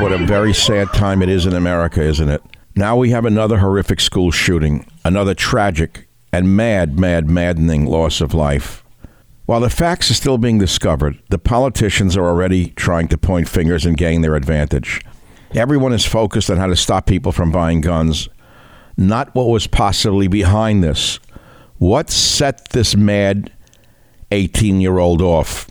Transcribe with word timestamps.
What 0.00 0.12
a 0.12 0.26
very 0.26 0.52
sad 0.52 0.92
time 0.92 1.22
it 1.22 1.28
is 1.28 1.46
in 1.46 1.52
America, 1.52 2.02
isn't 2.02 2.28
it? 2.28 2.42
Now 2.74 2.96
we 2.96 3.10
have 3.10 3.24
another 3.24 3.58
horrific 3.58 4.00
school 4.00 4.30
shooting, 4.30 4.86
another 5.04 5.34
tragic 5.34 6.08
and 6.32 6.56
mad, 6.56 6.98
mad, 6.98 7.28
maddening 7.28 7.86
loss 7.86 8.20
of 8.20 8.34
life. 8.34 8.82
While 9.46 9.60
the 9.60 9.70
facts 9.70 10.10
are 10.10 10.14
still 10.14 10.38
being 10.38 10.58
discovered, 10.58 11.20
the 11.28 11.38
politicians 11.38 12.16
are 12.16 12.24
already 12.24 12.70
trying 12.70 13.08
to 13.08 13.18
point 13.18 13.48
fingers 13.48 13.84
and 13.84 13.96
gain 13.96 14.22
their 14.22 14.34
advantage. 14.34 15.02
Everyone 15.54 15.92
is 15.92 16.06
focused 16.06 16.50
on 16.50 16.56
how 16.56 16.66
to 16.66 16.76
stop 16.76 17.06
people 17.06 17.32
from 17.32 17.52
buying 17.52 17.80
guns, 17.80 18.28
not 18.96 19.34
what 19.34 19.48
was 19.48 19.66
possibly 19.66 20.26
behind 20.26 20.82
this. 20.82 21.20
What 21.82 22.10
set 22.10 22.68
this 22.68 22.94
mad 22.94 23.50
18 24.30 24.80
year 24.80 24.98
old 24.98 25.20
off? 25.20 25.68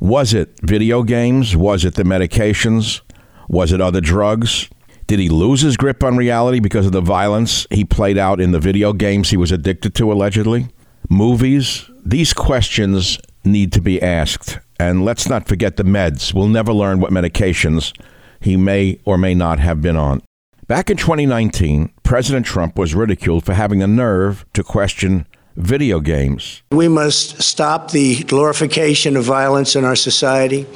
Was 0.00 0.34
it 0.34 0.58
video 0.64 1.04
games? 1.04 1.56
Was 1.56 1.84
it 1.84 1.94
the 1.94 2.02
medications? 2.02 3.02
Was 3.48 3.70
it 3.70 3.80
other 3.80 4.00
drugs? 4.00 4.68
Did 5.06 5.20
he 5.20 5.28
lose 5.28 5.60
his 5.60 5.76
grip 5.76 6.02
on 6.02 6.16
reality 6.16 6.58
because 6.58 6.86
of 6.86 6.90
the 6.90 7.00
violence 7.00 7.68
he 7.70 7.84
played 7.84 8.18
out 8.18 8.40
in 8.40 8.50
the 8.50 8.58
video 8.58 8.92
games 8.92 9.30
he 9.30 9.36
was 9.36 9.52
addicted 9.52 9.94
to, 9.94 10.10
allegedly? 10.10 10.70
Movies? 11.08 11.88
These 12.04 12.32
questions 12.32 13.20
need 13.44 13.70
to 13.74 13.80
be 13.80 14.02
asked. 14.02 14.58
And 14.80 15.04
let's 15.04 15.28
not 15.28 15.46
forget 15.46 15.76
the 15.76 15.84
meds. 15.84 16.34
We'll 16.34 16.48
never 16.48 16.72
learn 16.72 16.98
what 16.98 17.12
medications 17.12 17.96
he 18.40 18.56
may 18.56 18.98
or 19.04 19.16
may 19.16 19.34
not 19.34 19.60
have 19.60 19.80
been 19.80 19.96
on. 19.96 20.20
Back 20.66 20.90
in 20.90 20.96
2019, 20.96 21.92
President 22.02 22.44
Trump 22.44 22.76
was 22.76 22.92
ridiculed 22.92 23.46
for 23.46 23.54
having 23.54 23.78
the 23.78 23.86
nerve 23.86 24.44
to 24.54 24.64
question 24.64 25.28
video 25.56 26.00
games. 26.00 26.62
We 26.72 26.88
must 26.88 27.42
stop 27.42 27.90
the 27.90 28.22
glorification 28.24 29.16
of 29.16 29.24
violence 29.24 29.76
in 29.76 29.84
our 29.84 29.96
society. 29.96 30.66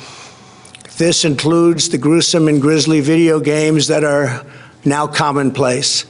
This 0.99 1.25
includes 1.25 1.89
the 1.89 1.99
gruesome 1.99 2.49
and 2.49 2.61
grisly 2.61 3.01
video 3.01 3.41
games 3.41 3.89
that 3.89 4.05
are 4.05 4.45
now 4.85 5.07
commonplace. 5.07 6.05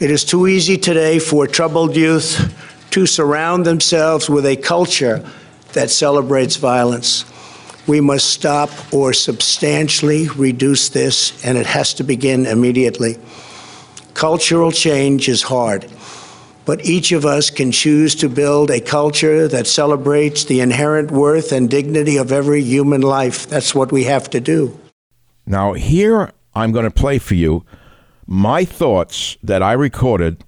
It 0.00 0.10
is 0.10 0.24
too 0.24 0.46
easy 0.46 0.78
today 0.78 1.18
for 1.18 1.46
troubled 1.46 1.94
youth 1.94 2.54
to 2.90 3.06
surround 3.06 3.66
themselves 3.66 4.28
with 4.28 4.46
a 4.46 4.56
culture 4.56 5.24
that 5.74 5.90
celebrates 5.90 6.56
violence. 6.56 7.24
We 7.86 8.00
must 8.00 8.30
stop 8.30 8.70
or 8.92 9.12
substantially 9.12 10.28
reduce 10.28 10.88
this, 10.88 11.44
and 11.44 11.56
it 11.56 11.66
has 11.66 11.94
to 11.94 12.04
begin 12.04 12.46
immediately. 12.46 13.18
Cultural 14.14 14.72
change 14.72 15.28
is 15.28 15.42
hard 15.42 15.90
but 16.64 16.84
each 16.84 17.12
of 17.12 17.24
us 17.24 17.50
can 17.50 17.72
choose 17.72 18.14
to 18.16 18.28
build 18.28 18.70
a 18.70 18.80
culture 18.80 19.48
that 19.48 19.66
celebrates 19.66 20.44
the 20.44 20.60
inherent 20.60 21.10
worth 21.10 21.52
and 21.52 21.68
dignity 21.70 22.16
of 22.16 22.32
every 22.32 22.62
human 22.62 23.00
life. 23.00 23.46
That's 23.46 23.74
what 23.74 23.92
we 23.92 24.04
have 24.04 24.30
to 24.30 24.40
do. 24.40 24.78
Now, 25.46 25.72
here 25.72 26.32
I'm 26.54 26.72
going 26.72 26.84
to 26.84 26.90
play 26.90 27.18
for 27.18 27.34
you 27.34 27.64
my 28.26 28.64
thoughts 28.64 29.36
that 29.42 29.62
I 29.62 29.72
recorded 29.72 30.44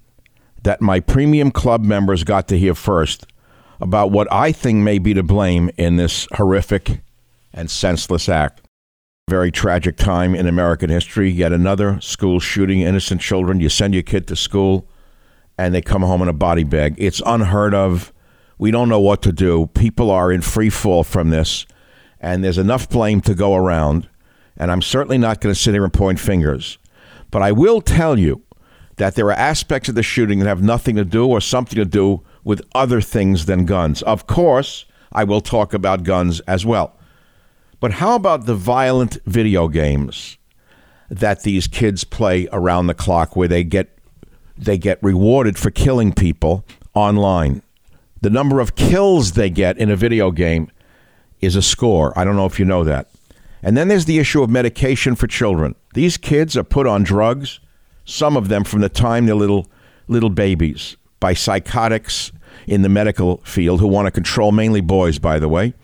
that 0.62 0.81
my 0.81 1.00
premium 1.00 1.50
club 1.50 1.85
members 1.85 2.23
got 2.23 2.47
to 2.49 2.58
hear 2.58 2.75
first 2.75 3.26
about 3.81 4.12
what 4.12 4.32
I 4.32 4.53
think 4.53 4.79
may 4.79 4.99
be 4.99 5.12
to 5.15 5.25
blame 5.25 5.70
in 5.76 5.97
this 5.97 6.29
horrific 6.35 7.00
and 7.53 7.69
senseless 7.69 8.29
act. 8.29 8.62
Very 9.29 9.50
tragic 9.50 9.97
time 9.97 10.37
in 10.37 10.47
American 10.47 10.91
history. 10.91 11.31
Yet 11.31 11.53
another 11.53 12.00
school 12.00 12.38
shooting 12.38 12.81
innocent 12.81 13.20
children. 13.20 13.58
You 13.58 13.69
send 13.69 13.94
your 13.94 14.05
kid 14.05 14.29
to 14.29 14.37
school 14.37 14.87
and 15.62 15.73
they 15.73 15.81
come 15.81 16.03
home 16.03 16.20
in 16.23 16.29
a 16.29 16.32
body 16.32 16.64
bag. 16.64 16.97
It's 16.99 17.23
unheard 17.25 17.73
of. 17.73 18.12
We 18.59 18.73
don't 18.73 18.88
know 18.88 18.99
what 18.99 19.23
to 19.23 19.31
do. 19.31 19.69
People 19.69 20.11
are 20.11 20.32
in 20.32 20.41
free 20.41 20.70
fall 20.70 21.05
from 21.05 21.31
this, 21.31 21.67
and 22.20 22.43
there's 22.43 22.59
enough 22.59 22.88
blame 22.88 23.20
to 23.23 23.35
go 23.35 23.55
around. 23.55 24.09
And 24.56 24.73
I'm 24.73 24.82
certainly 24.82 25.19
not 25.19 25.41
going 25.41 25.55
to 25.55 25.61
sit 25.61 25.73
here 25.73 25.85
and 25.85 25.93
point 25.93 26.19
fingers. 26.19 26.79
But 27.31 27.43
I 27.43 27.53
will 27.53 27.81
tell 27.81 28.19
you 28.19 28.43
that 28.97 29.14
there 29.14 29.26
are 29.26 29.32
aspects 29.32 29.88
of 29.88 29.94
the 29.94 30.03
shooting 30.03 30.41
that 30.41 30.49
have 30.49 30.62
nothing 30.62 30.97
to 30.97 31.05
do 31.05 31.29
or 31.29 31.41
something 31.41 31.76
to 31.76 31.85
do 31.85 32.23
with 32.43 32.61
other 32.75 33.00
things 33.00 33.47
than 33.47 33.65
guns. 33.65 34.03
Of 34.03 34.26
course, 34.26 34.85
I 35.12 35.23
will 35.23 35.41
talk 35.41 35.73
about 35.73 36.03
guns 36.03 36.41
as 36.41 36.67
well. 36.67 36.99
But 37.79 37.93
how 37.93 38.17
about 38.17 38.47
the 38.47 38.56
violent 38.56 39.19
video 39.26 39.69
games 39.69 40.38
that 41.08 41.44
these 41.44 41.69
kids 41.69 42.03
play 42.03 42.49
around 42.53 42.88
the 42.88 42.94
clock 42.94 43.37
where 43.37 43.49
they 43.49 43.62
get 43.62 43.97
they 44.57 44.79
get 44.79 45.03
rewarded 45.03 45.59
for 45.59 45.71
killing 45.71 46.13
people 46.13 46.65
online. 46.95 47.63
The 48.21 48.31
number 48.31 48.61
of 48.61 48.77
kills 48.77 49.33
they 49.33 49.51
get 49.51 49.79
in 49.79 49.91
a 49.91 49.97
video 49.97 50.31
game 50.31 50.71
is 51.41 51.57
a 51.57 51.63
score. 51.63 52.17
I 52.17 52.25
don't 52.25 52.37
know 52.37 52.47
if 52.47 52.59
you 52.59 52.65
know 52.65 52.85
that. 52.85 53.09
And 53.63 53.77
then 53.77 53.89
there's 53.89 54.07
the 54.07 54.19
issue 54.19 54.43
of 54.43 54.51
medication 54.51 55.15
for 55.15 55.27
children. 55.27 55.75
These 55.95 56.17
kids 56.17 56.57
are 56.57 56.65
put 56.65 56.87
on 56.87 57.03
drugs, 57.03 57.61
some 58.05 58.37
of 58.37 58.49
them 58.49 58.65
from 58.65 58.81
the 58.81 58.89
time 58.89 59.27
they're 59.27 59.35
little 59.35 59.67
little 60.09 60.31
babies, 60.31 60.97
by 61.21 61.33
psychotics 61.33 62.33
in 62.67 62.83
the 62.83 62.89
medical 62.89 63.39
field 63.39 63.81
who 63.81 63.87
want 63.87 64.07
to 64.07 64.11
control 64.11 64.53
mainly 64.53 64.81
boys, 64.81 65.19
by 65.19 65.39
the 65.39 65.49
way. 65.49 65.75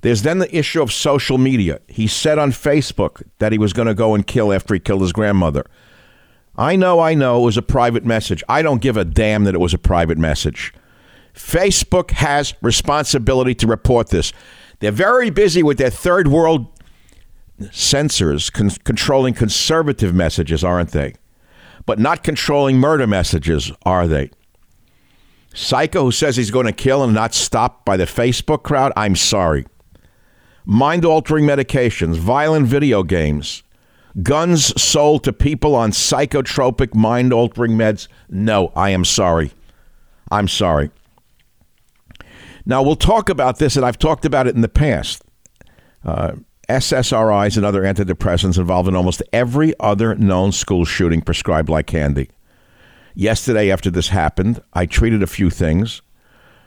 There's 0.00 0.22
then 0.22 0.38
the 0.38 0.56
issue 0.56 0.80
of 0.80 0.92
social 0.92 1.38
media. 1.38 1.80
He 1.88 2.06
said 2.06 2.38
on 2.38 2.52
Facebook 2.52 3.22
that 3.38 3.52
he 3.52 3.58
was 3.58 3.72
going 3.72 3.88
to 3.88 3.94
go 3.94 4.14
and 4.14 4.26
kill 4.26 4.52
after 4.52 4.74
he 4.74 4.80
killed 4.80 5.02
his 5.02 5.12
grandmother. 5.12 5.66
I 6.58 6.74
know, 6.74 6.98
I 6.98 7.14
know 7.14 7.40
it 7.40 7.44
was 7.44 7.56
a 7.56 7.62
private 7.62 8.04
message. 8.04 8.42
I 8.48 8.62
don't 8.62 8.82
give 8.82 8.96
a 8.96 9.04
damn 9.04 9.44
that 9.44 9.54
it 9.54 9.60
was 9.60 9.72
a 9.72 9.78
private 9.78 10.18
message. 10.18 10.74
Facebook 11.32 12.10
has 12.10 12.52
responsibility 12.60 13.54
to 13.54 13.68
report 13.68 14.08
this. 14.08 14.32
They're 14.80 14.90
very 14.90 15.30
busy 15.30 15.62
with 15.62 15.78
their 15.78 15.90
third 15.90 16.26
world 16.26 16.66
censors 17.70 18.50
con- 18.50 18.70
controlling 18.82 19.34
conservative 19.34 20.12
messages, 20.12 20.64
aren't 20.64 20.90
they? 20.90 21.14
But 21.86 22.00
not 22.00 22.24
controlling 22.24 22.78
murder 22.78 23.06
messages, 23.06 23.70
are 23.84 24.08
they? 24.08 24.30
Psycho 25.54 26.04
who 26.04 26.12
says 26.12 26.36
he's 26.36 26.50
going 26.50 26.66
to 26.66 26.72
kill 26.72 27.04
and 27.04 27.14
not 27.14 27.34
stopped 27.34 27.84
by 27.84 27.96
the 27.96 28.04
Facebook 28.04 28.64
crowd, 28.64 28.92
I'm 28.96 29.16
sorry. 29.16 29.64
Mind 30.64 31.04
altering 31.04 31.46
medications, 31.46 32.16
violent 32.16 32.66
video 32.66 33.02
games, 33.04 33.62
Guns 34.22 34.80
sold 34.80 35.24
to 35.24 35.32
people 35.32 35.74
on 35.74 35.92
psychotropic, 35.92 36.94
mind 36.94 37.32
altering 37.32 37.72
meds? 37.72 38.08
No, 38.28 38.72
I 38.74 38.90
am 38.90 39.04
sorry. 39.04 39.52
I'm 40.30 40.48
sorry. 40.48 40.90
Now, 42.66 42.82
we'll 42.82 42.96
talk 42.96 43.28
about 43.28 43.58
this, 43.58 43.76
and 43.76 43.84
I've 43.84 43.98
talked 43.98 44.24
about 44.24 44.46
it 44.46 44.54
in 44.54 44.60
the 44.60 44.68
past. 44.68 45.22
Uh, 46.04 46.32
SSRIs 46.68 47.56
and 47.56 47.64
other 47.64 47.82
antidepressants 47.82 48.58
involved 48.58 48.88
in 48.88 48.96
almost 48.96 49.22
every 49.32 49.72
other 49.80 50.14
known 50.14 50.52
school 50.52 50.84
shooting 50.84 51.22
prescribed 51.22 51.68
like 51.68 51.86
candy. 51.86 52.28
Yesterday, 53.14 53.70
after 53.70 53.90
this 53.90 54.08
happened, 54.08 54.62
I 54.74 54.86
treated 54.86 55.22
a 55.22 55.26
few 55.26 55.48
things, 55.48 56.02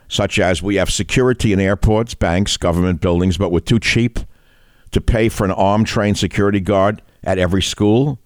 such 0.08 0.40
as 0.40 0.64
we 0.64 0.76
have 0.76 0.92
security 0.92 1.54
in 1.54 1.60
airports, 1.60 2.14
banks, 2.14 2.58
government 2.58 3.00
buildings, 3.00 3.38
but 3.38 3.52
we're 3.52 3.60
too 3.60 3.80
cheap 3.80 4.20
to 4.92 5.02
pay 5.02 5.30
for 5.30 5.46
an 5.46 5.52
armed 5.52 5.88
trained 5.88 6.18
security 6.18 6.60
guard 6.60 7.02
at 7.24 7.38
every 7.38 7.62
school. 7.62 8.20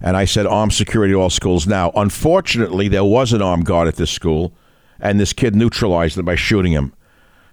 And 0.00 0.16
I 0.16 0.24
said 0.24 0.46
armed 0.46 0.72
security 0.72 1.12
at 1.12 1.16
all 1.16 1.30
schools. 1.30 1.66
Now, 1.66 1.90
unfortunately, 1.94 2.88
there 2.88 3.04
was 3.04 3.32
an 3.32 3.42
armed 3.42 3.64
guard 3.64 3.88
at 3.88 3.96
this 3.96 4.10
school, 4.10 4.52
and 5.00 5.18
this 5.18 5.32
kid 5.32 5.56
neutralized 5.56 6.16
them 6.16 6.24
by 6.24 6.36
shooting 6.36 6.72
him. 6.72 6.92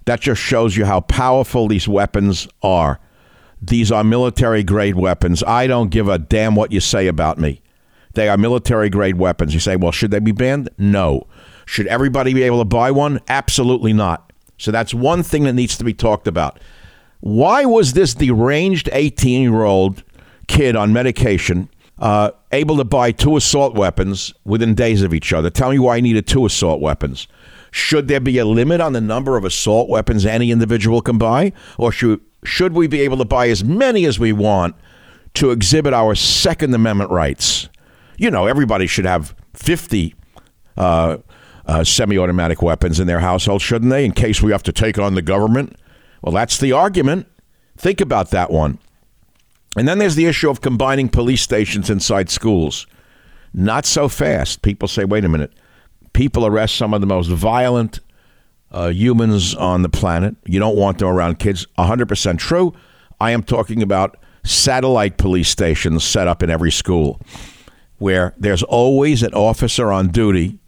That 0.05 0.21
just 0.21 0.41
shows 0.41 0.77
you 0.77 0.85
how 0.85 1.01
powerful 1.01 1.67
these 1.67 1.87
weapons 1.87 2.47
are. 2.61 2.99
These 3.61 3.91
are 3.91 4.03
military 4.03 4.63
grade 4.63 4.95
weapons. 4.95 5.43
I 5.43 5.65
don't 5.65 5.89
give 5.89 6.07
a 6.07 6.19
damn 6.19 6.55
what 6.55 6.71
you 6.71 6.79
say 6.79 7.07
about 7.07 7.39
me. 7.39 7.61
They 8.13 8.29
are 8.29 8.37
military 8.37 8.89
grade 8.89 9.17
weapons. 9.17 9.53
You 9.53 9.59
say, 9.59 9.75
well, 9.75 9.91
should 9.91 10.11
they 10.11 10.19
be 10.19 10.31
banned? 10.31 10.69
No. 10.77 11.27
Should 11.65 11.87
everybody 11.87 12.33
be 12.33 12.43
able 12.43 12.59
to 12.59 12.65
buy 12.65 12.91
one? 12.91 13.19
Absolutely 13.27 13.91
not. 13.91 14.31
So 14.57 14.71
that's 14.71 14.93
one 14.93 15.23
thing 15.23 15.43
that 15.43 15.53
needs 15.53 15.77
to 15.77 15.83
be 15.83 15.93
talked 15.93 16.27
about. 16.27 16.59
Why 17.19 17.65
was 17.65 17.93
this 17.93 18.13
deranged 18.13 18.89
18 18.91 19.41
year 19.41 19.63
old 19.63 20.03
kid 20.55 20.75
on 20.75 20.93
medication, 20.93 21.69
uh, 21.99 22.31
able 22.51 22.77
to 22.77 22.83
buy 22.83 23.11
two 23.11 23.35
assault 23.35 23.75
weapons 23.75 24.33
within 24.45 24.73
days 24.73 25.01
of 25.01 25.13
each 25.13 25.33
other. 25.33 25.49
Tell 25.49 25.71
me 25.71 25.79
why 25.79 25.97
I 25.97 25.99
needed 25.99 26.27
two 26.27 26.45
assault 26.45 26.81
weapons. 26.81 27.27
Should 27.71 28.07
there 28.07 28.21
be 28.21 28.37
a 28.37 28.45
limit 28.45 28.79
on 28.79 28.93
the 28.93 29.01
number 29.01 29.35
of 29.35 29.43
assault 29.43 29.89
weapons 29.89 30.25
any 30.25 30.51
individual 30.51 31.01
can 31.01 31.17
buy? 31.17 31.51
Or 31.77 31.91
should, 31.91 32.21
should 32.45 32.73
we 32.73 32.87
be 32.87 33.01
able 33.01 33.17
to 33.17 33.25
buy 33.25 33.49
as 33.49 33.63
many 33.65 34.05
as 34.05 34.17
we 34.17 34.31
want 34.31 34.75
to 35.35 35.51
exhibit 35.51 35.93
our 35.93 36.15
Second 36.15 36.73
Amendment 36.73 37.11
rights? 37.11 37.67
You 38.17 38.31
know, 38.31 38.47
everybody 38.47 38.87
should 38.87 39.05
have 39.05 39.35
50 39.53 40.15
uh, 40.77 41.17
uh, 41.65 41.83
semi 41.83 42.17
automatic 42.17 42.61
weapons 42.61 42.99
in 42.99 43.07
their 43.07 43.19
household, 43.19 43.61
shouldn't 43.61 43.91
they, 43.91 44.05
in 44.05 44.13
case 44.13 44.41
we 44.41 44.53
have 44.53 44.63
to 44.63 44.71
take 44.71 44.97
on 44.97 45.15
the 45.15 45.21
government? 45.21 45.75
Well, 46.21 46.33
that's 46.33 46.57
the 46.57 46.71
argument. 46.71 47.27
Think 47.77 47.99
about 47.99 48.29
that 48.29 48.51
one. 48.51 48.79
And 49.75 49.87
then 49.87 49.97
there's 49.97 50.15
the 50.15 50.25
issue 50.25 50.49
of 50.49 50.61
combining 50.61 51.09
police 51.09 51.41
stations 51.41 51.89
inside 51.89 52.29
schools. 52.29 52.87
Not 53.53 53.85
so 53.85 54.07
fast. 54.07 54.61
People 54.61 54.87
say, 54.87 55.05
wait 55.05 55.25
a 55.25 55.29
minute. 55.29 55.53
People 56.13 56.45
arrest 56.45 56.75
some 56.75 56.93
of 56.93 57.01
the 57.01 57.07
most 57.07 57.27
violent 57.27 57.99
uh, 58.71 58.89
humans 58.89 59.53
on 59.55 59.81
the 59.81 59.89
planet. 59.89 60.35
You 60.45 60.59
don't 60.59 60.77
want 60.77 60.99
them 60.99 61.09
around 61.09 61.39
kids. 61.39 61.65
100% 61.77 62.37
true. 62.37 62.73
I 63.19 63.31
am 63.31 63.43
talking 63.43 63.81
about 63.81 64.17
satellite 64.43 65.17
police 65.17 65.49
stations 65.49 66.03
set 66.03 66.27
up 66.27 66.43
in 66.43 66.49
every 66.49 66.71
school 66.71 67.19
where 67.97 68.33
there's 68.37 68.63
always 68.63 69.23
an 69.23 69.33
officer 69.33 69.91
on 69.91 70.09
duty, 70.09 70.59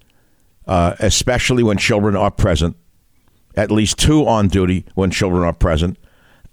uh, 0.66 0.96
especially 1.00 1.64
when 1.64 1.78
children 1.78 2.16
are 2.16 2.32
present, 2.32 2.76
at 3.56 3.72
least 3.72 4.00
two 4.00 4.26
on 4.26 4.48
duty 4.48 4.86
when 4.96 5.12
children 5.12 5.44
are 5.44 5.54
present, 5.54 5.98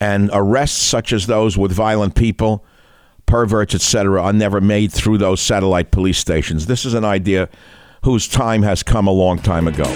and 0.05 0.29
arrests 0.35 0.83
such 0.83 1.15
as 1.15 1.27
those 1.27 1.57
with 1.57 1.73
violent 1.73 2.15
people, 2.15 2.63
perverts, 3.25 3.75
etc., 3.75 4.23
are 4.23 4.35
never 4.35 4.61
made 4.61 4.93
through 4.93 5.17
those 5.17 5.41
satellite 5.41 5.91
police 5.91 6.19
stations. 6.19 6.67
This 6.67 6.85
is 6.85 6.93
an 6.93 7.07
idea 7.07 7.49
whose 8.03 8.29
time 8.29 8.63
has 8.63 8.83
come 8.83 9.07
a 9.07 9.11
long 9.11 9.39
time 9.39 9.67
ago. 9.67 9.89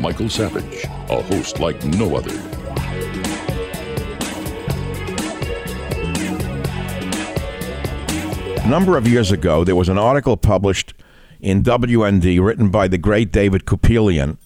Michael 0.00 0.28
Savage, 0.28 0.84
a 1.08 1.22
host 1.22 1.60
like 1.60 1.84
no 1.84 2.16
other. 2.16 2.34
A 8.64 8.68
number 8.68 8.96
of 8.96 9.06
years 9.06 9.30
ago, 9.30 9.62
there 9.62 9.76
was 9.76 9.88
an 9.88 9.98
article 9.98 10.36
published 10.36 10.94
in 11.40 11.62
WND 11.62 12.44
written 12.44 12.70
by 12.70 12.88
the 12.88 12.98
great 12.98 13.30
David 13.30 13.66
Kupelian, 13.66 14.36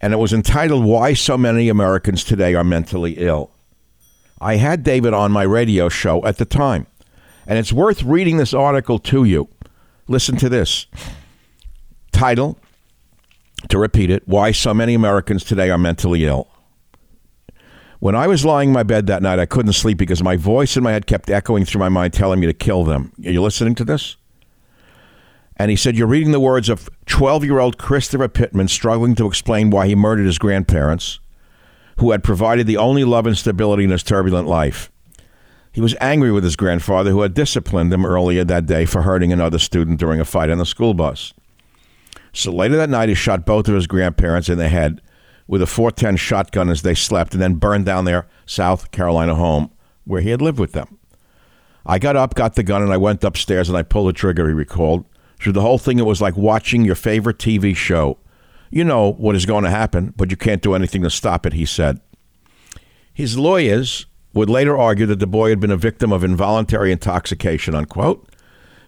and 0.00 0.12
it 0.12 0.18
was 0.18 0.32
entitled 0.32 0.84
Why 0.84 1.14
So 1.14 1.38
Many 1.38 1.68
Americans 1.68 2.24
Today 2.24 2.54
Are 2.54 2.64
Mentally 2.64 3.14
Ill. 3.18 3.50
I 4.40 4.56
had 4.56 4.82
David 4.82 5.14
on 5.14 5.32
my 5.32 5.42
radio 5.42 5.88
show 5.88 6.24
at 6.24 6.38
the 6.38 6.44
time, 6.44 6.86
and 7.46 7.58
it's 7.58 7.72
worth 7.72 8.02
reading 8.02 8.36
this 8.36 8.52
article 8.52 8.98
to 9.00 9.24
you. 9.24 9.48
Listen 10.08 10.36
to 10.36 10.48
this 10.48 10.86
title, 12.12 12.58
to 13.68 13.78
repeat 13.78 14.10
it, 14.10 14.22
Why 14.26 14.52
So 14.52 14.74
Many 14.74 14.94
Americans 14.94 15.44
Today 15.44 15.70
Are 15.70 15.78
Mentally 15.78 16.24
Ill. 16.24 16.48
When 17.98 18.14
I 18.14 18.26
was 18.26 18.44
lying 18.44 18.68
in 18.68 18.74
my 18.74 18.82
bed 18.82 19.06
that 19.06 19.22
night, 19.22 19.38
I 19.38 19.46
couldn't 19.46 19.72
sleep 19.72 19.96
because 19.96 20.22
my 20.22 20.36
voice 20.36 20.76
in 20.76 20.82
my 20.82 20.92
head 20.92 21.06
kept 21.06 21.30
echoing 21.30 21.64
through 21.64 21.78
my 21.78 21.88
mind, 21.88 22.12
telling 22.12 22.38
me 22.38 22.46
to 22.46 22.52
kill 22.52 22.84
them. 22.84 23.12
Are 23.24 23.30
you 23.30 23.42
listening 23.42 23.74
to 23.76 23.84
this? 23.84 24.16
And 25.56 25.70
he 25.70 25.76
said, 25.76 25.96
You're 25.96 26.06
reading 26.06 26.32
the 26.32 26.40
words 26.40 26.68
of 26.68 26.88
12 27.06 27.44
year 27.44 27.58
old 27.58 27.78
Christopher 27.78 28.28
Pittman 28.28 28.68
struggling 28.68 29.14
to 29.14 29.26
explain 29.26 29.70
why 29.70 29.86
he 29.86 29.94
murdered 29.94 30.26
his 30.26 30.38
grandparents, 30.38 31.18
who 31.98 32.10
had 32.10 32.22
provided 32.22 32.66
the 32.66 32.76
only 32.76 33.04
love 33.04 33.26
and 33.26 33.36
stability 33.36 33.84
in 33.84 33.90
his 33.90 34.02
turbulent 34.02 34.48
life. 34.48 34.90
He 35.72 35.80
was 35.80 35.96
angry 36.00 36.32
with 36.32 36.44
his 36.44 36.56
grandfather, 36.56 37.10
who 37.10 37.22
had 37.22 37.34
disciplined 37.34 37.92
him 37.92 38.06
earlier 38.06 38.44
that 38.44 38.66
day 38.66 38.86
for 38.86 39.02
hurting 39.02 39.32
another 39.32 39.58
student 39.58 40.00
during 40.00 40.20
a 40.20 40.24
fight 40.24 40.50
on 40.50 40.58
the 40.58 40.66
school 40.66 40.94
bus. 40.94 41.34
So 42.32 42.52
later 42.52 42.76
that 42.76 42.90
night, 42.90 43.08
he 43.08 43.14
shot 43.14 43.46
both 43.46 43.68
of 43.68 43.74
his 43.74 43.86
grandparents 43.86 44.48
in 44.48 44.58
the 44.58 44.68
head 44.68 45.00
with 45.46 45.62
a 45.62 45.66
410 45.66 46.16
shotgun 46.16 46.68
as 46.68 46.82
they 46.82 46.94
slept 46.94 47.34
and 47.34 47.42
then 47.42 47.54
burned 47.54 47.86
down 47.86 48.04
their 48.04 48.26
South 48.46 48.90
Carolina 48.90 49.34
home 49.34 49.70
where 50.04 50.20
he 50.20 50.30
had 50.30 50.42
lived 50.42 50.58
with 50.58 50.72
them. 50.72 50.98
I 51.84 51.98
got 51.98 52.16
up, 52.16 52.34
got 52.34 52.54
the 52.54 52.62
gun, 52.62 52.82
and 52.82 52.92
I 52.92 52.96
went 52.96 53.22
upstairs 53.22 53.68
and 53.68 53.78
I 53.78 53.82
pulled 53.82 54.08
the 54.08 54.12
trigger, 54.12 54.48
he 54.48 54.54
recalled. 54.54 55.04
Through 55.38 55.52
the 55.52 55.62
whole 55.62 55.78
thing, 55.78 55.98
it 55.98 56.06
was 56.06 56.20
like 56.20 56.36
watching 56.36 56.84
your 56.84 56.94
favorite 56.94 57.38
TV 57.38 57.76
show. 57.76 58.18
You 58.70 58.84
know 58.84 59.12
what 59.12 59.36
is 59.36 59.46
going 59.46 59.64
to 59.64 59.70
happen, 59.70 60.12
but 60.16 60.30
you 60.30 60.36
can't 60.36 60.62
do 60.62 60.74
anything 60.74 61.02
to 61.02 61.10
stop 61.10 61.46
it, 61.46 61.52
he 61.52 61.64
said. 61.64 62.00
His 63.12 63.38
lawyers 63.38 64.06
would 64.32 64.50
later 64.50 64.76
argue 64.76 65.06
that 65.06 65.18
the 65.18 65.26
boy 65.26 65.50
had 65.50 65.60
been 65.60 65.70
a 65.70 65.76
victim 65.76 66.12
of 66.12 66.24
involuntary 66.24 66.92
intoxication, 66.92 67.74
unquote, 67.74 68.28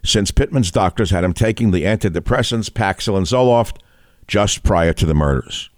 since 0.05 0.31
Pittman's 0.31 0.71
doctors 0.71 1.11
had 1.11 1.25
him 1.25 1.33
taking 1.33 1.71
the 1.71 1.85
antidepressants 1.85 2.71
Paxil 2.71 3.17
and 3.17 3.27
Zoloft 3.27 3.79
just 4.27 4.63
prior 4.63 4.93
to 4.93 5.07
the 5.07 5.15
murders. 5.15 5.71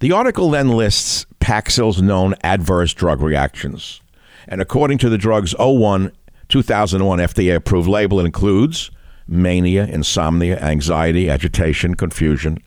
The 0.00 0.12
article 0.12 0.50
then 0.50 0.68
lists 0.68 1.26
Paxil's 1.40 2.00
known 2.00 2.34
adverse 2.42 2.94
drug 2.94 3.20
reactions. 3.20 4.00
And 4.46 4.60
according 4.60 4.98
to 4.98 5.08
the 5.08 5.18
drug's 5.18 5.54
01 5.58 6.12
2001 6.48 7.18
FDA 7.18 7.56
approved 7.56 7.88
label, 7.88 8.20
it 8.20 8.26
includes 8.26 8.90
mania, 9.26 9.86
insomnia, 9.86 10.58
anxiety, 10.60 11.30
agitation, 11.30 11.94
confusion, 11.94 12.58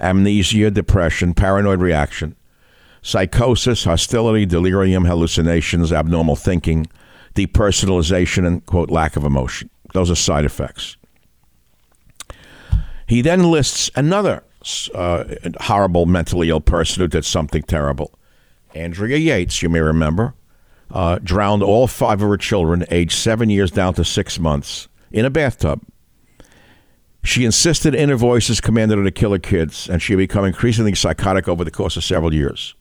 amnesia, 0.00 0.70
depression, 0.70 1.34
paranoid 1.34 1.80
reaction, 1.80 2.34
psychosis, 3.02 3.84
hostility, 3.84 4.46
delirium, 4.46 5.04
hallucinations, 5.04 5.92
abnormal 5.92 6.36
thinking, 6.36 6.86
depersonalization, 7.34 8.46
and, 8.46 8.64
quote, 8.66 8.90
lack 8.90 9.16
of 9.16 9.24
emotion. 9.24 9.70
Those 9.92 10.10
are 10.10 10.16
side 10.16 10.44
effects. 10.44 10.96
He 13.06 13.22
then 13.22 13.50
lists 13.50 13.90
another 13.94 14.42
uh, 14.94 15.24
horrible 15.60 16.06
mentally 16.06 16.50
ill 16.50 16.60
person 16.60 17.00
who 17.02 17.08
did 17.08 17.24
something 17.24 17.62
terrible. 17.62 18.12
Andrea 18.74 19.16
Yates, 19.16 19.62
you 19.62 19.68
may 19.68 19.80
remember, 19.80 20.34
uh, 20.90 21.18
drowned 21.22 21.62
all 21.62 21.86
five 21.86 22.20
of 22.20 22.28
her 22.28 22.36
children, 22.36 22.84
aged 22.90 23.12
seven 23.12 23.48
years 23.48 23.70
down 23.70 23.94
to 23.94 24.04
six 24.04 24.38
months, 24.38 24.88
in 25.12 25.24
a 25.24 25.30
bathtub. 25.30 25.80
She 27.26 27.44
insisted 27.44 27.94
inner 27.94 28.16
voices 28.16 28.60
commanded 28.60 28.98
her 28.98 29.04
to 29.04 29.10
kill 29.10 29.32
her 29.32 29.38
kids, 29.38 29.88
and 29.88 30.00
she 30.00 30.12
had 30.12 30.18
become 30.18 30.44
increasingly 30.44 30.94
psychotic 30.94 31.48
over 31.48 31.64
the 31.64 31.70
course 31.70 31.96
of 31.96 32.04
several 32.04 32.32
years. 32.32 32.74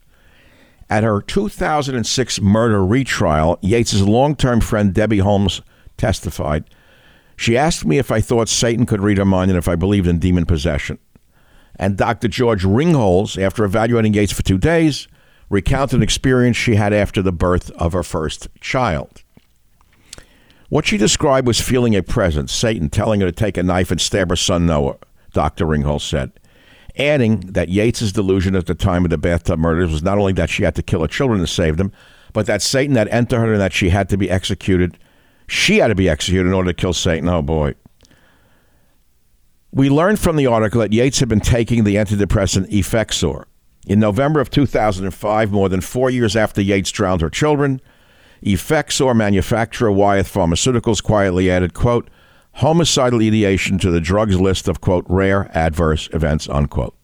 At 0.89 1.03
her 1.03 1.21
2006 1.21 2.41
murder 2.41 2.85
retrial, 2.85 3.57
Yates's 3.61 4.07
long-term 4.07 4.61
friend 4.61 4.93
Debbie 4.93 5.17
Holmes 5.17 5.61
testified. 5.97 6.63
She 7.35 7.57
asked 7.57 7.85
me 7.85 7.97
if 7.97 8.11
I 8.11 8.21
thought 8.21 8.47
Satan 8.47 8.85
could 8.85 9.01
read 9.01 9.17
her 9.17 9.25
mind 9.25 9.49
and 9.49 9.57
if 9.57 9.67
I 9.67 9.75
believed 9.75 10.07
in 10.07 10.19
demon 10.19 10.45
possession 10.45 10.99
and 11.77 11.97
Dr. 11.97 12.27
George 12.27 12.63
Ringholz, 12.63 13.41
after 13.41 13.63
evaluating 13.63 14.13
Yates 14.13 14.31
for 14.31 14.43
two 14.43 14.57
days, 14.57 15.07
recounted 15.49 15.97
an 15.97 16.03
experience 16.03 16.57
she 16.57 16.75
had 16.75 16.93
after 16.93 17.21
the 17.21 17.31
birth 17.31 17.69
of 17.71 17.93
her 17.93 18.03
first 18.03 18.47
child. 18.61 19.23
What 20.69 20.85
she 20.85 20.97
described 20.97 21.47
was 21.47 21.61
feeling 21.61 21.95
a 21.95 22.01
presence, 22.01 22.51
Satan 22.51 22.89
telling 22.89 23.21
her 23.21 23.27
to 23.27 23.31
take 23.31 23.57
a 23.57 23.63
knife 23.63 23.91
and 23.91 24.01
stab 24.01 24.29
her 24.29 24.35
son 24.35 24.65
Noah, 24.65 24.97
Dr. 25.33 25.65
Ringholz 25.65 26.01
said, 26.01 26.31
adding 26.97 27.41
that 27.41 27.69
Yates's 27.69 28.13
delusion 28.13 28.55
at 28.55 28.65
the 28.65 28.75
time 28.75 29.03
of 29.03 29.11
the 29.11 29.17
bathtub 29.17 29.59
murders 29.59 29.91
was 29.91 30.03
not 30.03 30.17
only 30.17 30.33
that 30.33 30.49
she 30.49 30.63
had 30.63 30.75
to 30.75 30.83
kill 30.83 31.01
her 31.01 31.07
children 31.07 31.39
to 31.39 31.47
save 31.47 31.77
them, 31.77 31.91
but 32.33 32.45
that 32.47 32.61
Satan 32.61 32.95
had 32.95 33.07
entered 33.09 33.39
her 33.39 33.53
and 33.53 33.61
that 33.61 33.73
she 33.73 33.89
had 33.89 34.09
to 34.09 34.17
be 34.17 34.29
executed. 34.29 34.97
She 35.47 35.77
had 35.77 35.87
to 35.87 35.95
be 35.95 36.09
executed 36.09 36.47
in 36.47 36.53
order 36.53 36.71
to 36.71 36.81
kill 36.81 36.93
Satan. 36.93 37.29
Oh 37.29 37.41
boy. 37.41 37.75
We 39.71 39.89
learned 39.89 40.19
from 40.19 40.37
the 40.37 40.47
article 40.47 40.81
that 40.81 40.93
Yates 40.93 41.19
had 41.19 41.29
been 41.29 41.41
taking 41.41 41.83
the 41.83 41.95
antidepressant 41.95 42.69
Effexor. 42.69 43.45
In 43.85 43.99
November 43.99 44.39
of 44.39 44.49
2005, 44.49 45.51
more 45.51 45.69
than 45.69 45.81
four 45.81 46.09
years 46.09 46.35
after 46.35 46.61
Yates 46.61 46.91
drowned 46.91 47.21
her 47.21 47.29
children, 47.29 47.81
Effexor 48.43 49.15
manufacturer 49.15 49.91
Wyeth 49.91 50.31
Pharmaceuticals 50.31 51.03
quietly 51.03 51.49
added, 51.49 51.73
quote, 51.73 52.09
homicidal 52.53 53.21
ideation 53.21 53.77
to 53.79 53.91
the 53.91 54.01
drugs 54.01 54.39
list 54.39 54.67
of, 54.67 54.81
quote, 54.81 55.05
rare 55.09 55.49
adverse 55.57 56.09
events, 56.13 56.47
unquote. 56.49 56.95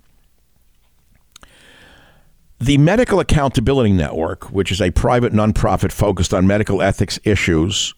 The 2.60 2.78
Medical 2.78 3.20
Accountability 3.20 3.92
Network, 3.92 4.52
which 4.52 4.72
is 4.72 4.82
a 4.82 4.92
private 4.92 5.34
nonprofit 5.34 5.92
focused 5.92 6.34
on 6.34 6.46
medical 6.46 6.82
ethics 6.82 7.20
issues, 7.24 7.96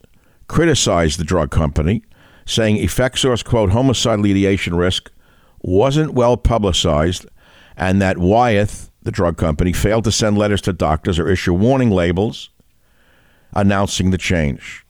criticized 0.48 1.20
the 1.20 1.26
drug 1.26 1.52
company 1.52 2.04
saying 2.46 2.78
Effexor's 2.78 3.44
quote 3.44 3.72
homicidal 3.72 4.26
ideation 4.26 4.76
risk 4.76 5.12
wasn't 5.62 6.14
well 6.14 6.38
publicized 6.38 7.26
and 7.76 8.02
that 8.02 8.18
Wyeth, 8.18 8.92
the 9.02 9.12
drug 9.12 9.38
company, 9.38 9.74
failed 9.74 10.04
to 10.04 10.12
send 10.12 10.38
letters 10.38 10.62
to 10.62 10.74
doctors 10.74 11.20
or 11.20 11.30
issue 11.30 11.54
warning 11.54 11.90
labels 11.90 12.50
announcing 13.56 14.12
the 14.12 14.18
change. 14.18 14.86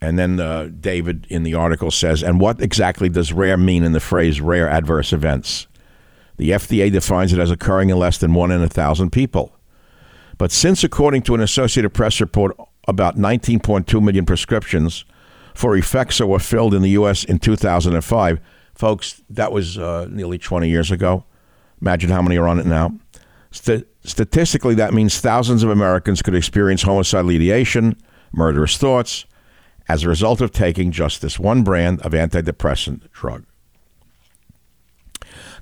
And 0.00 0.18
then 0.18 0.38
uh, 0.38 0.70
David 0.78 1.26
in 1.28 1.42
the 1.42 1.54
article 1.54 1.90
says, 1.90 2.22
and 2.22 2.40
what 2.40 2.60
exactly 2.60 3.08
does 3.08 3.32
rare 3.32 3.56
mean 3.56 3.82
in 3.82 3.92
the 3.92 4.00
phrase 4.00 4.40
rare 4.40 4.68
adverse 4.68 5.12
events? 5.12 5.66
The 6.36 6.50
FDA 6.50 6.90
defines 6.92 7.32
it 7.32 7.40
as 7.40 7.50
occurring 7.50 7.90
in 7.90 7.98
less 7.98 8.18
than 8.18 8.32
one 8.32 8.52
in 8.52 8.62
a 8.62 8.68
thousand 8.68 9.10
people. 9.10 9.52
But 10.36 10.52
since, 10.52 10.84
according 10.84 11.22
to 11.22 11.34
an 11.34 11.40
Associated 11.40 11.90
Press 11.90 12.20
report, 12.20 12.56
about 12.86 13.16
19.2 13.16 14.02
million 14.02 14.24
prescriptions 14.24 15.04
for 15.52 15.76
Effexor 15.76 16.28
were 16.28 16.38
filled 16.38 16.74
in 16.74 16.82
the 16.82 16.90
U.S. 16.90 17.24
in 17.24 17.40
2005. 17.40 18.40
Folks, 18.74 19.20
that 19.28 19.50
was 19.50 19.76
uh, 19.76 20.06
nearly 20.08 20.38
20 20.38 20.68
years 20.68 20.92
ago. 20.92 21.24
Imagine 21.80 22.10
how 22.10 22.22
many 22.22 22.36
are 22.38 22.46
on 22.46 22.60
it 22.60 22.66
now. 22.66 22.92
St- 23.50 23.86
statistically, 24.08 24.74
that 24.76 24.94
means 24.94 25.20
thousands 25.20 25.62
of 25.62 25.70
Americans 25.70 26.22
could 26.22 26.34
experience 26.34 26.82
homicidal 26.82 27.30
ideation, 27.30 27.96
murderous 28.32 28.76
thoughts, 28.76 29.24
as 29.88 30.04
a 30.04 30.08
result 30.08 30.40
of 30.40 30.52
taking 30.52 30.90
just 30.92 31.22
this 31.22 31.38
one 31.38 31.62
brand 31.62 32.00
of 32.02 32.12
antidepressant 32.12 33.10
drug. 33.12 33.44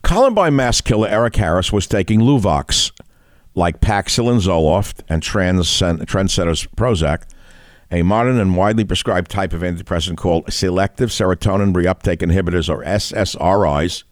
Columbine 0.03 0.55
mass 0.55 0.81
killer 0.81 1.09
Eric 1.09 1.37
Harris 1.37 1.73
was 1.73 1.87
taking 1.87 2.21
Luvox, 2.21 2.93
like 3.55 3.81
Paxil 3.81 4.31
and 4.31 4.41
Zoloft 4.41 5.01
and 5.09 5.23
Trendsetter's 5.23 6.67
Prozac, 6.77 7.23
a 7.91 8.03
modern 8.03 8.39
and 8.39 8.57
widely 8.57 8.85
prescribed 8.85 9.31
type 9.31 9.53
of 9.53 9.63
antidepressant 9.63 10.17
called 10.17 10.53
selective 10.53 11.11
serotonin 11.11 11.73
reuptake 11.73 12.19
inhibitors, 12.19 12.69
or 12.69 12.85
SSRIs. 12.85 14.05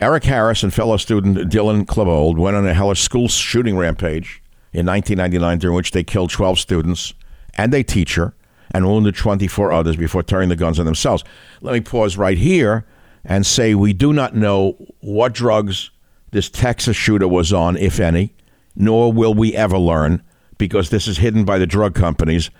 Eric 0.00 0.24
Harris 0.24 0.62
and 0.62 0.72
fellow 0.72 0.96
student 0.96 1.36
Dylan 1.50 1.84
Klebold 1.84 2.38
went 2.38 2.56
on 2.56 2.64
a 2.64 2.72
hellish 2.72 3.00
school 3.00 3.26
shooting 3.26 3.76
rampage 3.76 4.40
in 4.72 4.86
1999, 4.86 5.58
during 5.58 5.74
which 5.74 5.90
they 5.90 6.04
killed 6.04 6.30
12 6.30 6.60
students 6.60 7.14
and 7.54 7.74
a 7.74 7.82
teacher 7.82 8.32
and 8.70 8.86
wounded 8.86 9.16
24 9.16 9.72
others 9.72 9.96
before 9.96 10.22
turning 10.22 10.50
the 10.50 10.56
guns 10.56 10.78
on 10.78 10.86
themselves. 10.86 11.24
Let 11.62 11.72
me 11.72 11.80
pause 11.80 12.16
right 12.16 12.38
here 12.38 12.86
and 13.24 13.44
say 13.44 13.74
we 13.74 13.92
do 13.92 14.12
not 14.12 14.36
know 14.36 14.76
what 15.00 15.32
drugs 15.34 15.90
this 16.30 16.48
Texas 16.48 16.96
shooter 16.96 17.26
was 17.26 17.52
on, 17.52 17.76
if 17.76 17.98
any, 17.98 18.34
nor 18.76 19.12
will 19.12 19.34
we 19.34 19.56
ever 19.56 19.78
learn 19.78 20.22
because 20.58 20.90
this 20.90 21.08
is 21.08 21.18
hidden 21.18 21.44
by 21.44 21.58
the 21.58 21.66
drug 21.66 21.96
companies 21.96 22.50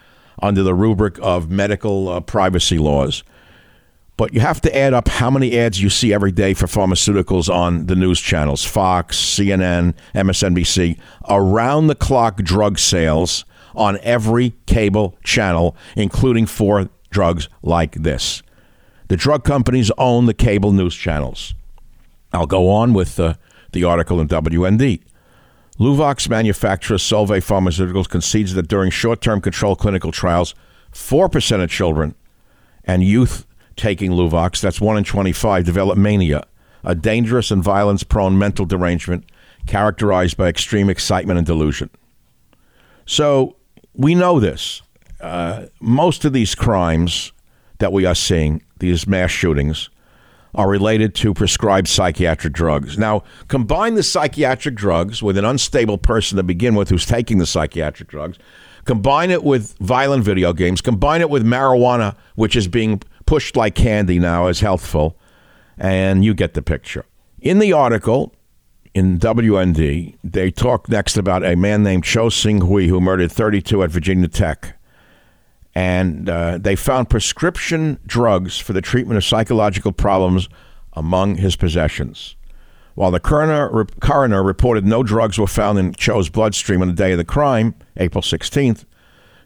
under 0.42 0.64
the 0.64 0.74
rubric 0.74 1.16
of 1.22 1.52
medical 1.52 2.08
uh, 2.08 2.18
privacy 2.18 2.78
laws. 2.78 3.22
But 4.18 4.34
you 4.34 4.40
have 4.40 4.60
to 4.62 4.76
add 4.76 4.94
up 4.94 5.06
how 5.06 5.30
many 5.30 5.56
ads 5.56 5.80
you 5.80 5.88
see 5.88 6.12
every 6.12 6.32
day 6.32 6.52
for 6.52 6.66
pharmaceuticals 6.66 7.48
on 7.48 7.86
the 7.86 7.94
news 7.94 8.20
channels 8.20 8.64
Fox, 8.64 9.16
CNN, 9.16 9.94
MSNBC, 10.12 10.98
around 11.30 11.86
the 11.86 11.94
clock 11.94 12.42
drug 12.42 12.80
sales 12.80 13.44
on 13.76 13.96
every 14.02 14.54
cable 14.66 15.16
channel, 15.22 15.76
including 15.94 16.46
for 16.46 16.90
drugs 17.10 17.48
like 17.62 17.94
this. 17.94 18.42
The 19.06 19.16
drug 19.16 19.44
companies 19.44 19.92
own 19.98 20.26
the 20.26 20.34
cable 20.34 20.72
news 20.72 20.96
channels. 20.96 21.54
I'll 22.32 22.46
go 22.46 22.68
on 22.68 22.94
with 22.94 23.20
uh, 23.20 23.34
the 23.70 23.84
article 23.84 24.20
in 24.20 24.26
WND. 24.26 25.00
Luvox 25.78 26.28
manufacturer 26.28 26.96
Solvay 26.96 27.38
Pharmaceuticals 27.38 28.08
concedes 28.08 28.54
that 28.54 28.66
during 28.66 28.90
short 28.90 29.20
term 29.20 29.40
control 29.40 29.76
clinical 29.76 30.10
trials, 30.10 30.56
4% 30.92 31.62
of 31.62 31.70
children 31.70 32.16
and 32.84 33.04
youth 33.04 33.46
taking 33.78 34.10
Luvox, 34.10 34.60
that's 34.60 34.80
1 34.80 34.98
in 34.98 35.04
25, 35.04 35.64
develop 35.64 35.96
mania, 35.96 36.44
a 36.84 36.94
dangerous 36.94 37.50
and 37.50 37.62
violence 37.62 38.02
prone 38.02 38.38
mental 38.38 38.66
derangement 38.66 39.24
characterized 39.66 40.36
by 40.36 40.48
extreme 40.48 40.90
excitement 40.90 41.38
and 41.38 41.46
delusion. 41.46 41.90
So 43.06 43.56
we 43.94 44.14
know 44.14 44.40
this. 44.40 44.82
Uh, 45.20 45.66
most 45.80 46.24
of 46.24 46.32
these 46.32 46.54
crimes 46.54 47.32
that 47.78 47.92
we 47.92 48.04
are 48.04 48.14
seeing, 48.14 48.62
these 48.78 49.06
mass 49.06 49.30
shootings, 49.30 49.88
are 50.54 50.68
related 50.68 51.14
to 51.14 51.34
prescribed 51.34 51.88
psychiatric 51.88 52.52
drugs. 52.52 52.98
Now, 52.98 53.22
combine 53.48 53.94
the 53.94 54.02
psychiatric 54.02 54.74
drugs 54.74 55.22
with 55.22 55.36
an 55.38 55.44
unstable 55.44 55.98
person 55.98 56.36
to 56.36 56.42
begin 56.42 56.74
with 56.74 56.88
who's 56.88 57.06
taking 57.06 57.38
the 57.38 57.46
psychiatric 57.46 58.08
drugs, 58.08 58.38
combine 58.84 59.30
it 59.30 59.44
with 59.44 59.76
violent 59.78 60.24
video 60.24 60.52
games, 60.52 60.80
combine 60.80 61.20
it 61.20 61.30
with 61.30 61.44
marijuana, 61.44 62.16
which 62.36 62.56
is 62.56 62.66
being 62.66 63.02
pushed 63.28 63.56
like 63.56 63.74
candy 63.74 64.18
now 64.18 64.46
as 64.46 64.60
healthful, 64.60 65.18
and 65.76 66.24
you 66.24 66.32
get 66.32 66.54
the 66.54 66.62
picture. 66.62 67.04
In 67.40 67.58
the 67.58 67.72
article, 67.72 68.34
in 68.94 69.18
WND, 69.18 70.16
they 70.24 70.50
talk 70.50 70.88
next 70.88 71.18
about 71.18 71.44
a 71.44 71.54
man 71.54 71.82
named 71.82 72.04
Cho 72.04 72.28
Seung-Hui 72.28 72.86
who 72.86 73.00
murdered 73.00 73.30
32 73.30 73.82
at 73.82 73.90
Virginia 73.90 74.28
Tech 74.28 74.78
and 75.74 76.28
uh, 76.28 76.58
they 76.58 76.74
found 76.74 77.08
prescription 77.10 78.00
drugs 78.06 78.58
for 78.58 78.72
the 78.72 78.80
treatment 78.80 79.16
of 79.16 79.24
psychological 79.24 79.92
problems 79.92 80.48
among 80.94 81.36
his 81.36 81.54
possessions. 81.54 82.34
While 82.94 83.12
the 83.12 83.20
coroner, 83.20 83.84
coroner 84.00 84.42
reported 84.42 84.84
no 84.84 85.04
drugs 85.04 85.38
were 85.38 85.46
found 85.46 85.78
in 85.78 85.92
Cho's 85.94 86.30
bloodstream 86.30 86.82
on 86.82 86.88
the 86.88 86.94
day 86.94 87.12
of 87.12 87.18
the 87.18 87.24
crime, 87.24 87.74
April 87.96 88.22
16th, 88.22 88.86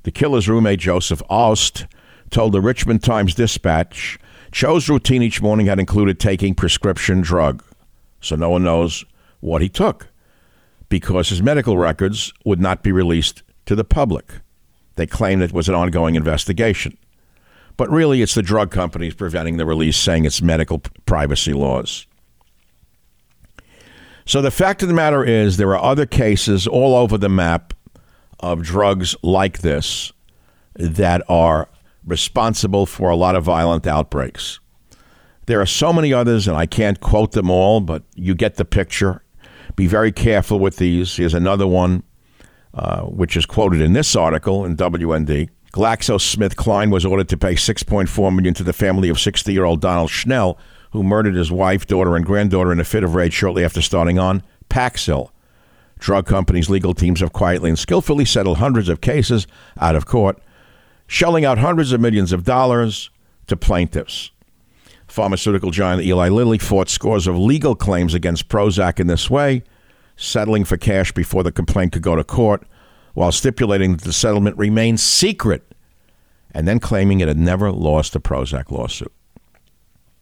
the 0.04 0.10
killer's 0.10 0.48
roommate, 0.48 0.78
Joseph 0.78 1.20
Aust, 1.28 1.84
told 2.32 2.52
the 2.52 2.60
Richmond 2.60 3.02
Times 3.02 3.34
Dispatch 3.34 4.18
Cho's 4.52 4.88
routine 4.88 5.22
each 5.22 5.40
morning 5.40 5.66
had 5.66 5.78
included 5.78 6.20
taking 6.20 6.54
prescription 6.54 7.22
drug, 7.22 7.64
so 8.20 8.36
no 8.36 8.50
one 8.50 8.64
knows 8.64 9.04
what 9.40 9.62
he 9.62 9.68
took 9.68 10.08
because 10.88 11.30
his 11.30 11.42
medical 11.42 11.78
records 11.78 12.34
would 12.44 12.60
not 12.60 12.82
be 12.82 12.92
released 12.92 13.42
to 13.64 13.74
the 13.74 13.84
public. 13.84 14.30
They 14.96 15.06
claimed 15.06 15.40
it 15.42 15.52
was 15.52 15.68
an 15.68 15.74
ongoing 15.74 16.16
investigation. 16.16 16.98
But 17.78 17.88
really, 17.90 18.20
it's 18.20 18.34
the 18.34 18.42
drug 18.42 18.70
companies 18.70 19.14
preventing 19.14 19.56
the 19.56 19.64
release, 19.64 19.96
saying 19.96 20.26
it's 20.26 20.42
medical 20.42 20.82
privacy 21.06 21.54
laws. 21.54 22.06
So 24.26 24.42
the 24.42 24.50
fact 24.50 24.82
of 24.82 24.88
the 24.88 24.94
matter 24.94 25.24
is, 25.24 25.56
there 25.56 25.74
are 25.74 25.82
other 25.82 26.04
cases 26.04 26.66
all 26.66 26.94
over 26.94 27.16
the 27.16 27.30
map 27.30 27.72
of 28.40 28.62
drugs 28.62 29.16
like 29.22 29.60
this 29.60 30.12
that 30.74 31.22
are 31.28 31.68
responsible 32.04 32.86
for 32.86 33.10
a 33.10 33.16
lot 33.16 33.36
of 33.36 33.44
violent 33.44 33.86
outbreaks. 33.86 34.60
There 35.46 35.60
are 35.60 35.66
so 35.66 35.92
many 35.92 36.12
others, 36.12 36.46
and 36.46 36.56
I 36.56 36.66
can't 36.66 37.00
quote 37.00 37.32
them 37.32 37.50
all, 37.50 37.80
but 37.80 38.04
you 38.14 38.34
get 38.34 38.56
the 38.56 38.64
picture. 38.64 39.22
Be 39.74 39.86
very 39.86 40.12
careful 40.12 40.58
with 40.58 40.76
these. 40.76 41.16
Here's 41.16 41.34
another 41.34 41.66
one 41.66 42.04
uh, 42.74 43.02
which 43.02 43.36
is 43.36 43.46
quoted 43.46 43.80
in 43.80 43.92
this 43.92 44.16
article 44.16 44.64
in 44.64 44.76
WND. 44.76 45.50
GlaxoSmithKline 45.72 46.90
was 46.90 47.04
ordered 47.04 47.28
to 47.30 47.36
pay 47.36 47.54
6.4 47.54 48.34
million 48.34 48.54
to 48.54 48.62
the 48.62 48.72
family 48.72 49.08
of 49.08 49.16
60-year-old 49.16 49.80
Donald 49.80 50.10
Schell, 50.10 50.58
who 50.92 51.02
murdered 51.02 51.34
his 51.34 51.50
wife, 51.50 51.86
daughter, 51.86 52.14
and 52.14 52.24
granddaughter 52.24 52.72
in 52.72 52.80
a 52.80 52.84
fit 52.84 53.04
of 53.04 53.14
rage 53.14 53.32
shortly 53.32 53.64
after 53.64 53.80
starting 53.80 54.18
on 54.18 54.42
Paxil. 54.68 55.30
Drug 55.98 56.26
companies' 56.26 56.68
legal 56.68 56.94
teams 56.94 57.20
have 57.20 57.32
quietly 57.32 57.70
and 57.70 57.78
skillfully 57.78 58.24
settled 58.24 58.58
hundreds 58.58 58.88
of 58.88 59.00
cases 59.00 59.46
out 59.80 59.96
of 59.96 60.04
court, 60.04 60.38
shelling 61.12 61.44
out 61.44 61.58
hundreds 61.58 61.92
of 61.92 62.00
millions 62.00 62.32
of 62.32 62.42
dollars 62.42 63.10
to 63.46 63.54
plaintiffs. 63.54 64.30
Pharmaceutical 65.06 65.70
giant 65.70 66.02
Eli 66.02 66.30
Lilly 66.30 66.56
fought 66.56 66.88
scores 66.88 67.26
of 67.26 67.36
legal 67.36 67.74
claims 67.74 68.14
against 68.14 68.48
Prozac 68.48 68.98
in 68.98 69.08
this 69.08 69.28
way, 69.28 69.62
settling 70.16 70.64
for 70.64 70.78
cash 70.78 71.12
before 71.12 71.42
the 71.42 71.52
complaint 71.52 71.92
could 71.92 72.00
go 72.00 72.16
to 72.16 72.24
court, 72.24 72.64
while 73.12 73.30
stipulating 73.30 73.92
that 73.92 74.04
the 74.04 74.12
settlement 74.12 74.56
remained 74.56 75.00
secret, 75.00 75.74
and 76.52 76.66
then 76.66 76.80
claiming 76.80 77.20
it 77.20 77.28
had 77.28 77.36
never 77.36 77.70
lost 77.70 78.16
a 78.16 78.20
Prozac 78.20 78.70
lawsuit. 78.70 79.12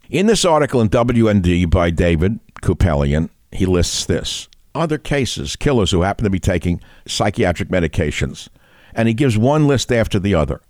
In 0.09 0.27
this 0.27 0.45
article 0.45 0.81
in 0.81 0.89
WND 0.89 1.71
by 1.71 1.91
David 1.91 2.41
Kupelian, 2.63 3.31
he 3.53 3.65
lists 3.65 4.05
this 4.07 4.49
other 4.75 4.99
cases, 4.99 5.55
killers 5.55 5.93
who 5.93 6.03
happen 6.03 6.25
to 6.25 6.31
be 6.31 6.41
taking 6.41 6.81
psychiatric 7.07 7.69
medications, 7.69 8.49
and 8.93 9.07
he 9.07 9.15
gives 9.15 9.39
one 9.39 9.69
list 9.69 9.93
after 9.93 10.19
the 10.19 10.35
other. 10.35 10.61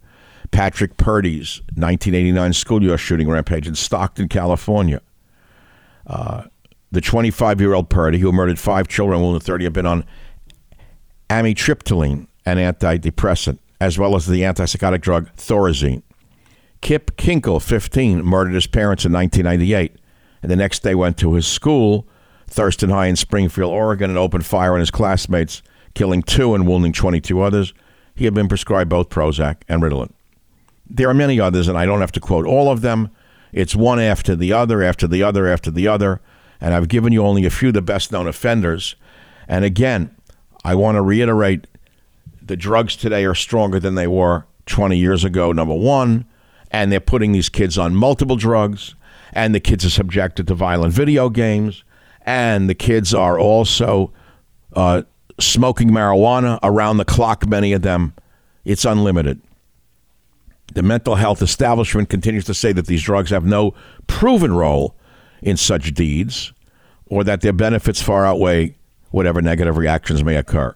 Patrick 0.51 0.97
Purdy's 0.97 1.61
1989 1.75 2.53
schoolyard 2.53 3.01
shooting 3.01 3.29
rampage 3.29 3.67
in 3.67 3.75
Stockton, 3.75 4.29
California. 4.29 5.01
Uh, 6.07 6.45
the 6.91 7.01
25 7.01 7.61
year 7.61 7.75
old 7.75 7.89
Purdy, 7.89 8.19
who 8.19 8.33
murdered 8.33 8.59
five 8.59 8.89
children, 8.89 9.19
and 9.19 9.27
wounded 9.27 9.45
30, 9.45 9.65
had 9.65 9.73
been 9.73 9.87
on 9.87 10.05
amitriptyline, 11.29 12.27
an 12.45 12.57
antidepressant, 12.57 13.59
as 13.81 13.99
well 13.99 14.17
as 14.17 14.27
the 14.27 14.43
antipsychotic 14.43 15.01
drug 15.01 15.31
Thorazine. 15.37 16.03
Kip 16.81 17.17
Kinkel, 17.17 17.63
15, 17.63 18.25
murdered 18.25 18.55
his 18.55 18.67
parents 18.67 19.05
in 19.05 19.13
1998, 19.13 19.97
and 20.43 20.51
the 20.51 20.57
next 20.57 20.83
day 20.83 20.95
went 20.95 21.17
to 21.19 21.35
his 21.35 21.47
school, 21.47 22.09
Thurston 22.49 22.91
High 22.91 23.07
in 23.07 23.17
Springfield, 23.17 23.73
Oregon, 23.73 24.11
and 24.11 24.19
opened 24.19 24.47
fire 24.47 24.75
on 24.75 24.81
his 24.81 24.91
classmates, 24.91 25.63
killing 25.95 26.23
two 26.23 26.55
and 26.55 26.67
wounding 26.67 26.93
22 26.93 27.41
others. 27.41 27.73
He 28.15 28.25
had 28.25 28.35
been 28.35 28.49
prescribed 28.49 28.91
both 28.91 29.11
Prozac 29.11 29.59
and 29.69 29.83
Ritalin. 29.83 30.11
There 30.91 31.09
are 31.09 31.15
many 31.15 31.41
others, 31.41 31.69
and 31.69 31.79
I 31.79 31.87
don't 31.87 32.01
have 32.01 32.13
to 32.13 32.21
quote 32.21 32.47
all 32.47 32.71
of 32.71 32.81
them. 32.81 33.11
It's 33.53 33.75
one 33.75 34.01
after 34.01 34.37
the 34.37 34.53
other, 34.53 34.83
after 34.83 35.07
the 35.07 35.23
other, 35.23 35.47
after 35.47 35.71
the 35.71 35.89
other 35.89 36.21
and 36.61 36.75
I've 36.75 36.89
given 36.89 37.13
you 37.13 37.25
only 37.25 37.47
a 37.47 37.51
few 37.51 37.69
of 37.69 37.75
the 37.75 37.83
best 37.83 38.13
known 38.13 38.27
offenders. 38.29 38.95
And 39.49 39.65
again, 39.65 40.15
I 40.65 40.75
want 40.75 40.97
to 40.97 41.03
reiterate 41.03 41.67
the 42.43 42.57
drugs 42.57 42.97
today 42.97 43.25
are 43.25 43.35
stronger 43.35 43.81
than 43.81 43.95
they 43.95 44.07
were 44.07 44.47
20 44.67 44.97
years 44.97 45.25
ago, 45.25 45.53
number 45.53 45.75
one, 45.75 46.27
and 46.71 46.93
they're 46.93 47.01
putting 47.01 47.33
these 47.33 47.49
kids 47.49 47.79
on 47.79 47.95
multiple 47.95 48.37
drugs, 48.37 48.95
and 49.33 49.55
the 49.55 49.61
kids 49.61 49.85
are 49.85 49.91
subjected 49.91 50.47
to 50.49 50.55
violent 50.55 50.93
video 50.93 51.31
games, 51.31 51.83
and 52.23 52.69
the 52.69 52.75
kids 52.75 53.15
are 53.15 53.39
also 53.39 54.13
uh, 54.75 55.03
smoking 55.39 55.91
marijuana 55.91 56.59
around 56.63 56.99
the 56.99 57.05
clock, 57.05 57.47
many 57.47 57.73
of 57.73 57.83
them. 57.83 58.13
It's 58.65 58.85
unlimited. 58.85 59.41
The 60.73 60.83
mental 60.83 61.17
health 61.17 61.43
establishment 61.43 62.09
continues 62.09 62.45
to 62.45 62.55
say 62.55 62.73
that 62.73 62.87
these 62.87 63.03
drugs 63.03 63.31
have 63.31 63.45
no 63.45 63.75
proven 64.07 64.53
role 64.53 64.97
in 65.43 65.57
such 65.57 65.95
deeds 65.95 66.53
or 67.07 67.25
that 67.25 67.41
their 67.41 67.53
benefits 67.53 68.01
far 68.01 68.25
outweigh 68.25 68.77
whatever 69.11 69.43
negative 69.43 69.77
reactions 69.77 70.23
may 70.23 70.37
occur. 70.37 70.75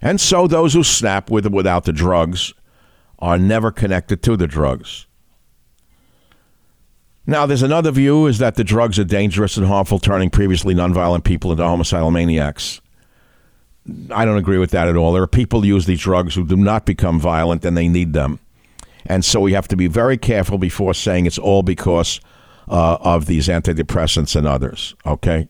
And 0.00 0.20
so 0.20 0.46
those 0.46 0.74
who 0.74 0.84
snap 0.84 1.30
with 1.30 1.46
or 1.46 1.50
without 1.50 1.84
the 1.84 1.92
drugs 1.92 2.52
are 3.18 3.38
never 3.38 3.70
connected 3.70 4.22
to 4.22 4.36
the 4.36 4.46
drugs. 4.46 5.06
Now, 7.26 7.46
there's 7.46 7.62
another 7.62 7.90
view 7.90 8.26
is 8.26 8.38
that 8.38 8.56
the 8.56 8.64
drugs 8.64 8.98
are 8.98 9.04
dangerous 9.04 9.56
and 9.56 9.66
harmful, 9.66 9.98
turning 9.98 10.28
previously 10.28 10.74
nonviolent 10.74 11.24
people 11.24 11.50
into 11.50 11.64
homicidal 11.64 12.10
maniacs. 12.10 12.82
I 14.10 14.26
don't 14.26 14.36
agree 14.36 14.58
with 14.58 14.70
that 14.72 14.88
at 14.88 14.96
all. 14.96 15.12
There 15.12 15.22
are 15.22 15.26
people 15.26 15.62
who 15.62 15.68
use 15.68 15.86
these 15.86 16.00
drugs 16.00 16.34
who 16.34 16.46
do 16.46 16.56
not 16.56 16.84
become 16.84 17.18
violent 17.18 17.64
and 17.64 17.76
they 17.76 17.88
need 17.88 18.12
them. 18.12 18.40
And 19.06 19.24
so 19.24 19.40
we 19.40 19.52
have 19.52 19.68
to 19.68 19.76
be 19.76 19.86
very 19.86 20.16
careful 20.16 20.58
before 20.58 20.94
saying 20.94 21.26
it's 21.26 21.38
all 21.38 21.62
because 21.62 22.20
uh, 22.68 22.96
of 23.00 23.26
these 23.26 23.48
antidepressants 23.48 24.34
and 24.34 24.46
others, 24.46 24.94
okay? 25.04 25.48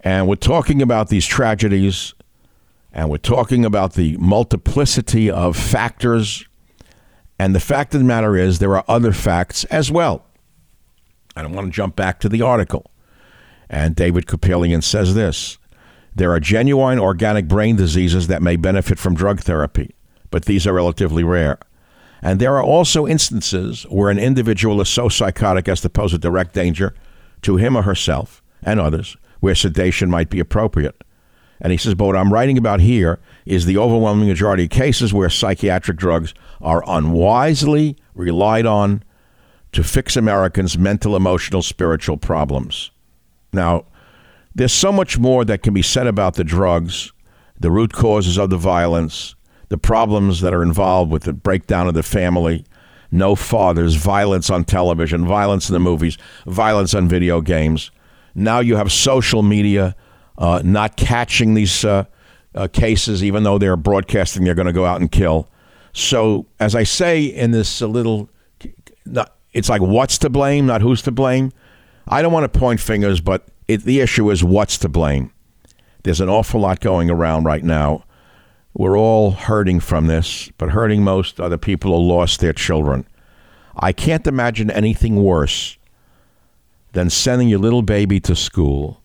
And 0.00 0.26
we're 0.28 0.36
talking 0.36 0.82
about 0.82 1.08
these 1.08 1.26
tragedies 1.26 2.14
and 2.92 3.10
we're 3.10 3.18
talking 3.18 3.64
about 3.64 3.94
the 3.94 4.16
multiplicity 4.16 5.30
of 5.30 5.56
factors. 5.56 6.44
And 7.38 7.54
the 7.54 7.60
fact 7.60 7.94
of 7.94 8.00
the 8.00 8.06
matter 8.06 8.36
is, 8.36 8.58
there 8.58 8.74
are 8.76 8.84
other 8.88 9.12
facts 9.12 9.64
as 9.64 9.90
well. 9.90 10.24
And 11.36 11.46
I 11.46 11.50
want 11.50 11.68
to 11.68 11.72
jump 11.72 11.94
back 11.94 12.18
to 12.20 12.28
the 12.28 12.42
article. 12.42 12.90
And 13.70 13.94
David 13.94 14.26
Kupelian 14.26 14.82
says 14.82 15.14
this 15.14 15.58
there 16.14 16.32
are 16.32 16.40
genuine 16.40 16.98
organic 16.98 17.46
brain 17.46 17.76
diseases 17.76 18.26
that 18.26 18.42
may 18.42 18.56
benefit 18.56 18.98
from 18.98 19.14
drug 19.14 19.40
therapy, 19.40 19.94
but 20.30 20.46
these 20.46 20.66
are 20.66 20.72
relatively 20.72 21.22
rare. 21.22 21.58
And 22.22 22.40
there 22.40 22.56
are 22.56 22.62
also 22.62 23.06
instances 23.06 23.84
where 23.88 24.10
an 24.10 24.18
individual 24.18 24.80
is 24.80 24.88
so 24.88 25.08
psychotic 25.08 25.68
as 25.68 25.80
to 25.82 25.90
pose 25.90 26.12
a 26.12 26.18
direct 26.18 26.54
danger 26.54 26.94
to 27.42 27.56
him 27.56 27.76
or 27.76 27.82
herself 27.82 28.42
and 28.62 28.80
others, 28.80 29.16
where 29.40 29.54
sedation 29.54 30.10
might 30.10 30.30
be 30.30 30.40
appropriate. 30.40 31.04
And 31.60 31.72
he 31.72 31.78
says, 31.78 31.94
but 31.94 32.06
what 32.06 32.16
I'm 32.16 32.32
writing 32.32 32.58
about 32.58 32.80
here 32.80 33.18
is 33.44 33.66
the 33.66 33.78
overwhelming 33.78 34.28
majority 34.28 34.64
of 34.64 34.70
cases 34.70 35.12
where 35.12 35.30
psychiatric 35.30 35.96
drugs 35.96 36.34
are 36.60 36.84
unwisely 36.86 37.96
relied 38.14 38.66
on 38.66 39.02
to 39.72 39.82
fix 39.82 40.16
Americans' 40.16 40.78
mental, 40.78 41.14
emotional, 41.14 41.62
spiritual 41.62 42.16
problems. 42.16 42.90
Now, 43.52 43.86
there's 44.54 44.72
so 44.72 44.92
much 44.92 45.18
more 45.18 45.44
that 45.44 45.62
can 45.62 45.74
be 45.74 45.82
said 45.82 46.06
about 46.06 46.34
the 46.34 46.44
drugs, 46.44 47.12
the 47.58 47.70
root 47.70 47.92
causes 47.92 48.38
of 48.38 48.50
the 48.50 48.56
violence, 48.56 49.34
the 49.68 49.78
problems 49.78 50.40
that 50.40 50.54
are 50.54 50.62
involved 50.62 51.10
with 51.10 51.24
the 51.24 51.32
breakdown 51.32 51.88
of 51.88 51.94
the 51.94 52.02
family, 52.02 52.64
no 53.10 53.34
fathers, 53.34 53.94
violence 53.94 54.50
on 54.50 54.64
television, 54.64 55.26
violence 55.26 55.68
in 55.68 55.72
the 55.72 55.80
movies, 55.80 56.18
violence 56.46 56.94
on 56.94 57.08
video 57.08 57.40
games. 57.40 57.90
Now 58.34 58.60
you 58.60 58.76
have 58.76 58.92
social 58.92 59.42
media 59.42 59.94
uh, 60.36 60.62
not 60.64 60.96
catching 60.96 61.54
these 61.54 61.84
uh, 61.84 62.04
uh, 62.54 62.68
cases, 62.68 63.24
even 63.24 63.42
though 63.42 63.58
they're 63.58 63.76
broadcasting 63.76 64.44
they're 64.44 64.54
going 64.54 64.66
to 64.66 64.72
go 64.72 64.84
out 64.84 65.00
and 65.00 65.10
kill. 65.10 65.48
So, 65.92 66.46
as 66.60 66.74
I 66.74 66.84
say 66.84 67.24
in 67.24 67.50
this 67.50 67.80
little, 67.80 68.28
it's 69.52 69.68
like 69.68 69.80
what's 69.80 70.18
to 70.18 70.30
blame, 70.30 70.66
not 70.66 70.80
who's 70.80 71.02
to 71.02 71.10
blame. 71.10 71.52
I 72.06 72.22
don't 72.22 72.32
want 72.32 72.50
to 72.50 72.58
point 72.58 72.80
fingers, 72.80 73.20
but 73.20 73.48
it, 73.66 73.82
the 73.82 74.00
issue 74.00 74.30
is 74.30 74.44
what's 74.44 74.78
to 74.78 74.88
blame. 74.88 75.32
There's 76.04 76.20
an 76.20 76.28
awful 76.28 76.60
lot 76.60 76.80
going 76.80 77.10
around 77.10 77.44
right 77.44 77.64
now. 77.64 78.04
We're 78.78 78.96
all 78.96 79.32
hurting 79.32 79.80
from 79.80 80.06
this, 80.06 80.52
but 80.56 80.70
hurting 80.70 81.02
most 81.02 81.40
are 81.40 81.48
the 81.48 81.58
people 81.58 81.90
who 81.90 82.08
lost 82.08 82.38
their 82.38 82.52
children. 82.52 83.08
I 83.74 83.90
can't 83.90 84.24
imagine 84.24 84.70
anything 84.70 85.16
worse 85.16 85.76
than 86.92 87.10
sending 87.10 87.48
your 87.48 87.58
little 87.58 87.82
baby 87.82 88.20
to 88.20 88.36
school 88.36 89.02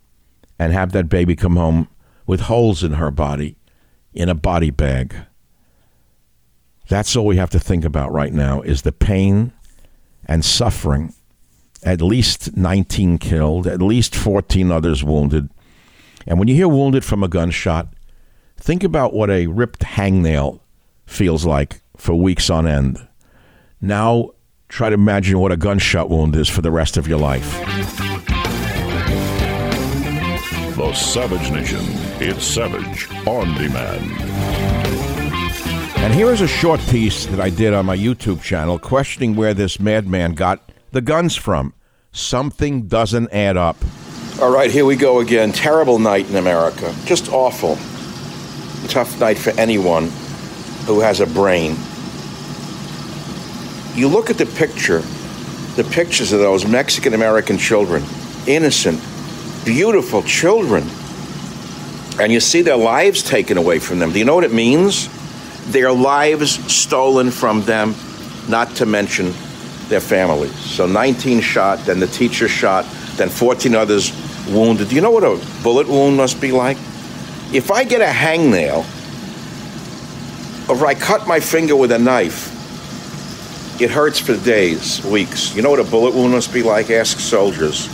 and 0.59 0.71
have 0.73 0.91
that 0.91 1.09
baby 1.09 1.36
come 1.36 1.55
home 1.55 1.88
with 2.27 2.41
holes 2.41 2.83
in 2.83 2.93
her 2.93 3.09
body 3.09 3.57
in 4.13 4.29
a 4.29 4.36
body 4.36 4.69
bag. 4.69 5.15
That's 6.88 7.15
all 7.15 7.25
we 7.25 7.38
have 7.38 7.49
to 7.49 7.59
think 7.59 7.83
about 7.83 8.12
right 8.12 8.31
now 8.31 8.62
is 8.62 8.83
the 8.83 8.91
pain 8.91 9.53
and 10.25 10.45
suffering 10.45 11.15
at 11.81 11.99
least 11.99 12.55
19 12.55 13.17
killed, 13.17 13.65
at 13.65 13.81
least 13.81 14.15
14 14.15 14.71
others 14.71 15.03
wounded. 15.03 15.49
And 16.27 16.38
when 16.38 16.47
you 16.47 16.53
hear 16.53 16.67
wounded 16.67 17.03
from 17.03 17.23
a 17.23 17.27
gunshot, 17.27 17.88
think 18.63 18.82
about 18.86 19.13
what 19.13 19.30
a 19.30 19.45
ripped 19.47 19.82
hangnail 19.82 20.62
feels 21.06 21.45
like 21.45 21.82
for 21.97 22.15
weeks 22.15 22.49
on 22.49 22.65
end. 22.65 22.97
Now, 23.82 24.30
try 24.69 24.88
to 24.88 24.93
imagine 24.93 25.38
what 25.39 25.52
a 25.52 25.58
gunshot 25.58 26.10
wound 26.10 26.34
is 26.38 26.47
for 26.47 26.62
the 26.62 26.71
rest 26.71 26.95
of 26.95 27.06
your 27.06 27.19
life. 27.19 27.60
The 30.78 30.93
Savage 30.93 31.52
Nation. 31.52 31.82
It's 32.21 32.45
Savage 32.45 33.12
on 33.28 33.54
demand. 33.56 34.10
And 35.97 36.13
here 36.13 36.32
is 36.32 36.39
a 36.39 36.47
short 36.47 36.80
piece 36.88 37.26
that 37.26 37.41
I 37.41 37.49
did 37.49 37.73
on 37.73 37.86
my 37.86 37.97
YouTube 37.97 38.41
channel 38.41 38.80
questioning 38.80 39.36
where 39.36 39.54
this 39.54 39.78
madman 39.78 40.36
got 40.36 40.71
the 40.91 41.02
guns 41.02 41.36
from. 41.36 41.73
Something 42.13 42.88
doesn't 42.88 43.30
add 43.34 43.58
up. 43.58 43.76
All 44.41 44.54
right, 44.54 44.71
here 44.71 44.86
we 44.86 44.95
go 44.95 45.19
again. 45.19 45.52
Terrible 45.52 45.99
night 45.99 46.30
in 46.30 46.38
America. 46.38 46.95
Just 47.04 47.30
awful. 47.30 47.78
Tough 48.88 49.19
night 49.19 49.38
for 49.38 49.52
anyone 49.52 50.10
who 50.86 51.00
has 51.00 51.19
a 51.19 51.26
brain. 51.26 51.76
You 53.96 54.08
look 54.08 54.30
at 54.30 54.38
the 54.38 54.46
picture, 54.46 55.00
the 55.76 55.84
pictures 55.84 56.34
of 56.34 56.39
those 56.39 56.67
Mexican 56.67 57.13
American 57.13 57.58
children, 57.58 58.04
innocent, 58.48 59.02
beautiful 59.65 60.22
children, 60.24 60.84
and 62.19 62.32
you 62.32 62.39
see 62.39 62.62
their 62.62 62.78
lives 62.78 63.24
taken 63.24 63.58
away 63.58 63.80
from 63.80 64.00
them. 64.00 64.12
Do 64.12 64.19
you 64.19 64.26
know 64.26 64.36
what 64.36 64.43
it 64.43 64.54
means? 64.54 65.10
Their 65.72 65.91
lives 65.91 66.52
stolen 66.72 67.32
from 67.32 67.62
them, 67.63 67.96
not 68.48 68.76
to 68.76 68.86
mention 68.86 69.34
their 69.88 70.02
families. 70.02 70.54
So 70.56 70.86
19 70.86 71.41
shot, 71.41 71.80
then 71.86 72.00
the 72.00 72.08
teacher 72.08 72.48
shot, 72.48 72.86
then 73.15 73.30
14 73.30 73.74
others 73.76 74.12
wounded. 74.50 74.89
Do 74.89 74.96
you 74.96 75.02
know 75.02 75.12
what 75.12 75.24
a 75.24 75.39
bullet 75.63 75.88
wound 75.88 76.17
must 76.17 76.41
be 76.41 76.52
like? 76.52 76.78
If 77.54 77.70
I 77.70 77.84
get 77.84 78.02
a 78.02 78.06
hangnail, 78.06 78.84
or 80.68 80.86
I 80.88 80.96
cut 80.96 81.28
my 81.28 81.39
finger 81.39 81.76
with 81.76 81.92
a 81.92 82.00
knife, 82.00 82.50
it 83.80 83.92
hurts 83.92 84.20
for 84.20 84.36
days, 84.38 85.06
weeks. 85.06 85.56
You 85.56 85.62
know 85.62 85.70
what 85.70 85.80
a 85.80 85.84
bullet 85.84 86.16
wound 86.16 86.32
must 86.32 86.52
be 86.52 86.63
like? 86.63 86.89
Ask 86.89 87.20
soldiers 87.20 87.88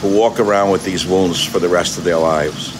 who 0.00 0.16
walk 0.16 0.40
around 0.40 0.70
with 0.70 0.84
these 0.84 1.06
wounds 1.06 1.44
for 1.44 1.58
the 1.58 1.68
rest 1.68 1.98
of 1.98 2.04
their 2.04 2.16
lives. 2.16 2.72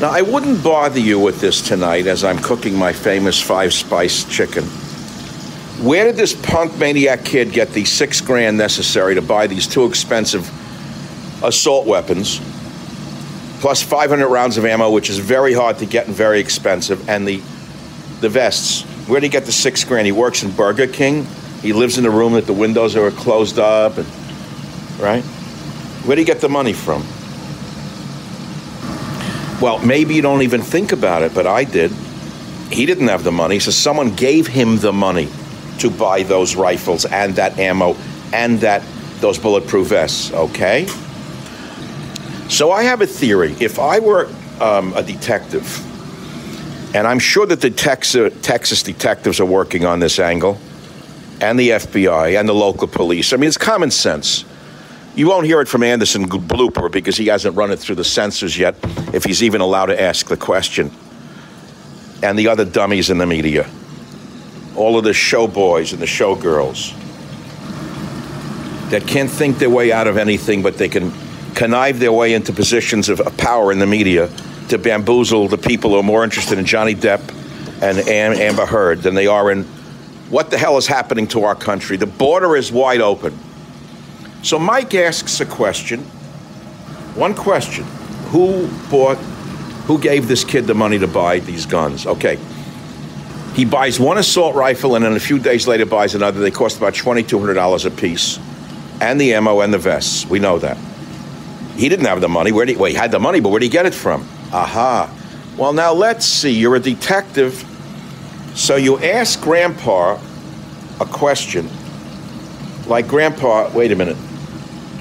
Now, 0.00 0.10
I 0.10 0.22
wouldn't 0.22 0.64
bother 0.64 0.98
you 0.98 1.20
with 1.20 1.40
this 1.40 1.60
tonight 1.60 2.08
as 2.08 2.24
I'm 2.24 2.38
cooking 2.38 2.74
my 2.74 2.92
famous 2.92 3.40
five 3.40 3.72
spice 3.72 4.24
chicken. 4.24 4.64
Where 5.84 6.04
did 6.04 6.16
this 6.16 6.34
punk 6.34 6.76
maniac 6.78 7.24
kid 7.24 7.52
get 7.52 7.70
the 7.70 7.84
six 7.84 8.20
grand 8.20 8.58
necessary 8.58 9.14
to 9.14 9.22
buy 9.22 9.46
these 9.46 9.68
two 9.68 9.84
expensive 9.84 10.50
assault 11.44 11.86
weapons, 11.86 12.40
plus 13.62 13.80
500 13.80 14.26
rounds 14.26 14.58
of 14.58 14.64
ammo, 14.64 14.90
which 14.90 15.08
is 15.08 15.20
very 15.20 15.54
hard 15.54 15.78
to 15.78 15.86
get 15.86 16.08
and 16.08 16.16
very 16.16 16.40
expensive, 16.40 17.08
and 17.08 17.26
the 17.26 17.40
the 18.20 18.28
vests? 18.28 18.82
Where 19.08 19.20
did 19.20 19.26
he 19.26 19.30
get 19.30 19.46
the 19.46 19.52
six 19.52 19.84
grand? 19.84 20.04
He 20.04 20.12
works 20.12 20.42
in 20.42 20.50
Burger 20.50 20.88
King. 20.88 21.26
He 21.60 21.72
lives 21.72 21.96
in 21.96 22.04
a 22.04 22.10
room 22.10 22.32
that 22.32 22.46
the 22.46 22.52
windows 22.52 22.96
are 22.96 23.10
closed 23.12 23.60
up, 23.60 23.98
and 23.98 24.06
right? 24.98 25.22
Where 26.04 26.16
did 26.16 26.22
he 26.22 26.24
get 26.26 26.40
the 26.40 26.48
money 26.48 26.72
from? 26.72 27.04
Well, 29.60 29.78
maybe 29.78 30.14
you 30.14 30.22
don't 30.22 30.42
even 30.42 30.60
think 30.60 30.90
about 30.90 31.22
it, 31.22 31.32
but 31.32 31.46
I 31.46 31.62
did. 31.62 31.92
He 32.72 32.84
didn't 32.84 33.08
have 33.08 33.22
the 33.22 33.30
money, 33.30 33.60
so 33.60 33.70
someone 33.70 34.12
gave 34.16 34.48
him 34.48 34.78
the 34.78 34.92
money 34.92 35.28
to 35.78 35.88
buy 35.88 36.24
those 36.24 36.56
rifles 36.56 37.04
and 37.04 37.36
that 37.36 37.60
ammo 37.60 37.94
and 38.32 38.58
that 38.60 38.82
those 39.20 39.38
bulletproof 39.38 39.88
vests. 39.88 40.32
Okay. 40.32 40.88
So 42.52 42.70
I 42.70 42.82
have 42.82 43.00
a 43.00 43.06
theory. 43.06 43.56
If 43.60 43.78
I 43.78 43.98
were 43.98 44.28
um, 44.60 44.92
a 44.92 45.02
detective, 45.02 45.64
and 46.94 47.06
I'm 47.06 47.18
sure 47.18 47.46
that 47.46 47.62
the 47.62 47.70
Texas, 47.70 48.30
Texas 48.42 48.82
detectives 48.82 49.40
are 49.40 49.46
working 49.46 49.86
on 49.86 50.00
this 50.00 50.18
angle, 50.18 50.58
and 51.40 51.58
the 51.58 51.70
FBI 51.70 52.38
and 52.38 52.46
the 52.46 52.52
local 52.52 52.86
police. 52.86 53.32
I 53.32 53.38
mean, 53.38 53.48
it's 53.48 53.56
common 53.56 53.90
sense. 53.90 54.44
You 55.14 55.30
won't 55.30 55.46
hear 55.46 55.62
it 55.62 55.68
from 55.68 55.82
Anderson 55.82 56.28
Blooper 56.28 56.92
because 56.92 57.16
he 57.16 57.28
hasn't 57.28 57.56
run 57.56 57.70
it 57.70 57.78
through 57.78 57.94
the 57.94 58.04
censors 58.04 58.58
yet, 58.58 58.76
if 59.14 59.24
he's 59.24 59.42
even 59.42 59.62
allowed 59.62 59.86
to 59.86 59.98
ask 59.98 60.26
the 60.26 60.36
question. 60.36 60.90
And 62.22 62.38
the 62.38 62.48
other 62.48 62.66
dummies 62.66 63.08
in 63.08 63.16
the 63.16 63.26
media 63.26 63.66
all 64.76 64.98
of 64.98 65.04
the 65.04 65.10
showboys 65.10 65.92
and 65.92 66.02
the 66.02 66.06
showgirls 66.06 66.98
that 68.90 69.06
can't 69.06 69.30
think 69.30 69.58
their 69.58 69.70
way 69.70 69.90
out 69.90 70.06
of 70.06 70.18
anything, 70.18 70.62
but 70.62 70.76
they 70.76 70.88
can 70.88 71.12
connive 71.54 71.98
their 71.98 72.12
way 72.12 72.34
into 72.34 72.52
positions 72.52 73.08
of 73.08 73.20
power 73.36 73.72
in 73.72 73.78
the 73.78 73.86
media 73.86 74.28
to 74.68 74.78
bamboozle 74.78 75.48
the 75.48 75.58
people 75.58 75.90
who 75.90 75.96
are 75.98 76.02
more 76.02 76.24
interested 76.24 76.58
in 76.58 76.64
Johnny 76.64 76.94
Depp 76.94 77.20
and 77.82 77.98
Amber 77.98 78.66
Heard 78.66 79.02
than 79.02 79.14
they 79.14 79.26
are 79.26 79.50
in 79.50 79.64
what 80.30 80.50
the 80.50 80.58
hell 80.58 80.78
is 80.78 80.86
happening 80.86 81.26
to 81.28 81.44
our 81.44 81.54
country. 81.54 81.96
The 81.96 82.06
border 82.06 82.56
is 82.56 82.72
wide 82.72 83.00
open. 83.00 83.38
So 84.42 84.58
Mike 84.58 84.94
asks 84.94 85.40
a 85.40 85.46
question, 85.46 86.00
one 87.14 87.34
question: 87.34 87.84
Who 88.30 88.68
bought? 88.90 89.18
Who 89.86 90.00
gave 90.00 90.28
this 90.28 90.44
kid 90.44 90.66
the 90.66 90.74
money 90.74 90.98
to 91.00 91.06
buy 91.06 91.40
these 91.40 91.66
guns? 91.66 92.06
Okay, 92.06 92.38
he 93.54 93.66
buys 93.66 94.00
one 94.00 94.16
assault 94.16 94.54
rifle 94.54 94.94
and 94.94 95.04
then 95.04 95.12
a 95.12 95.20
few 95.20 95.38
days 95.38 95.66
later 95.66 95.84
buys 95.84 96.14
another. 96.14 96.40
They 96.40 96.50
cost 96.50 96.78
about 96.78 96.94
$2,200 96.94 97.84
a 97.84 97.90
piece. 97.90 98.38
And 99.00 99.20
the 99.20 99.34
ammo 99.34 99.60
and 99.60 99.74
the 99.74 99.78
vests. 99.78 100.24
We 100.26 100.38
know 100.38 100.58
that. 100.60 100.78
He 101.76 101.88
didn't 101.88 102.06
have 102.06 102.20
the 102.20 102.28
money. 102.28 102.52
Where 102.52 102.66
did 102.66 102.76
he, 102.76 102.78
well, 102.78 102.90
he 102.90 102.96
had 102.96 103.10
the 103.10 103.18
money, 103.18 103.40
but 103.40 103.48
where 103.48 103.60
did 103.60 103.66
he 103.66 103.70
get 103.70 103.86
it 103.86 103.94
from? 103.94 104.26
Aha. 104.52 105.10
Well, 105.56 105.72
now 105.72 105.92
let's 105.92 106.26
see. 106.26 106.50
You're 106.50 106.76
a 106.76 106.80
detective. 106.80 107.64
So 108.54 108.76
you 108.76 108.98
ask 108.98 109.40
Grandpa 109.40 110.18
a 111.00 111.06
question. 111.06 111.68
Like, 112.86 113.08
Grandpa, 113.08 113.70
wait 113.72 113.92
a 113.92 113.96
minute. 113.96 114.16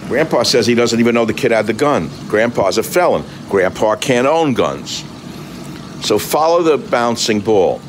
Grandpa 0.07 0.43
says 0.43 0.67
he 0.67 0.75
doesn't 0.75 0.99
even 0.99 1.15
know 1.15 1.25
the 1.25 1.33
kid 1.33 1.51
had 1.51 1.67
the 1.67 1.73
gun. 1.73 2.09
Grandpa's 2.27 2.77
a 2.77 2.83
felon. 2.83 3.23
Grandpa 3.49 3.95
can't 3.95 4.27
own 4.27 4.53
guns. 4.53 5.05
So 6.05 6.19
follow 6.19 6.63
the 6.63 6.77
bouncing 6.77 7.39
ball. 7.39 7.81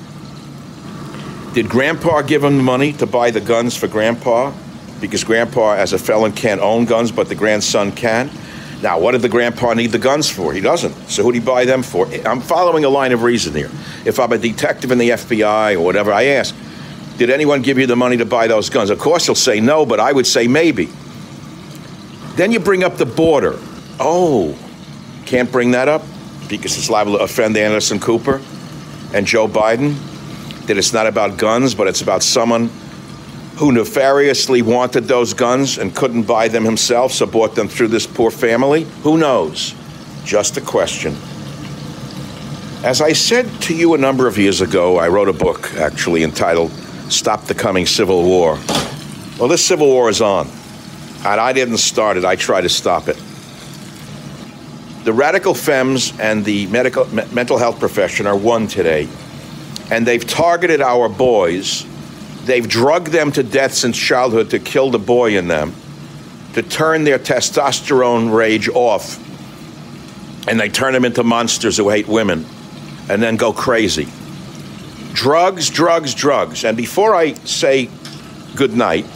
Did 1.55 1.69
Grandpa 1.69 2.23
give 2.23 2.45
him 2.45 2.57
the 2.57 2.63
money 2.63 2.93
to 2.95 3.07
buy 3.07 3.31
the 3.31 3.41
guns 3.41 3.77
for 3.77 3.89
Grandpa? 3.89 4.53
Because 5.01 5.25
Grandpa, 5.25 5.75
as 5.75 5.93
a 5.93 5.99
felon, 5.99 6.33
can't 6.33 6.61
own 6.61 6.85
guns, 6.85 7.11
but 7.11 7.29
the 7.29 7.35
grandson 7.35 7.93
can? 7.93 8.31
Now, 8.83 8.99
what 8.99 9.13
did 9.13 9.23
the 9.23 9.29
grandpa 9.29 9.75
need 9.75 9.93
the 9.93 9.99
guns 9.99 10.29
for? 10.29 10.53
He 10.53 10.61
doesn't. 10.61 10.93
So 11.09 11.23
who 11.23 11.33
did 11.33 11.41
he 11.41 11.47
buy 11.47 11.65
them 11.65 11.85
for? 11.85 12.09
I'm 12.27 12.41
following 12.41 12.85
a 12.85 12.89
line 12.89 13.13
of 13.13 13.23
reason 13.23 13.55
here. 13.55 13.71
If 14.05 14.19
I'm 14.19 14.33
a 14.33 14.39
detective 14.39 14.91
in 14.91 14.99
the 14.99 15.11
FBI 15.11 15.77
or 15.77 15.81
whatever, 15.81 16.13
I 16.13 16.25
ask, 16.25 16.53
did 17.17 17.31
anyone 17.31 17.63
give 17.63 17.79
you 17.79 17.87
the 17.87 17.95
money 17.95 18.17
to 18.17 18.27
buy 18.27 18.49
those 18.49 18.71
guns? 18.71 18.91
Of 18.91 18.99
course, 18.99 19.27
he'll 19.27 19.37
say 19.37 19.61
no, 19.61 19.87
but 19.87 20.01
I 20.01 20.11
would 20.11 20.27
say 20.27 20.49
maybe. 20.49 20.89
Then 22.35 22.51
you 22.51 22.59
bring 22.59 22.83
up 22.83 22.97
the 22.97 23.07
border. 23.07 23.57
Oh, 24.01 24.59
can't 25.27 25.53
bring 25.53 25.71
that 25.73 25.87
up 25.87 26.03
because 26.49 26.77
it's 26.77 26.91
liable 26.91 27.19
to 27.19 27.23
offend 27.23 27.57
Anderson 27.57 28.01
Cooper 28.01 28.43
and 29.15 29.27
Joe 29.27 29.47
Biden. 29.47 29.95
That 30.67 30.77
it's 30.77 30.93
not 30.93 31.07
about 31.07 31.39
guns, 31.39 31.75
but 31.75 31.87
it's 31.87 32.03
about 32.03 32.25
someone 32.25 32.71
who 33.57 33.73
nefariously 33.73 34.63
wanted 34.63 35.05
those 35.05 35.35
guns 35.35 35.79
and 35.79 35.95
couldn't 35.95 36.23
buy 36.25 36.49
them 36.49 36.65
himself, 36.65 37.13
so 37.13 37.27
bought 37.27 37.55
them 37.55 37.69
through 37.69 37.89
this 37.89 38.07
poor 38.07 38.31
family? 38.31 38.85
Who 39.03 39.19
knows? 39.19 39.75
Just 40.25 40.57
a 40.57 40.61
question. 40.61 41.17
As 42.83 43.01
I 43.01 43.13
said 43.13 43.49
to 43.63 43.77
you 43.77 43.95
a 43.95 43.99
number 43.99 44.27
of 44.27 44.39
years 44.39 44.61
ago, 44.61 44.99
I 44.99 45.09
wrote 45.09 45.29
a 45.29 45.33
book 45.33 45.73
actually 45.75 46.25
entitled 46.25 46.73
Stop 47.11 47.45
the 47.45 47.55
Coming 47.55 47.87
Civil 47.87 48.25
War. 48.25 48.59
Well, 49.39 49.49
this 49.49 49.65
civil 49.65 49.87
war 49.87 50.09
is 50.09 50.21
on, 50.21 50.49
and 51.25 51.41
I 51.41 51.53
didn't 51.53 51.79
start 51.79 52.17
it, 52.17 52.25
I 52.25 52.37
tried 52.37 52.63
to 52.63 52.69
stop 52.69 53.09
it. 53.09 53.17
The 55.05 55.13
radical 55.13 55.55
femmes 55.55 56.13
and 56.19 56.45
the 56.45 56.67
medical, 56.69 57.05
me- 57.07 57.25
mental 57.33 57.59
health 57.59 57.79
profession 57.79 58.27
are 58.27 58.37
one 58.37 58.67
today, 58.67 59.09
and 59.91 60.07
they've 60.07 60.27
targeted 60.27 60.81
our 60.81 61.09
boys 61.09 61.87
They've 62.45 62.69
drugged 62.69 63.09
them 63.09 63.33
to 63.33 63.43
death 63.43 63.75
since 63.75 63.97
childhood 63.97 64.51
to 64.51 64.59
kill 64.59 64.91
the 64.91 64.99
boy 64.99 65.37
in 65.37 65.49
them, 65.49 65.75
to 66.55 66.63
turn 66.63 67.05
their 67.05 67.19
testosterone 67.19 68.35
rage 68.35 68.69
off, 68.69 69.19
and 70.49 70.59
they 70.59 70.69
turn 70.69 70.93
them 70.93 71.05
into 71.05 71.23
monsters 71.23 71.77
who 71.77 71.89
hate 71.89 72.09
women 72.09 72.45
and 73.09 73.23
then 73.23 73.37
go 73.37 73.53
crazy. 73.53 74.09
Drugs, 75.13 75.71
drugs, 75.71 76.15
drugs. 76.15 76.65
And 76.65 76.77
before 76.77 77.15
I 77.15 77.35
say 77.35 77.91
good 78.57 78.75
night, 78.75 79.07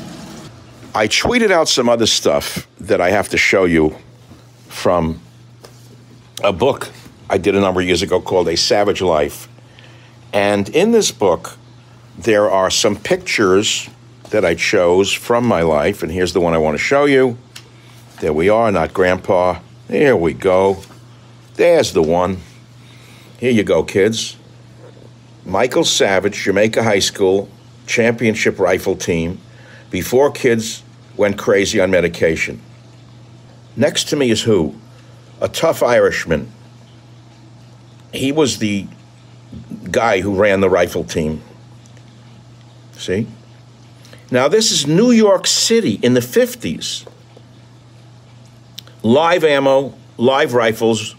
I 0.94 1.08
tweeted 1.08 1.50
out 1.50 1.68
some 1.68 1.88
other 1.88 2.06
stuff 2.06 2.68
that 2.80 3.00
I 3.00 3.10
have 3.10 3.28
to 3.30 3.38
show 3.38 3.64
you 3.64 3.96
from 4.68 5.20
a 6.42 6.52
book 6.52 6.90
I 7.28 7.38
did 7.38 7.56
a 7.56 7.60
number 7.60 7.80
of 7.80 7.86
years 7.86 8.02
ago 8.02 8.20
called 8.20 8.48
A 8.48 8.56
Savage 8.56 9.02
Life. 9.02 9.48
And 10.32 10.68
in 10.68 10.92
this 10.92 11.10
book, 11.10 11.56
there 12.18 12.50
are 12.50 12.70
some 12.70 12.96
pictures 12.96 13.88
that 14.30 14.44
I 14.44 14.54
chose 14.54 15.12
from 15.12 15.46
my 15.46 15.62
life, 15.62 16.02
and 16.02 16.10
here's 16.10 16.32
the 16.32 16.40
one 16.40 16.54
I 16.54 16.58
want 16.58 16.76
to 16.76 16.82
show 16.82 17.04
you. 17.04 17.38
There 18.20 18.32
we 18.32 18.48
are, 18.48 18.72
not 18.72 18.94
Grandpa. 18.94 19.60
There 19.88 20.16
we 20.16 20.32
go. 20.32 20.82
There's 21.54 21.92
the 21.92 22.02
one. 22.02 22.38
Here 23.38 23.52
you 23.52 23.62
go, 23.62 23.82
kids. 23.82 24.36
Michael 25.44 25.84
Savage, 25.84 26.42
Jamaica 26.42 26.82
High 26.82 26.98
School 26.98 27.48
championship 27.86 28.58
rifle 28.58 28.96
team, 28.96 29.40
before 29.90 30.30
kids 30.30 30.82
went 31.16 31.38
crazy 31.38 31.80
on 31.80 31.90
medication. 31.90 32.60
Next 33.76 34.04
to 34.08 34.16
me 34.16 34.30
is 34.30 34.42
who? 34.42 34.74
A 35.40 35.48
tough 35.48 35.82
Irishman. 35.82 36.50
He 38.12 38.32
was 38.32 38.58
the 38.58 38.86
guy 39.90 40.20
who 40.20 40.34
ran 40.34 40.60
the 40.60 40.70
rifle 40.70 41.04
team. 41.04 41.42
See? 42.96 43.26
Now, 44.30 44.48
this 44.48 44.72
is 44.72 44.86
New 44.86 45.10
York 45.12 45.46
City 45.46 46.00
in 46.02 46.14
the 46.14 46.20
50s. 46.20 47.06
Live 49.02 49.44
ammo, 49.44 49.94
live 50.16 50.54
rifles. 50.54 51.14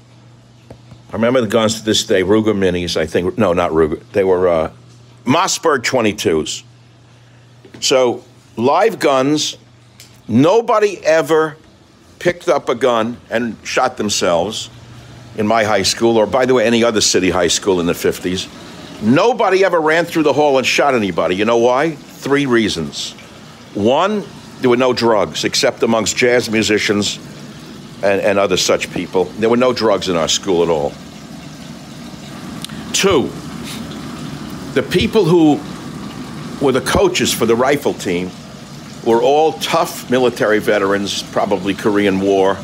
I 1.09 1.13
remember 1.13 1.39
the 1.39 1.47
guns 1.47 1.79
to 1.79 1.85
this 1.85 2.03
day, 2.03 2.21
Ruger 2.21 2.53
Minis, 2.53 2.97
I 2.97 3.05
think. 3.05 3.37
No, 3.37 3.53
not 3.53 3.71
Ruger. 3.71 4.01
They 4.11 4.25
were 4.25 4.49
uh, 4.49 4.71
Mossberg 5.23 5.83
22s. 5.83 6.63
So, 7.79 8.25
live 8.57 8.99
guns. 8.99 9.57
Nobody 10.27 10.97
ever 11.05 11.55
picked 12.19 12.49
up 12.49 12.67
a 12.67 12.75
gun 12.75 13.17
and 13.29 13.55
shot 13.63 13.95
themselves 13.95 14.69
in 15.37 15.47
my 15.47 15.63
high 15.63 15.83
school, 15.83 16.17
or 16.17 16.25
by 16.25 16.45
the 16.45 16.53
way, 16.53 16.65
any 16.65 16.83
other 16.83 16.99
city 16.99 17.29
high 17.29 17.47
school 17.47 17.79
in 17.79 17.85
the 17.85 17.93
50s. 17.93 18.49
Nobody 19.01 19.63
ever 19.63 19.79
ran 19.79 20.05
through 20.05 20.23
the 20.23 20.33
hall 20.33 20.57
and 20.57 20.65
shot 20.65 20.95
anybody. 20.95 21.35
You 21.35 21.45
know 21.45 21.57
why? 21.57 21.91
Three 21.91 22.45
reasons. 22.45 23.11
One, 23.75 24.23
there 24.59 24.71
were 24.71 24.77
no 24.77 24.91
drugs 24.91 25.43
except 25.43 25.83
amongst 25.83 26.17
jazz 26.17 26.49
musicians 26.49 27.19
and, 28.01 28.21
and 28.21 28.39
other 28.39 28.57
such 28.57 28.91
people. 28.91 29.25
There 29.25 29.49
were 29.49 29.57
no 29.57 29.71
drugs 29.71 30.09
in 30.09 30.17
our 30.17 30.27
school 30.27 30.63
at 30.63 30.69
all. 30.69 30.93
Two, 32.91 33.29
the 34.73 34.81
people 34.81 35.25
who 35.25 35.59
were 36.65 36.71
the 36.71 36.81
coaches 36.81 37.31
for 37.31 37.45
the 37.45 37.55
rifle 37.55 37.93
team 37.93 38.31
were 39.05 39.21
all 39.21 39.53
tough 39.53 40.09
military 40.09 40.57
veterans, 40.57 41.21
probably 41.21 41.75
Korean 41.75 42.19
War. 42.19 42.57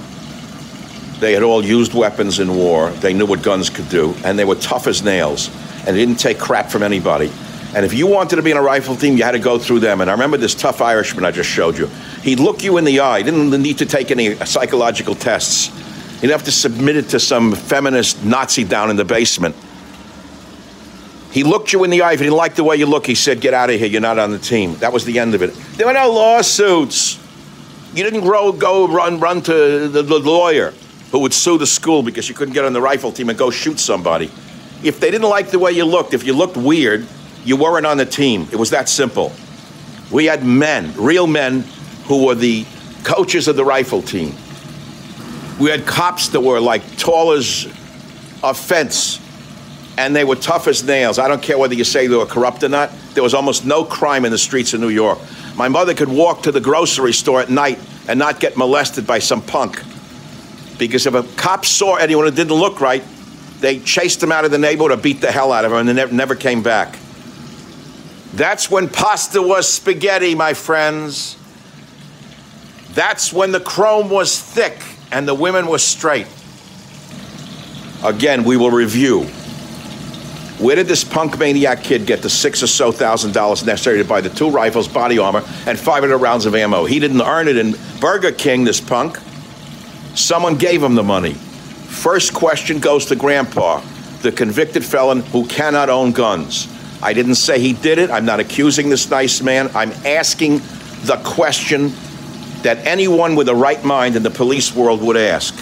They 1.20 1.34
had 1.34 1.44
all 1.44 1.64
used 1.64 1.94
weapons 1.94 2.40
in 2.40 2.56
war. 2.56 2.90
They 2.90 3.14
knew 3.14 3.28
what 3.28 3.44
guns 3.44 3.70
could 3.70 3.88
do, 3.90 4.16
and 4.26 4.38
they 4.38 4.46
were 4.46 4.56
tough 4.56 4.88
as 4.88 5.04
nails 5.04 5.52
and 5.86 5.96
didn't 5.96 6.16
take 6.16 6.40
crap 6.40 6.70
from 6.70 6.84
anybody. 6.84 7.32
And 7.76 7.86
if 7.86 7.94
you 7.94 8.06
wanted 8.06 8.36
to 8.36 8.44
be 8.44 8.52
in 8.52 8.58
a 8.58 8.62
rifle 8.62 8.96
team, 8.96 9.18
you 9.18 9.24
had 9.24 9.32
to 9.32 9.40
go 9.40 9.58
through 9.58 9.80
them. 9.80 10.02
And 10.02 10.10
I 10.10 10.14
remember 10.14 10.38
this 10.38 10.54
tough 10.54 10.80
Irishman 10.80 11.26
I 11.26 11.32
just 11.32 11.50
showed 11.50 11.78
you. 11.78 11.88
He'd 12.22 12.40
look 12.40 12.64
you 12.64 12.78
in 12.78 12.84
the 12.84 13.00
eye. 13.00 13.20
He 13.20 13.24
didn't 13.24 13.50
need 13.62 13.80
to 13.80 13.86
take 13.86 14.12
any 14.12 14.36
psychological 14.46 15.16
tests. 15.16 15.72
He'd 16.22 16.30
have 16.30 16.44
to 16.44 16.52
submit 16.52 16.96
it 16.96 17.10
to 17.10 17.20
some 17.20 17.54
feminist 17.54 18.24
Nazi 18.24 18.64
down 18.64 18.92
in 18.92 18.96
the 18.96 19.06
basement. 19.06 19.56
He 21.32 21.44
looked 21.44 21.74
you 21.74 21.84
in 21.84 21.90
the 21.90 22.04
eye. 22.04 22.14
If 22.14 22.20
he 22.20 22.26
didn't 22.26 22.38
like 22.38 22.54
the 22.54 22.64
way 22.64 22.76
you 22.76 22.86
look, 22.86 23.08
he 23.08 23.16
said, 23.16 23.42
Get 23.42 23.56
out 23.56 23.72
of 23.72 23.80
here. 23.80 23.88
You're 23.88 24.02
not 24.02 24.20
on 24.20 24.30
the 24.30 24.38
team. 24.38 24.76
That 24.76 24.94
was 24.94 25.04
the 25.04 25.18
end 25.18 25.34
of 25.34 25.42
it. 25.42 25.54
There 25.76 25.88
were 25.88 25.94
no 25.94 26.12
lawsuits. 26.12 27.20
You 27.96 28.04
didn't 28.04 28.22
grow, 28.22 28.52
go 28.52 28.88
run, 28.88 29.20
run 29.20 29.42
to 29.44 29.88
the, 29.88 30.04
the 30.04 30.20
lawyer 30.20 30.74
who 31.12 31.20
would 31.20 31.34
sue 31.34 31.58
the 31.58 31.68
school 31.68 32.04
because 32.04 32.30
you 32.30 32.36
couldn't 32.36 32.54
get 32.54 32.66
on 32.66 32.74
the 32.74 32.82
rifle 32.82 33.12
team 33.12 33.30
and 33.30 33.38
go 33.38 33.50
shoot 33.50 33.80
somebody. 33.80 34.32
If 34.84 35.00
they 35.00 35.12
didn't 35.12 35.30
like 35.30 35.50
the 35.50 35.60
way 35.60 35.72
you 35.72 35.86
looked, 35.86 36.14
if 36.14 36.26
you 36.26 36.34
looked 36.34 36.58
weird, 36.58 37.08
you 37.46 37.56
weren't 37.56 37.86
on 37.86 37.98
the 37.98 38.06
team. 38.06 38.48
It 38.52 38.58
was 38.58 38.72
that 38.72 38.90
simple. 38.90 39.32
We 40.12 40.26
had 40.26 40.44
men, 40.44 40.94
real 40.96 41.28
men, 41.28 41.62
who 42.06 42.26
were 42.26 42.36
the 42.36 42.66
coaches 43.04 43.48
of 43.48 43.56
the 43.56 43.66
rifle 43.66 44.02
team. 44.02 44.36
We 45.60 45.70
had 45.70 45.86
cops 45.86 46.30
that 46.30 46.42
were 46.42 46.60
like 46.60 46.98
tall 46.98 47.32
as 47.32 47.66
a 48.44 48.54
fence, 48.54 49.20
and 49.98 50.16
they 50.16 50.24
were 50.24 50.36
tough 50.36 50.68
as 50.68 50.84
nails. 50.84 51.20
I 51.20 51.28
don't 51.28 51.42
care 51.42 51.58
whether 51.58 51.76
you 51.76 51.84
say 51.84 52.08
they 52.08 52.16
were 52.16 52.26
corrupt 52.26 52.64
or 52.64 52.70
not. 52.70 52.92
There 53.14 53.24
was 53.24 53.34
almost 53.34 53.66
no 53.66 53.86
crime 53.86 54.26
in 54.26 54.32
the 54.32 54.38
streets 54.38 54.74
of 54.74 54.82
New 54.82 54.90
York. 54.90 55.20
My 55.56 55.70
mother 55.70 55.94
could 55.94 56.10
walk 56.10 56.44
to 56.44 56.52
the 56.52 56.60
grocery 56.60 57.14
store 57.14 57.42
at 57.42 57.50
night 57.50 57.80
and 58.08 58.20
not 58.20 58.40
get 58.40 58.58
molested 58.58 59.08
by 59.08 59.20
some 59.20 59.42
punk. 59.42 59.82
Because 60.78 61.06
if 61.06 61.14
a 61.14 61.24
cop 61.38 61.66
saw 61.66 61.96
anyone 61.96 62.26
who 62.26 62.32
didn't 62.32 62.56
look 62.56 62.82
right, 62.82 63.04
they 63.64 63.80
chased 63.80 64.22
him 64.22 64.30
out 64.30 64.44
of 64.44 64.52
the 64.52 64.58
neighborhood 64.58 64.92
or 64.92 65.02
beat 65.02 65.22
the 65.22 65.32
hell 65.32 65.54
out 65.54 65.64
of 65.64 65.72
him, 65.72 65.78
and 65.78 65.88
they 65.88 65.94
never, 65.94 66.14
never 66.14 66.36
came 66.36 66.62
back. 66.62 67.00
That's 68.34 68.70
when 68.70 68.90
pasta 68.90 69.42
was 69.42 69.72
spaghetti, 69.72 70.36
my 70.36 70.54
friends. 70.54 71.38
That's 72.90 73.32
when 73.32 73.54
the 73.54 73.62
chrome 73.62 74.10
was 74.10 74.38
thick 74.38 74.84
and 75.14 75.26
the 75.26 75.34
women 75.34 75.68
were 75.68 75.78
straight. 75.78 76.28
Again, 78.04 78.44
we 78.44 78.58
will 78.58 78.70
review. 78.70 79.24
Where 80.60 80.76
did 80.76 80.88
this 80.88 81.06
punk 81.06 81.40
maniac 81.40 81.84
kid 81.86 82.06
get 82.06 82.22
the 82.22 82.30
six 82.30 82.62
or 82.64 82.68
so 82.68 82.92
thousand 82.92 83.34
dollars 83.34 83.64
necessary 83.66 84.00
to 84.00 84.04
buy 84.04 84.20
the 84.20 84.30
two 84.30 84.50
rifles, 84.50 84.90
body 84.90 85.20
armor, 85.20 85.42
and 85.66 85.80
500 85.80 86.18
rounds 86.18 86.46
of 86.46 86.54
ammo? 86.54 86.84
He 86.84 87.00
didn't 87.00 87.22
earn 87.22 87.48
it 87.48 87.56
in 87.56 87.76
Burger 88.02 88.34
King, 88.34 88.66
this 88.66 88.82
punk. 88.82 89.20
Someone 90.16 90.58
gave 90.58 90.84
him 90.84 90.96
the 90.96 91.04
money. 91.04 91.38
First 91.94 92.34
question 92.34 92.80
goes 92.80 93.06
to 93.06 93.16
Grandpa, 93.16 93.82
the 94.24 94.32
convicted 94.32 94.84
felon 94.84 95.22
who 95.22 95.46
cannot 95.46 95.90
own 95.90 96.12
guns. 96.12 96.68
I 97.02 97.14
didn't 97.14 97.36
say 97.36 97.60
he 97.60 97.72
did 97.72 97.98
it. 97.98 98.10
I'm 98.10 98.26
not 98.26 98.42
accusing 98.42 98.90
this 98.90 99.10
nice 99.10 99.42
man. 99.42 99.70
I'm 99.74 99.92
asking 100.06 100.58
the 101.04 101.22
question 101.24 101.94
that 102.64 102.80
anyone 102.86 103.36
with 103.36 103.48
a 103.48 103.56
right 103.56 103.82
mind 103.86 104.18
in 104.18 104.24
the 104.24 104.30
police 104.32 104.76
world 104.76 105.02
would 105.02 105.16
ask. 105.16 105.56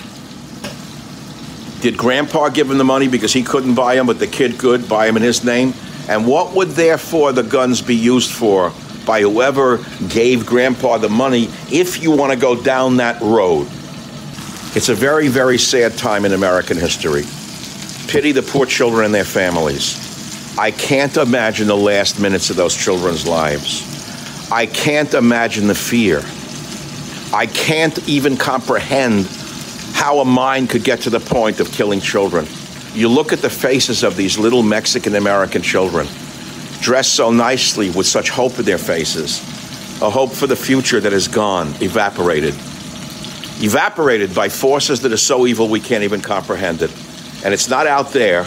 Did 1.82 1.98
grandpa 1.98 2.50
give 2.50 2.72
him 2.72 2.78
the 2.80 2.86
money 2.86 3.08
because 3.08 3.34
he 3.34 3.44
couldn't 3.44 3.76
buy 3.76 3.96
him, 3.96 4.08
but 4.08 4.17
the 4.17 4.28
kid 4.28 4.58
could 4.58 4.88
buy 4.88 5.08
him 5.08 5.17
in 5.17 5.24
his 5.24 5.44
name? 5.44 5.74
And 6.08 6.26
what 6.26 6.56
would 6.56 6.70
therefore 6.70 7.34
the 7.34 7.44
guns 7.44 7.82
be 7.82 7.96
used 7.96 8.32
for 8.32 8.72
by 9.06 9.22
whoever 9.22 9.84
gave 10.08 10.46
grandpa 10.46 10.98
the 10.98 11.10
money 11.10 11.50
if 11.70 12.02
you 12.02 12.12
want 12.12 12.32
to 12.34 12.39
go 12.39 12.60
down 12.60 12.98
that 12.98 13.22
road? 13.22 13.67
It's 14.74 14.88
a 14.88 14.96
very, 14.96 15.28
very 15.28 15.58
sad 15.58 15.98
time 15.98 16.24
in 16.24 16.32
American 16.32 16.78
history. 16.78 17.24
Pity 18.08 18.32
the 18.32 18.42
poor 18.42 18.66
children 18.66 19.04
and 19.04 19.14
their 19.14 19.26
families. 19.26 20.58
I 20.58 20.72
can't 20.72 21.18
imagine 21.18 21.68
the 21.68 21.76
last 21.76 22.22
minutes 22.22 22.50
of 22.50 22.56
those 22.56 22.74
children's 22.74 23.28
lives. 23.28 24.50
I 24.50 24.66
can't 24.68 25.14
imagine 25.14 25.68
the 25.68 25.76
fear. 25.76 26.22
I 27.34 27.48
can't 27.48 28.08
even 28.08 28.38
comprehend 28.38 29.26
how 29.92 30.20
a 30.20 30.26
mind 30.26 30.70
could 30.70 30.86
get 30.86 31.02
to 31.02 31.10
the 31.10 31.20
point 31.20 31.60
of 31.60 31.70
killing 31.74 32.00
children. 32.00 32.48
You 32.94 33.10
look 33.10 33.34
at 33.34 33.40
the 33.40 33.50
faces 33.50 34.04
of 34.04 34.16
these 34.16 34.38
little 34.38 34.64
Mexican 34.64 35.16
American 35.16 35.62
children, 35.62 36.08
dressed 36.80 37.14
so 37.14 37.30
nicely 37.30 37.90
with 37.90 38.08
such 38.08 38.30
hope 38.30 38.58
in 38.58 38.64
their 38.64 38.78
faces, 38.78 39.42
a 40.02 40.10
hope 40.10 40.32
for 40.32 40.48
the 40.48 40.56
future 40.56 41.02
that 41.02 41.12
is 41.12 41.28
gone, 41.28 41.68
evaporated. 41.82 42.56
Evaporated 43.62 44.34
by 44.34 44.50
forces 44.50 45.02
that 45.02 45.12
are 45.12 45.17
so 45.17 45.45
evil 45.45 45.67
we 45.67 45.80
can't 45.80 46.04
even 46.04 46.19
comprehend 46.19 46.82
it. 46.82 46.91
And 47.45 47.54
it's 47.54 47.69
not 47.69 47.86
out 47.86 48.12
there. 48.12 48.45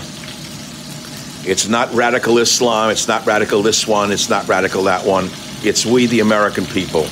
It's 1.47 1.69
not 1.69 1.93
radical 1.95 2.39
Islam. 2.39 2.91
It's 2.91 3.07
not 3.07 3.25
radical 3.25 3.63
this 3.63 3.87
one. 3.87 4.11
It's 4.11 4.29
not 4.29 4.49
radical 4.49 4.83
that 4.85 5.07
one. 5.07 5.29
It's 5.63 5.87
we, 5.87 6.07
the 6.07 6.21
American 6.21 6.65
people. 6.67 7.05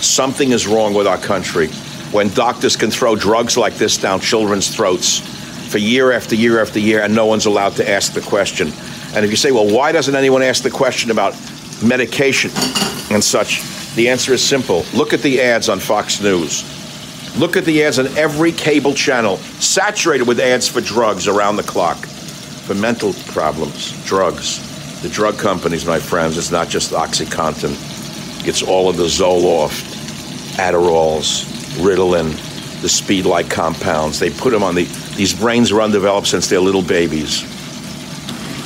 Something 0.00 0.50
is 0.52 0.66
wrong 0.66 0.94
with 0.94 1.06
our 1.06 1.18
country 1.18 1.68
when 2.10 2.28
doctors 2.30 2.76
can 2.76 2.90
throw 2.90 3.14
drugs 3.14 3.56
like 3.56 3.74
this 3.74 3.98
down 3.98 4.20
children's 4.20 4.74
throats 4.74 5.18
for 5.70 5.78
year 5.78 6.12
after 6.12 6.34
year 6.34 6.60
after 6.60 6.78
year 6.78 7.02
and 7.02 7.14
no 7.14 7.26
one's 7.26 7.46
allowed 7.46 7.76
to 7.76 7.88
ask 7.88 8.12
the 8.12 8.20
question. 8.20 8.72
And 9.14 9.24
if 9.24 9.30
you 9.30 9.36
say, 9.36 9.52
well, 9.52 9.68
why 9.72 9.92
doesn't 9.92 10.14
anyone 10.14 10.42
ask 10.42 10.62
the 10.62 10.70
question 10.70 11.10
about 11.10 11.34
medication 11.82 12.50
and 13.10 13.22
such? 13.22 13.62
The 13.94 14.08
answer 14.08 14.32
is 14.32 14.44
simple. 14.44 14.84
Look 14.92 15.12
at 15.12 15.22
the 15.22 15.40
ads 15.40 15.68
on 15.68 15.78
Fox 15.78 16.20
News. 16.20 16.83
Look 17.36 17.56
at 17.56 17.64
the 17.64 17.82
ads 17.82 17.98
on 17.98 18.06
every 18.16 18.52
cable 18.52 18.94
channel, 18.94 19.38
saturated 19.58 20.28
with 20.28 20.38
ads 20.38 20.68
for 20.68 20.80
drugs 20.80 21.26
around 21.26 21.56
the 21.56 21.64
clock, 21.64 21.96
for 21.96 22.74
mental 22.74 23.12
problems, 23.26 23.92
drugs. 24.06 24.70
The 25.02 25.08
drug 25.08 25.36
companies, 25.36 25.84
my 25.84 25.98
friends, 25.98 26.38
it's 26.38 26.52
not 26.52 26.68
just 26.68 26.92
OxyContin. 26.92 28.46
It's 28.46 28.62
all 28.62 28.88
of 28.88 28.96
the 28.96 29.04
Zoloft, 29.04 29.82
Adderalls, 30.56 31.44
Ritalin, 31.82 32.30
the 32.82 32.88
speed-like 32.88 33.50
compounds. 33.50 34.20
They 34.20 34.30
put 34.30 34.50
them 34.50 34.62
on 34.62 34.76
the. 34.76 34.84
These 35.16 35.34
brains 35.34 35.72
are 35.72 35.82
undeveloped 35.82 36.28
since 36.28 36.48
they're 36.48 36.60
little 36.60 36.82
babies. 36.82 37.42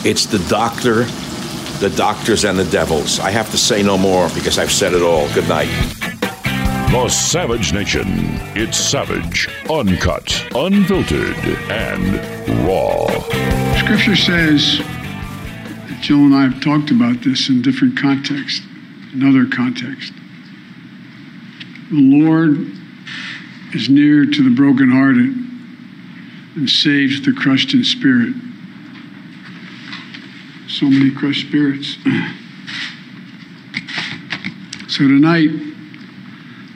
It's 0.05 0.27
the 0.27 0.45
doctor, 0.51 1.05
the 1.81 1.93
doctors, 1.97 2.45
and 2.45 2.59
the 2.59 2.65
devils. 2.67 3.19
I 3.19 3.31
have 3.31 3.51
to 3.53 3.59
say 3.59 3.83
no 3.83 3.97
more 3.97 4.29
because 4.35 4.59
I've 4.59 4.73
said 4.73 4.93
it 4.93 5.03
all. 5.03 5.33
Good 5.33 5.49
night. 5.49 5.69
The 6.91 7.09
Savage 7.11 7.75
Nation. 7.75 8.07
It's 8.57 8.79
savage, 8.79 9.47
uncut, 9.69 10.43
unfiltered, 10.55 11.37
and 11.71 12.67
raw. 12.67 13.07
Scripture 13.79 14.17
says, 14.17 14.81
Jill 16.01 16.25
and 16.25 16.35
I 16.35 16.49
have 16.49 16.63
talked 16.63 16.91
about 16.91 17.21
this 17.21 17.51
in 17.51 17.61
different 17.61 17.99
contexts, 17.99 18.65
in 19.13 19.23
other 19.23 19.45
contexts. 19.55 20.17
The 21.91 22.25
Lord 22.25 22.73
is 23.75 23.91
near 23.91 24.25
to 24.25 24.43
the 24.43 24.57
brokenhearted 24.57 25.37
and 26.57 26.71
saves 26.71 27.23
the 27.23 27.35
crushed 27.35 27.75
in 27.75 27.85
spirit. 27.85 28.33
So 30.69 30.87
many 30.87 31.11
crushed 31.11 31.49
spirits. 31.49 31.99
so 34.89 35.07
tonight, 35.07 35.68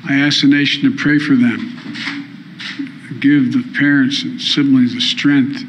I 0.09 0.21
ask 0.21 0.41
the 0.41 0.49
nation 0.49 0.91
to 0.91 0.97
pray 0.97 1.19
for 1.19 1.35
them. 1.35 1.79
Give 3.21 3.53
the 3.53 3.65
parents 3.79 4.23
and 4.25 4.41
siblings 4.41 4.95
the 4.95 5.01
strength 5.01 5.63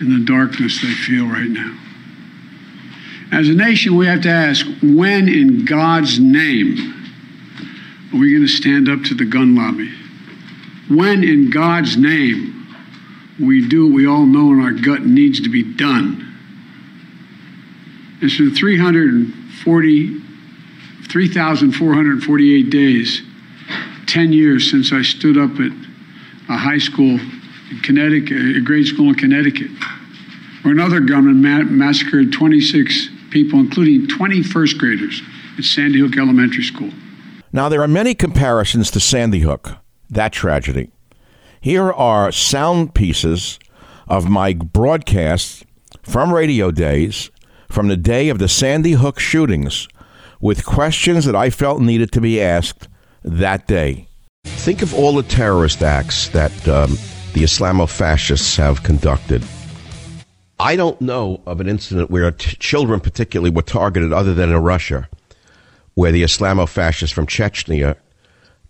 in 0.00 0.12
the 0.12 0.24
darkness 0.24 0.82
they 0.82 0.92
feel 0.92 1.26
right 1.26 1.48
now. 1.48 1.78
As 3.32 3.48
a 3.48 3.54
nation, 3.54 3.96
we 3.96 4.06
have 4.06 4.20
to 4.22 4.28
ask 4.28 4.66
when, 4.82 5.28
in 5.28 5.64
God's 5.64 6.18
name, 6.20 6.92
are 8.12 8.18
we 8.18 8.30
going 8.30 8.42
to 8.42 8.48
stand 8.48 8.90
up 8.90 9.02
to 9.04 9.14
the 9.14 9.24
gun 9.24 9.54
lobby? 9.54 9.90
When, 10.90 11.24
in 11.24 11.48
God's 11.48 11.96
name, 11.96 12.66
we 13.40 13.66
do 13.66 13.86
what 13.86 13.94
we 13.94 14.06
all 14.06 14.26
know 14.26 14.52
in 14.52 14.60
our 14.60 14.72
gut 14.72 15.06
needs 15.06 15.40
to 15.40 15.48
be 15.48 15.62
done. 15.62 16.28
It's 18.20 18.36
been 18.36 18.54
340, 18.54 20.21
3,448 21.12 22.70
days, 22.70 23.20
10 24.06 24.32
years 24.32 24.70
since 24.70 24.94
I 24.94 25.02
stood 25.02 25.36
up 25.36 25.50
at 25.60 25.70
a 26.48 26.56
high 26.56 26.78
school 26.78 27.20
in 27.70 27.80
Connecticut, 27.82 28.56
a 28.56 28.60
grade 28.62 28.86
school 28.86 29.10
in 29.10 29.14
Connecticut, 29.16 29.70
where 30.62 30.72
another 30.72 31.00
gunman 31.00 31.42
ma- 31.42 31.64
massacred 31.64 32.32
26 32.32 33.10
people, 33.30 33.58
including 33.58 34.08
20 34.08 34.42
first 34.42 34.78
graders 34.78 35.20
at 35.58 35.64
Sandy 35.64 36.00
Hook 36.00 36.16
Elementary 36.16 36.62
School. 36.62 36.90
Now, 37.52 37.68
there 37.68 37.82
are 37.82 37.88
many 37.88 38.14
comparisons 38.14 38.90
to 38.92 39.00
Sandy 39.00 39.40
Hook, 39.40 39.72
that 40.08 40.32
tragedy. 40.32 40.90
Here 41.60 41.92
are 41.92 42.32
sound 42.32 42.94
pieces 42.94 43.58
of 44.08 44.30
my 44.30 44.54
broadcasts 44.54 45.62
from 46.02 46.32
radio 46.32 46.70
days 46.70 47.30
from 47.68 47.88
the 47.88 47.98
day 47.98 48.30
of 48.30 48.38
the 48.38 48.48
Sandy 48.48 48.92
Hook 48.92 49.18
shootings 49.18 49.88
with 50.42 50.66
questions 50.66 51.24
that 51.24 51.36
I 51.36 51.48
felt 51.48 51.80
needed 51.80 52.12
to 52.12 52.20
be 52.20 52.42
asked 52.42 52.88
that 53.24 53.66
day. 53.66 54.08
Think 54.44 54.82
of 54.82 54.92
all 54.92 55.14
the 55.14 55.22
terrorist 55.22 55.82
acts 55.82 56.28
that 56.30 56.52
um, 56.68 56.90
the 57.32 57.44
Islamo 57.44 57.88
fascists 57.88 58.56
have 58.56 58.82
conducted. 58.82 59.42
I 60.58 60.76
don't 60.76 61.00
know 61.00 61.40
of 61.46 61.60
an 61.60 61.68
incident 61.68 62.10
where 62.10 62.30
t- 62.32 62.56
children, 62.56 63.00
particularly, 63.00 63.50
were 63.50 63.62
targeted 63.62 64.12
other 64.12 64.34
than 64.34 64.50
in 64.50 64.58
Russia, 64.58 65.08
where 65.94 66.12
the 66.12 66.24
Islamo 66.24 66.68
fascists 66.68 67.14
from 67.14 67.26
Chechnya 67.26 67.96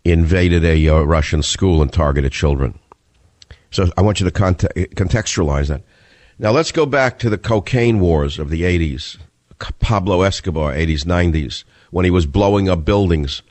invaded 0.04 0.64
a 0.64 0.88
uh, 0.88 1.00
Russian 1.00 1.42
school 1.42 1.80
and 1.80 1.92
targeted 1.92 2.32
children. 2.32 2.78
So 3.70 3.90
I 3.96 4.02
want 4.02 4.20
you 4.20 4.26
to 4.26 4.30
conte- 4.30 4.94
contextualize 4.94 5.68
that. 5.68 5.82
Now 6.38 6.50
let's 6.50 6.72
go 6.72 6.84
back 6.84 7.18
to 7.20 7.30
the 7.30 7.38
cocaine 7.38 8.00
wars 8.00 8.38
of 8.38 8.50
the 8.50 8.62
80s. 8.62 9.16
Pablo 9.80 10.22
Escobar, 10.22 10.72
80s, 10.72 11.04
90s, 11.04 11.64
when 11.90 12.04
he 12.04 12.10
was 12.10 12.26
blowing 12.26 12.68
up 12.68 12.84
buildings, 12.84 13.42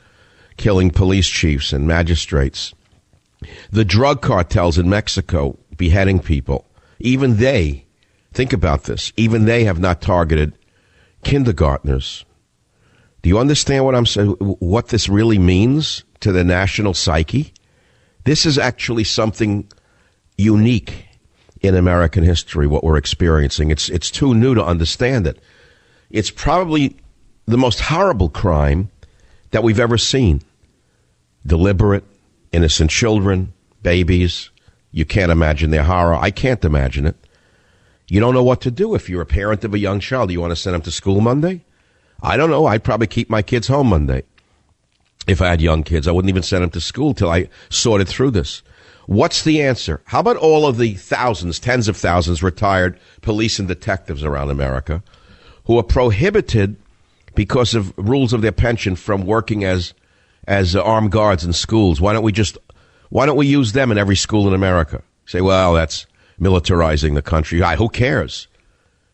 killing 0.56 0.90
police 0.90 1.28
chiefs 1.28 1.72
and 1.72 1.86
magistrates. 1.86 2.74
The 3.70 3.84
drug 3.84 4.20
cartels 4.22 4.78
in 4.78 4.88
Mexico 4.88 5.58
beheading 5.76 6.20
people. 6.20 6.66
Even 6.98 7.36
they, 7.36 7.84
think 8.32 8.52
about 8.52 8.84
this, 8.84 9.12
even 9.16 9.44
they 9.44 9.64
have 9.64 9.80
not 9.80 10.00
targeted 10.00 10.52
kindergartners. 11.24 12.24
Do 13.22 13.28
you 13.28 13.38
understand 13.38 13.84
what 13.84 13.94
I'm 13.94 14.06
saying? 14.06 14.30
What 14.30 14.88
this 14.88 15.08
really 15.08 15.38
means 15.38 16.04
to 16.20 16.32
the 16.32 16.44
national 16.44 16.94
psyche? 16.94 17.52
This 18.24 18.46
is 18.46 18.58
actually 18.58 19.04
something 19.04 19.68
unique 20.36 21.06
in 21.60 21.76
American 21.76 22.24
history, 22.24 22.66
what 22.66 22.82
we're 22.82 22.96
experiencing. 22.96 23.70
It's, 23.70 23.88
it's 23.88 24.10
too 24.10 24.34
new 24.34 24.54
to 24.54 24.64
understand 24.64 25.26
it. 25.26 25.38
It's 26.12 26.30
probably 26.30 26.94
the 27.46 27.56
most 27.56 27.80
horrible 27.80 28.28
crime 28.28 28.90
that 29.50 29.62
we've 29.62 29.80
ever 29.80 29.96
seen. 29.98 30.42
Deliberate, 31.44 32.04
innocent 32.52 32.90
children, 32.90 33.52
babies. 33.82 34.50
You 34.92 35.06
can't 35.06 35.32
imagine 35.32 35.70
their 35.70 35.82
horror. 35.82 36.14
I 36.14 36.30
can't 36.30 36.64
imagine 36.64 37.06
it. 37.06 37.16
You 38.08 38.20
don't 38.20 38.34
know 38.34 38.44
what 38.44 38.60
to 38.60 38.70
do 38.70 38.94
if 38.94 39.08
you're 39.08 39.22
a 39.22 39.26
parent 39.26 39.64
of 39.64 39.72
a 39.72 39.78
young 39.78 40.00
child. 40.00 40.28
Do 40.28 40.34
you 40.34 40.40
want 40.40 40.50
to 40.50 40.56
send 40.56 40.74
them 40.74 40.82
to 40.82 40.90
school 40.90 41.22
Monday? 41.22 41.62
I 42.22 42.36
don't 42.36 42.50
know. 42.50 42.66
I'd 42.66 42.84
probably 42.84 43.06
keep 43.06 43.30
my 43.30 43.40
kids 43.40 43.68
home 43.68 43.88
Monday. 43.88 44.22
If 45.26 45.40
I 45.40 45.48
had 45.48 45.62
young 45.62 45.82
kids, 45.82 46.06
I 46.06 46.12
wouldn't 46.12 46.28
even 46.28 46.42
send 46.42 46.62
them 46.62 46.70
to 46.70 46.80
school 46.80 47.14
till 47.14 47.30
I 47.30 47.48
sorted 47.70 48.08
through 48.08 48.32
this. 48.32 48.62
What's 49.06 49.42
the 49.42 49.62
answer? 49.62 50.02
How 50.04 50.20
about 50.20 50.36
all 50.36 50.66
of 50.66 50.76
the 50.76 50.94
thousands, 50.94 51.58
tens 51.58 51.88
of 51.88 51.96
thousands 51.96 52.42
retired 52.42 52.98
police 53.22 53.58
and 53.58 53.66
detectives 53.66 54.22
around 54.22 54.50
America 54.50 55.02
who 55.64 55.78
are 55.78 55.82
prohibited 55.82 56.76
because 57.34 57.74
of 57.74 57.92
rules 57.96 58.32
of 58.32 58.42
their 58.42 58.52
pension 58.52 58.96
from 58.96 59.24
working 59.24 59.64
as 59.64 59.94
as 60.46 60.74
uh, 60.74 60.82
armed 60.82 61.12
guards 61.12 61.44
in 61.44 61.52
schools? 61.52 62.00
Why 62.00 62.12
don't 62.12 62.24
we 62.24 62.32
just 62.32 62.58
why 63.10 63.26
don't 63.26 63.36
we 63.36 63.46
use 63.46 63.72
them 63.72 63.92
in 63.92 63.98
every 63.98 64.16
school 64.16 64.48
in 64.48 64.54
America? 64.54 65.02
Say, 65.26 65.40
well, 65.40 65.74
that's 65.74 66.06
militarizing 66.40 67.14
the 67.14 67.22
country. 67.22 67.60
who 67.76 67.88
cares? 67.88 68.48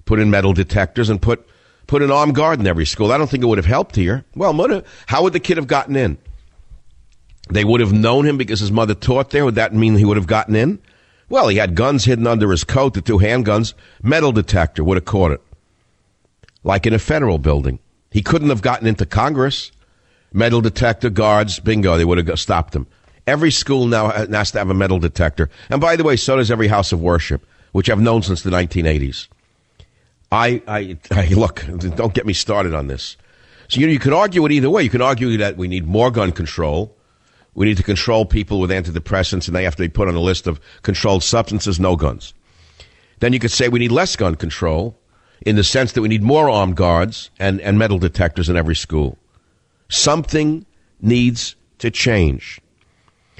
Put 0.04 0.20
in 0.20 0.30
metal 0.30 0.52
detectors 0.52 1.10
and 1.10 1.20
put 1.20 1.46
put 1.86 2.02
an 2.02 2.10
armed 2.10 2.34
guard 2.34 2.60
in 2.60 2.66
every 2.66 2.86
school. 2.86 3.12
I 3.12 3.18
don't 3.18 3.28
think 3.28 3.42
it 3.42 3.46
would 3.46 3.58
have 3.58 3.66
helped 3.66 3.96
here. 3.96 4.24
Well, 4.34 4.82
how 5.06 5.22
would 5.22 5.32
the 5.32 5.40
kid 5.40 5.56
have 5.56 5.66
gotten 5.66 5.96
in? 5.96 6.18
They 7.50 7.64
would 7.64 7.80
have 7.80 7.92
known 7.92 8.26
him 8.26 8.36
because 8.36 8.60
his 8.60 8.72
mother 8.72 8.94
taught 8.94 9.30
there. 9.30 9.44
Would 9.44 9.54
that 9.56 9.74
mean 9.74 9.96
he 9.96 10.04
would 10.04 10.18
have 10.18 10.26
gotten 10.26 10.54
in? 10.54 10.80
Well, 11.30 11.48
he 11.48 11.56
had 11.56 11.74
guns 11.74 12.04
hidden 12.04 12.26
under 12.26 12.50
his 12.50 12.64
coat, 12.64 12.94
the 12.94 13.00
two 13.00 13.18
handguns. 13.18 13.74
Metal 14.02 14.32
detector 14.32 14.84
would 14.84 14.96
have 14.96 15.04
caught 15.04 15.32
it. 15.32 15.42
Like 16.68 16.84
in 16.84 16.92
a 16.92 16.98
federal 16.98 17.38
building. 17.38 17.78
He 18.10 18.20
couldn't 18.20 18.50
have 18.50 18.60
gotten 18.60 18.86
into 18.86 19.06
Congress. 19.06 19.72
Metal 20.34 20.60
detector 20.60 21.08
guards, 21.08 21.58
bingo, 21.58 21.96
they 21.96 22.04
would 22.04 22.18
have 22.18 22.38
stopped 22.38 22.76
him. 22.76 22.86
Every 23.26 23.50
school 23.50 23.86
now 23.86 24.10
has 24.10 24.50
to 24.50 24.58
have 24.58 24.68
a 24.68 24.74
metal 24.74 24.98
detector. 24.98 25.48
And 25.70 25.80
by 25.80 25.96
the 25.96 26.04
way, 26.04 26.16
so 26.16 26.36
does 26.36 26.50
every 26.50 26.68
house 26.68 26.92
of 26.92 27.00
worship, 27.00 27.46
which 27.72 27.88
I've 27.88 28.00
known 28.00 28.20
since 28.20 28.42
the 28.42 28.50
1980s. 28.50 29.28
I, 30.30 30.60
I, 30.68 30.98
I 31.10 31.28
look, 31.28 31.64
don't 31.96 32.12
get 32.12 32.26
me 32.26 32.34
started 32.34 32.74
on 32.74 32.88
this. 32.88 33.16
So 33.68 33.80
you, 33.80 33.86
know, 33.86 33.92
you 33.94 33.98
could 33.98 34.12
argue 34.12 34.44
it 34.44 34.52
either 34.52 34.68
way. 34.68 34.82
You 34.82 34.90
can 34.90 35.00
argue 35.00 35.38
that 35.38 35.56
we 35.56 35.68
need 35.68 35.86
more 35.86 36.10
gun 36.10 36.32
control. 36.32 36.94
We 37.54 37.64
need 37.64 37.78
to 37.78 37.82
control 37.82 38.26
people 38.26 38.60
with 38.60 38.68
antidepressants 38.68 39.46
and 39.46 39.56
they 39.56 39.64
have 39.64 39.76
to 39.76 39.84
be 39.84 39.88
put 39.88 40.06
on 40.06 40.14
a 40.16 40.20
list 40.20 40.46
of 40.46 40.60
controlled 40.82 41.22
substances, 41.22 41.80
no 41.80 41.96
guns. 41.96 42.34
Then 43.20 43.32
you 43.32 43.38
could 43.38 43.52
say 43.52 43.70
we 43.70 43.78
need 43.78 43.90
less 43.90 44.16
gun 44.16 44.34
control 44.34 44.98
in 45.48 45.56
the 45.56 45.64
sense 45.64 45.92
that 45.92 46.02
we 46.02 46.08
need 46.08 46.22
more 46.22 46.50
armed 46.50 46.76
guards 46.76 47.30
and, 47.38 47.58
and 47.62 47.78
metal 47.78 47.98
detectors 47.98 48.50
in 48.50 48.56
every 48.56 48.76
school. 48.76 49.16
Something 49.88 50.66
needs 51.00 51.56
to 51.78 51.90
change. 51.90 52.60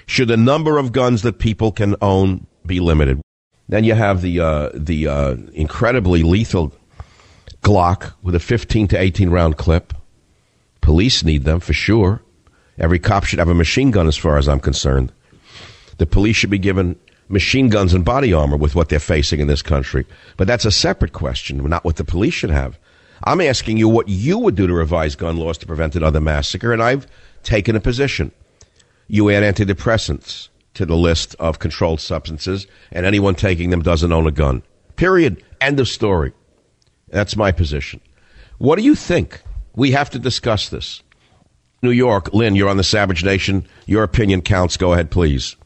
Should 0.06 0.28
the 0.28 0.38
number 0.38 0.78
of 0.78 0.92
guns 0.92 1.20
that 1.20 1.38
people 1.38 1.70
can 1.70 1.96
own 2.00 2.46
be 2.64 2.80
limited? 2.80 3.20
Then 3.68 3.84
you 3.84 3.92
have 3.92 4.22
the 4.22 4.40
uh, 4.40 4.70
the 4.72 5.06
uh, 5.06 5.36
incredibly 5.52 6.22
lethal 6.22 6.72
Glock 7.62 8.14
with 8.22 8.34
a 8.34 8.40
15 8.40 8.88
to 8.88 8.98
18 8.98 9.28
round 9.28 9.58
clip. 9.58 9.92
Police 10.80 11.22
need 11.22 11.44
them 11.44 11.60
for 11.60 11.74
sure. 11.74 12.22
Every 12.78 12.98
cop 12.98 13.24
should 13.24 13.38
have 13.38 13.50
a 13.50 13.54
machine 13.54 13.90
gun, 13.90 14.06
as 14.06 14.16
far 14.16 14.38
as 14.38 14.48
I'm 14.48 14.60
concerned. 14.60 15.12
The 15.98 16.06
police 16.06 16.36
should 16.36 16.48
be 16.48 16.58
given 16.58 16.98
machine 17.28 17.68
guns 17.68 17.94
and 17.94 18.04
body 18.04 18.32
armor 18.32 18.56
with 18.56 18.74
what 18.74 18.88
they're 18.88 18.98
facing 18.98 19.40
in 19.40 19.46
this 19.46 19.62
country. 19.62 20.06
But 20.36 20.46
that's 20.46 20.64
a 20.64 20.70
separate 20.70 21.12
question, 21.12 21.62
not 21.64 21.84
what 21.84 21.96
the 21.96 22.04
police 22.04 22.34
should 22.34 22.50
have. 22.50 22.78
I'm 23.24 23.40
asking 23.40 23.76
you 23.76 23.88
what 23.88 24.08
you 24.08 24.38
would 24.38 24.54
do 24.54 24.66
to 24.66 24.72
revise 24.72 25.16
gun 25.16 25.36
laws 25.36 25.58
to 25.58 25.66
prevent 25.66 25.96
another 25.96 26.20
massacre, 26.20 26.72
and 26.72 26.82
I've 26.82 27.06
taken 27.42 27.76
a 27.76 27.80
position. 27.80 28.30
You 29.08 29.30
add 29.30 29.42
antidepressants 29.42 30.48
to 30.74 30.86
the 30.86 30.96
list 30.96 31.34
of 31.40 31.58
controlled 31.58 32.00
substances, 32.00 32.66
and 32.92 33.04
anyone 33.04 33.34
taking 33.34 33.70
them 33.70 33.82
doesn't 33.82 34.12
own 34.12 34.26
a 34.26 34.30
gun. 34.30 34.62
Period. 34.96 35.42
End 35.60 35.80
of 35.80 35.88
story. 35.88 36.32
That's 37.08 37.36
my 37.36 37.50
position. 37.52 38.00
What 38.58 38.76
do 38.76 38.82
you 38.82 38.94
think? 38.94 39.42
We 39.74 39.92
have 39.92 40.10
to 40.10 40.18
discuss 40.18 40.68
this. 40.68 41.02
New 41.82 41.90
York, 41.90 42.32
Lynn, 42.34 42.56
you're 42.56 42.68
on 42.68 42.76
the 42.76 42.84
Savage 42.84 43.24
Nation. 43.24 43.66
Your 43.86 44.02
opinion 44.02 44.42
counts. 44.42 44.76
Go 44.76 44.92
ahead, 44.92 45.10
please. 45.10 45.56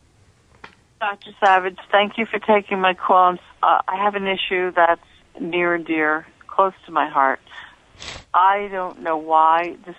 Dr. 1.03 1.33
Savage, 1.41 1.79
thank 1.91 2.17
you 2.17 2.27
for 2.27 2.39
taking 2.39 2.81
my 2.81 2.95
call. 2.95 3.37
Uh, 3.61 3.83
I 3.89 3.97
have 3.97 4.15
an 4.15 4.29
issue 4.29 4.71
that's 4.71 5.01
near 5.41 5.75
and 5.75 5.85
dear, 5.85 6.25
close 6.47 6.75
to 6.87 6.93
my 6.93 7.09
heart. 7.09 7.41
I 8.33 8.69
don't 8.71 9.03
know 9.03 9.17
why 9.17 9.75
this 9.85 9.97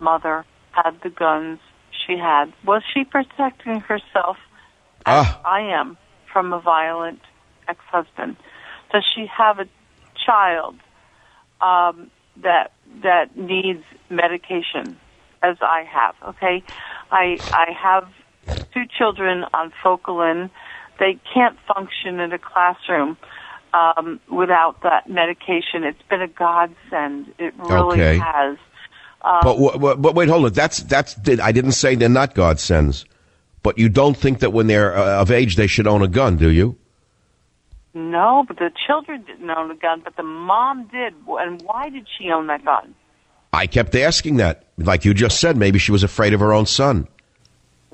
mother 0.00 0.46
had 0.70 0.92
the 1.02 1.10
guns 1.10 1.58
she 2.06 2.16
had. 2.16 2.54
Was 2.64 2.82
she 2.94 3.04
protecting 3.04 3.80
herself, 3.80 4.38
as 5.04 5.26
ah. 5.26 5.40
I 5.44 5.60
am, 5.60 5.98
from 6.32 6.54
a 6.54 6.58
violent 6.58 7.20
ex-husband? 7.68 8.38
Does 8.94 9.04
she 9.14 9.26
have 9.26 9.58
a 9.58 9.66
child 10.24 10.76
um, 11.60 12.10
that 12.42 12.72
that 13.02 13.36
needs 13.36 13.84
medication, 14.08 14.96
as 15.42 15.58
I 15.60 15.84
have? 15.84 16.14
Okay, 16.30 16.64
I 17.10 17.42
I 17.52 17.72
have 17.72 18.08
two 18.72 18.84
children 18.98 19.44
on 19.52 19.72
Focalin. 19.82 20.50
They 20.98 21.18
can't 21.34 21.56
function 21.66 22.20
in 22.20 22.32
a 22.32 22.38
classroom 22.38 23.16
um, 23.74 24.20
without 24.30 24.82
that 24.82 25.08
medication. 25.08 25.84
It's 25.84 26.02
been 26.08 26.22
a 26.22 26.28
godsend. 26.28 27.34
It 27.38 27.54
really 27.58 28.00
okay. 28.00 28.18
has. 28.18 28.56
Um, 29.22 29.40
but, 29.42 29.96
but 29.96 30.14
wait, 30.14 30.28
hold 30.28 30.44
on. 30.44 30.52
That's 30.52 30.78
that's. 30.78 31.16
I 31.40 31.52
didn't 31.52 31.72
say 31.72 31.94
they're 31.94 32.08
not 32.08 32.34
godsends, 32.34 33.04
but 33.62 33.78
you 33.78 33.88
don't 33.88 34.16
think 34.16 34.38
that 34.40 34.52
when 34.52 34.66
they're 34.66 34.96
uh, 34.96 35.20
of 35.20 35.30
age 35.30 35.56
they 35.56 35.66
should 35.66 35.86
own 35.86 36.02
a 36.02 36.08
gun, 36.08 36.36
do 36.36 36.50
you? 36.50 36.78
No, 37.94 38.44
but 38.46 38.58
the 38.58 38.70
children 38.86 39.24
didn't 39.26 39.50
own 39.50 39.70
a 39.70 39.74
gun, 39.74 40.02
but 40.04 40.16
the 40.16 40.22
mom 40.22 40.86
did. 40.88 41.14
And 41.28 41.62
why 41.62 41.88
did 41.88 42.06
she 42.18 42.30
own 42.30 42.46
that 42.48 42.64
gun? 42.64 42.94
I 43.52 43.66
kept 43.66 43.94
asking 43.94 44.36
that. 44.36 44.64
Like 44.76 45.04
you 45.04 45.14
just 45.14 45.40
said, 45.40 45.56
maybe 45.56 45.78
she 45.78 45.92
was 45.92 46.02
afraid 46.02 46.34
of 46.34 46.40
her 46.40 46.52
own 46.52 46.66
son. 46.66 47.08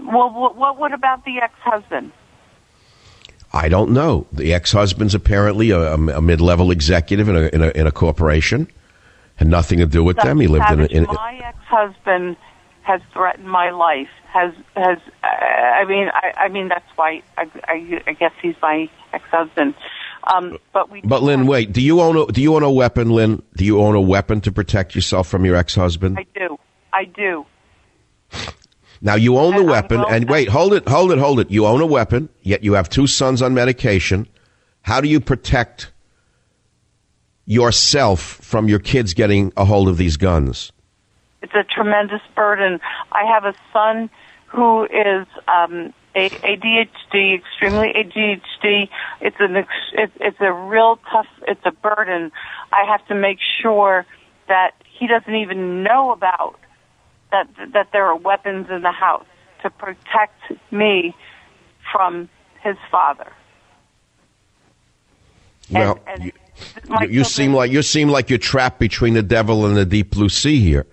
Well, 0.05 0.31
what, 0.31 0.79
what 0.79 0.93
about 0.93 1.25
the 1.25 1.39
ex-husband? 1.43 2.13
I 3.53 3.69
don't 3.69 3.93
know. 3.93 4.27
The 4.33 4.55
ex-husband's 4.55 5.15
apparently 5.15 5.71
a, 5.71 5.95
a 5.95 6.23
mid-level 6.23 6.71
executive 6.71 7.29
in 7.29 7.37
a, 7.37 7.41
in 7.49 7.63
a, 7.63 7.69
in 7.69 7.87
a 7.87 7.93
corporation. 7.93 8.69
Had 9.37 9.49
nothing 9.49 9.79
to 9.79 9.87
do 9.87 10.05
with 10.05 10.17
them. 10.19 10.41
He 10.41 10.47
lived 10.47 10.71
in, 10.71 10.81
a, 10.81 10.85
in 10.85 11.05
my 11.05 11.41
ex-husband 11.43 12.37
has 12.83 13.01
threatened 13.13 13.49
my 13.49 13.71
life. 13.71 14.09
Has 14.33 14.53
has 14.77 14.99
uh, 15.23 15.27
I 15.27 15.85
mean 15.85 16.09
I, 16.13 16.33
I 16.37 16.49
mean 16.49 16.69
that's 16.69 16.87
why 16.97 17.23
I, 17.37 17.51
I, 17.65 18.03
I 18.07 18.13
guess 18.13 18.33
he's 18.41 18.55
my 18.63 18.89
ex-husband. 19.13 19.75
Um, 20.33 20.59
but 20.73 20.91
we. 20.91 21.01
But 21.03 21.23
Lynn, 21.23 21.47
wait. 21.47 21.73
Do 21.73 21.81
you 21.83 22.01
own 22.01 22.17
a 22.17 22.27
Do 22.27 22.41
you 22.41 22.55
own 22.55 22.63
a 22.63 22.71
weapon, 22.71 23.11
Lynn? 23.11 23.43
Do 23.57 23.65
you 23.65 23.81
own 23.81 23.95
a 23.95 24.01
weapon 24.01 24.41
to 24.43 24.53
protect 24.53 24.95
yourself 24.95 25.29
from 25.29 25.45
your 25.45 25.57
ex-husband? 25.57 26.19
I 26.19 26.27
do. 26.39 26.59
I 26.93 27.05
do. 27.05 27.47
Now 29.05 29.17
you 29.17 29.37
own 29.37 29.57
the 29.57 29.65
weapon, 29.65 30.05
and 30.09 30.31
wait, 30.31 30.49
hold 30.49 30.73
it, 30.75 30.89
hold 30.89 31.11
it, 31.11 31.19
hold 31.19 31.41
it. 31.41 31.51
You 31.51 31.67
own 31.67 31.81
a 31.81 31.87
weapon, 31.87 32.29
yet 32.43 32.63
you 32.63 32.75
have 32.75 32.89
two 32.89 33.09
sons 33.09 33.43
on 33.43 33.53
medication. 33.53 34.29
How 34.83 35.01
do 35.01 35.09
you 35.09 35.19
protect 35.19 35.91
yourself 37.45 38.21
from 38.21 38.69
your 38.69 38.79
kids 38.79 39.13
getting 39.13 39.53
a 39.57 39.65
hold 39.65 39.89
of 39.89 39.97
these 39.97 40.17
guns? 40.17 40.71
It's 41.43 41.53
a 41.53 41.65
tremendous 41.65 42.21
burden. 42.37 42.79
I 43.11 43.25
have 43.25 43.45
a 43.45 43.55
son 43.73 44.09
who 44.47 44.85
is 44.85 45.27
um, 45.49 45.93
a 46.15 46.31
ADHD, 46.31 47.35
extremely 47.35 47.93
ADHD. 47.93 48.89
It's 49.21 49.37
an 49.41 49.67
it's 49.95 50.41
a 50.41 50.53
real 50.53 51.01
tough. 51.11 51.27
It's 51.49 51.65
a 51.65 51.73
burden. 51.73 52.31
I 52.73 52.85
have 52.89 53.05
to 53.09 53.17
make 53.17 53.39
sure 53.61 54.07
that 54.47 54.75
he 54.85 55.09
doesn't 55.09 55.35
even 55.35 55.83
know 55.83 56.13
about 56.13 56.57
that 57.33 57.49
that 57.73 57.89
there 57.93 58.07
are 58.07 58.17
weapons 58.17 58.69
in 58.71 58.83
the 58.83 58.93
house 58.93 59.27
to 59.63 59.71
protect 59.71 60.41
me 60.71 61.15
from 61.91 62.29
his 62.63 62.77
father. 62.91 63.33
Well, 65.71 65.99
and, 66.07 66.33
and 66.91 67.03
you, 67.03 67.19
you 67.19 67.25
seem 67.25 67.55
like 67.55 67.73
you 67.73 67.83
seem 67.83 68.09
like 68.09 68.31
you're 68.31 68.39
trapped 68.39 68.79
between 68.79 69.15
the 69.15 69.23
devil 69.23 69.67
and 69.67 69.77
the 69.77 69.87
deep 69.87 70.11
blue 70.11 70.29
sea 70.29 70.61
here. 70.61 70.87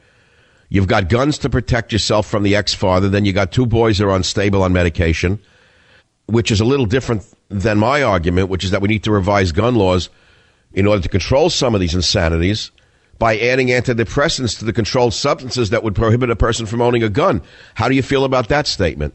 You've 0.70 0.88
got 0.88 1.10
guns 1.10 1.40
to 1.40 1.50
protect 1.50 1.92
yourself 1.92 2.28
from 2.28 2.44
the 2.44 2.56
ex-father. 2.56 3.10
Then 3.10 3.26
you 3.26 3.34
got 3.34 3.52
two 3.52 3.66
boys 3.66 3.98
that 3.98 4.06
are 4.06 4.16
unstable 4.16 4.62
on 4.62 4.72
medication, 4.72 5.40
which 6.28 6.52
is 6.52 6.62
a 6.62 6.66
little 6.66 6.86
different 6.86 7.26
than 7.50 7.80
my 7.80 8.04
argument, 8.04 8.50
which 8.50 8.64
is 8.64 8.72
that 8.72 8.82
we 8.82 8.88
need 8.88 9.04
to 9.04 9.12
revise 9.12 9.52
gun 9.52 9.76
laws 9.76 10.10
in 10.74 10.86
order 10.86 11.02
to 11.02 11.10
control 11.10 11.50
some 11.50 11.74
of 11.74 11.82
these 11.82 11.96
insanities 11.96 12.70
by 13.20 13.38
adding 13.38 13.67
antidepressants 13.67 14.57
to 14.57 14.65
the 14.65 14.74
controlled 14.74 15.13
substances 15.13 15.70
that 15.70 15.84
would 15.84 15.93
prohibit 15.93 16.30
a 16.30 16.36
person 16.36 16.65
from 16.65 16.82
owning 16.82 17.03
a 17.03 17.09
gun. 17.09 17.41
How 17.76 17.89
do 17.89 17.95
you 17.95 18.01
feel 18.01 18.24
about 18.24 18.47
that 18.47 18.65
statement? 18.65 19.13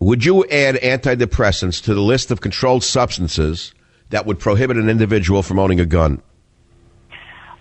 Would 0.00 0.24
you 0.24 0.44
add 0.46 0.76
antidepressants 0.76 1.82
to 1.84 1.94
the 1.94 2.00
list 2.00 2.30
of 2.30 2.40
controlled 2.40 2.82
substances 2.82 3.74
that 4.10 4.24
would 4.26 4.38
prohibit 4.38 4.78
an 4.78 4.88
individual 4.88 5.42
from 5.42 5.58
owning 5.58 5.78
a 5.78 5.86
gun? 5.86 6.22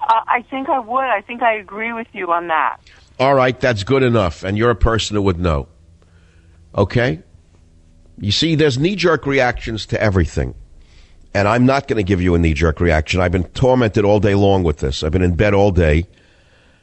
Uh, 0.02 0.14
I 0.28 0.42
think 0.50 0.70
I 0.70 0.80
would. 0.80 1.04
I 1.04 1.22
think 1.22 1.42
I 1.42 1.56
agree 1.56 1.92
with 1.92 2.08
you 2.14 2.32
on 2.32 2.48
that. 2.48 2.78
All 3.20 3.36
right, 3.36 3.60
that's 3.60 3.84
good 3.84 4.04
enough. 4.04 4.44
And 4.44 4.58
you're 4.58 4.70
a 4.70 4.76
person 4.76 5.16
who 5.16 5.24
would 5.24 5.40
know. 5.40 5.68
Okay? 6.76 7.22
You 8.20 8.32
see, 8.32 8.56
there's 8.56 8.78
knee 8.78 8.96
jerk 8.96 9.26
reactions 9.26 9.86
to 9.88 10.02
everything. 10.02 10.56
And 11.34 11.48
I'm 11.48 11.66
not 11.66 11.88
going 11.88 11.98
to 11.98 12.04
give 12.04 12.22
you 12.22 12.36
a 12.36 12.40
knee 12.40 12.54
jerk 12.54 12.80
reaction. 12.80 13.22
I've 13.22 13.32
been 13.32 13.44
tormented 13.50 14.06
all 14.06 14.20
day 14.20 14.36
long 14.36 14.64
with 14.64 14.78
this. 14.78 15.04
I've 15.04 15.12
been 15.12 15.22
in 15.22 15.36
bed 15.36 15.54
all 15.54 15.72
day 15.72 16.08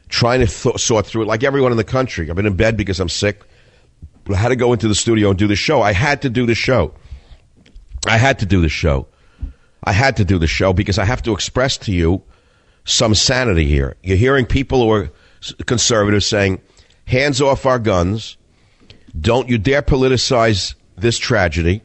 trying 0.09 0.41
to 0.41 0.47
th- 0.47 0.79
sort 0.79 1.07
through 1.07 1.23
it 1.23 1.27
like 1.27 1.43
everyone 1.43 1.73
in 1.73 1.77
the 1.77 1.85
country. 1.85 2.31
I've 2.31 2.37
been 2.37 2.47
in 2.47 2.57
bed 2.57 2.77
because 2.77 3.01
I'm 3.01 3.09
sick. 3.09 3.43
I 4.31 4.37
had 4.37 4.49
to 4.49 4.57
go 4.57 4.73
into 4.73 4.89
the 4.89 4.95
studio 4.95 5.31
and 5.31 5.39
do 5.39 5.47
the 5.47 5.57
show. 5.57 5.83
I 5.83 5.93
had 5.93 6.23
to 6.23 6.31
do 6.31 6.47
the 6.47 6.55
show. 6.55 6.95
I 8.07 8.17
had 8.17 8.39
to 8.41 8.47
do 8.47 8.61
the 8.61 8.69
show. 8.69 9.07
I 9.83 9.93
had 9.93 10.17
to 10.17 10.25
do 10.25 10.39
the 10.39 10.47
show 10.47 10.73
because 10.73 10.99
I 10.99 11.05
have 11.05 11.23
to 11.23 11.33
express 11.33 11.77
to 11.79 11.93
you 11.93 12.23
some 12.85 13.15
sanity 13.15 13.67
here. 13.67 13.97
You're 14.03 14.17
hearing 14.17 14.47
people 14.47 14.83
who 14.83 14.91
are 14.91 15.11
conservatives 15.67 16.27
saying, 16.27 16.61
hands 17.07 17.41
off 17.41 17.67
our 17.67 17.79
guns. 17.79 18.37
Don't 19.19 19.49
you 19.49 19.59
dare 19.59 19.83
politicize 19.83 20.75
this 20.97 21.19
tragedy. 21.19 21.83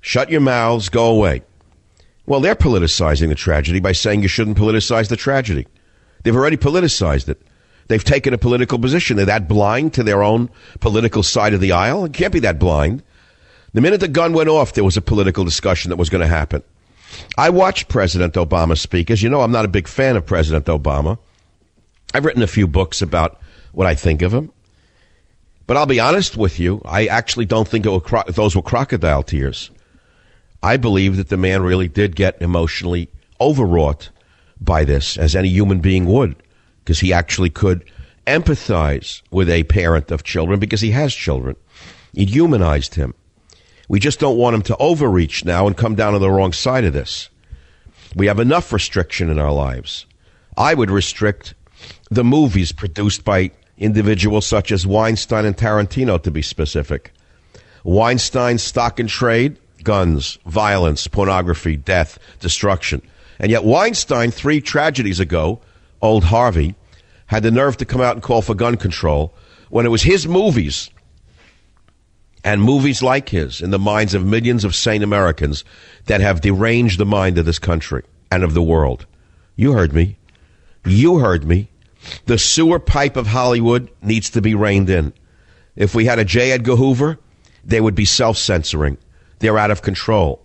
Shut 0.00 0.30
your 0.30 0.40
mouths, 0.40 0.88
go 0.88 1.06
away. 1.06 1.42
Well, 2.26 2.40
they're 2.40 2.54
politicizing 2.54 3.28
the 3.28 3.34
tragedy 3.34 3.80
by 3.80 3.92
saying 3.92 4.22
you 4.22 4.28
shouldn't 4.28 4.56
politicize 4.58 5.08
the 5.08 5.16
tragedy. 5.16 5.66
They've 6.22 6.36
already 6.36 6.56
politicized 6.56 7.28
it. 7.28 7.42
They've 7.88 8.02
taken 8.02 8.32
a 8.32 8.38
political 8.38 8.78
position. 8.78 9.16
They're 9.16 9.26
that 9.26 9.48
blind 9.48 9.94
to 9.94 10.02
their 10.02 10.22
own 10.22 10.48
political 10.80 11.22
side 11.22 11.52
of 11.52 11.60
the 11.60 11.72
aisle. 11.72 12.04
It 12.04 12.12
can't 12.12 12.32
be 12.32 12.40
that 12.40 12.58
blind. 12.58 13.02
The 13.72 13.80
minute 13.80 14.00
the 14.00 14.08
gun 14.08 14.32
went 14.32 14.48
off, 14.48 14.74
there 14.74 14.84
was 14.84 14.96
a 14.96 15.02
political 15.02 15.44
discussion 15.44 15.90
that 15.90 15.96
was 15.96 16.10
going 16.10 16.20
to 16.20 16.28
happen. 16.28 16.62
I 17.36 17.50
watched 17.50 17.88
President 17.88 18.34
Obama 18.34 18.78
speak. 18.78 19.10
As 19.10 19.22
you 19.22 19.28
know, 19.28 19.40
I'm 19.42 19.52
not 19.52 19.64
a 19.64 19.68
big 19.68 19.88
fan 19.88 20.16
of 20.16 20.24
President 20.24 20.66
Obama. 20.66 21.18
I've 22.14 22.24
written 22.24 22.42
a 22.42 22.46
few 22.46 22.66
books 22.66 23.02
about 23.02 23.40
what 23.72 23.86
I 23.86 23.94
think 23.94 24.22
of 24.22 24.32
him. 24.32 24.52
But 25.66 25.76
I'll 25.76 25.86
be 25.86 26.00
honest 26.00 26.36
with 26.36 26.60
you, 26.60 26.82
I 26.84 27.06
actually 27.06 27.46
don't 27.46 27.66
think 27.66 27.84
those 27.84 28.56
were 28.56 28.62
crocodile 28.62 29.22
tears. 29.22 29.70
I 30.62 30.76
believe 30.76 31.16
that 31.16 31.28
the 31.28 31.36
man 31.36 31.62
really 31.62 31.88
did 31.88 32.16
get 32.16 32.40
emotionally 32.40 33.08
overwrought 33.40 34.10
by 34.60 34.84
this, 34.84 35.16
as 35.16 35.34
any 35.34 35.48
human 35.48 35.80
being 35.80 36.06
would, 36.06 36.36
because 36.84 37.00
he 37.00 37.12
actually 37.12 37.50
could 37.50 37.84
empathize 38.26 39.22
with 39.30 39.50
a 39.50 39.64
parent 39.64 40.12
of 40.12 40.22
children 40.22 40.60
because 40.60 40.80
he 40.80 40.92
has 40.92 41.12
children. 41.12 41.56
It 42.14 42.28
humanized 42.28 42.94
him. 42.94 43.14
We 43.88 43.98
just 43.98 44.20
don't 44.20 44.38
want 44.38 44.54
him 44.54 44.62
to 44.62 44.76
overreach 44.76 45.44
now 45.44 45.66
and 45.66 45.76
come 45.76 45.96
down 45.96 46.14
on 46.14 46.20
the 46.20 46.30
wrong 46.30 46.52
side 46.52 46.84
of 46.84 46.92
this. 46.92 47.28
We 48.14 48.26
have 48.26 48.38
enough 48.38 48.72
restriction 48.72 49.30
in 49.30 49.38
our 49.38 49.52
lives. 49.52 50.06
I 50.56 50.74
would 50.74 50.90
restrict 50.90 51.54
the 52.10 52.24
movies 52.24 52.72
produced 52.72 53.24
by 53.24 53.50
individuals 53.78 54.46
such 54.46 54.70
as 54.70 54.86
Weinstein 54.86 55.44
and 55.44 55.56
Tarantino, 55.56 56.22
to 56.22 56.30
be 56.30 56.42
specific. 56.42 57.12
Weinstein's 57.84 58.62
stock 58.62 59.00
and 59.00 59.08
trade, 59.08 59.58
guns, 59.84 60.38
violence, 60.46 61.06
pornography, 61.06 61.76
death, 61.76 62.18
destruction. 62.40 63.02
And 63.38 63.50
yet 63.50 63.64
Weinstein, 63.64 64.30
three 64.30 64.60
tragedies 64.60 65.20
ago, 65.20 65.60
old 66.00 66.24
Harvey, 66.24 66.74
had 67.26 67.42
the 67.42 67.50
nerve 67.50 67.76
to 67.78 67.84
come 67.84 68.00
out 68.00 68.14
and 68.14 68.22
call 68.22 68.42
for 68.42 68.54
gun 68.54 68.76
control 68.76 69.34
when 69.70 69.86
it 69.86 69.90
was 69.90 70.02
his 70.02 70.28
movies 70.28 70.90
and 72.44 72.60
movies 72.60 73.02
like 73.02 73.28
his 73.28 73.60
in 73.60 73.70
the 73.70 73.78
minds 73.78 74.14
of 74.14 74.24
millions 74.24 74.64
of 74.64 74.74
sane 74.74 75.02
Americans 75.02 75.64
that 76.06 76.20
have 76.20 76.40
deranged 76.40 76.98
the 76.98 77.06
mind 77.06 77.38
of 77.38 77.46
this 77.46 77.58
country 77.58 78.02
and 78.30 78.44
of 78.44 78.54
the 78.54 78.62
world. 78.62 79.06
You 79.56 79.72
heard 79.72 79.92
me. 79.92 80.18
You 80.84 81.18
heard 81.18 81.44
me. 81.44 81.68
The 82.26 82.38
sewer 82.38 82.78
pipe 82.78 83.16
of 83.16 83.28
Hollywood 83.28 83.90
needs 84.02 84.30
to 84.30 84.42
be 84.42 84.54
reined 84.54 84.90
in. 84.90 85.12
If 85.76 85.94
we 85.94 86.04
had 86.04 86.18
a 86.18 86.24
J. 86.24 86.52
Edgar 86.52 86.76
Hoover, 86.76 87.18
they 87.64 87.80
would 87.80 87.94
be 87.94 88.04
self 88.04 88.36
censoring. 88.36 88.98
They're 89.42 89.58
out 89.58 89.72
of 89.72 89.82
control. 89.82 90.40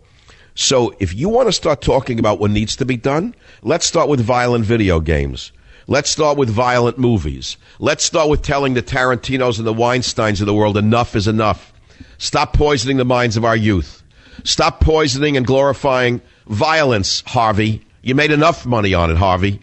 So 0.56 0.96
if 0.98 1.14
you 1.14 1.30
want 1.30 1.48
to 1.48 1.54
start 1.54 1.82
talking 1.82 2.18
about 2.18 2.40
what 2.40 2.50
needs 2.50 2.76
to 2.78 2.86
be 2.86 2.98
done, 2.98 3.36
let's 3.62 3.86
start 3.86 4.10
with 4.10 4.20
violent 4.20 4.66
video 4.66 5.00
games. 5.00 5.52
Let's 5.86 6.10
start 6.10 6.36
with 6.36 6.50
violent 6.50 6.98
movies. 6.98 7.58
Let's 7.78 8.04
start 8.04 8.28
with 8.28 8.42
telling 8.42 8.74
the 8.74 8.82
Tarantinos 8.82 9.60
and 9.60 9.68
the 9.68 9.74
Weinsteins 9.74 10.40
of 10.40 10.48
the 10.48 10.54
world 10.56 10.78
enough 10.78 11.16
is 11.16 11.28
enough. 11.28 11.72
Stop 12.18 12.54
poisoning 12.54 12.98
the 12.98 13.06
minds 13.06 13.38
of 13.38 13.46
our 13.46 13.56
youth. 13.56 14.02
Stop 14.44 14.82
poisoning 14.82 15.38
and 15.38 15.46
glorifying 15.46 16.20
violence, 16.48 17.22
Harvey. 17.28 17.86
You 18.02 18.16
made 18.16 18.32
enough 18.32 18.66
money 18.66 18.96
on 18.96 19.12
it, 19.12 19.18
Harvey. 19.18 19.60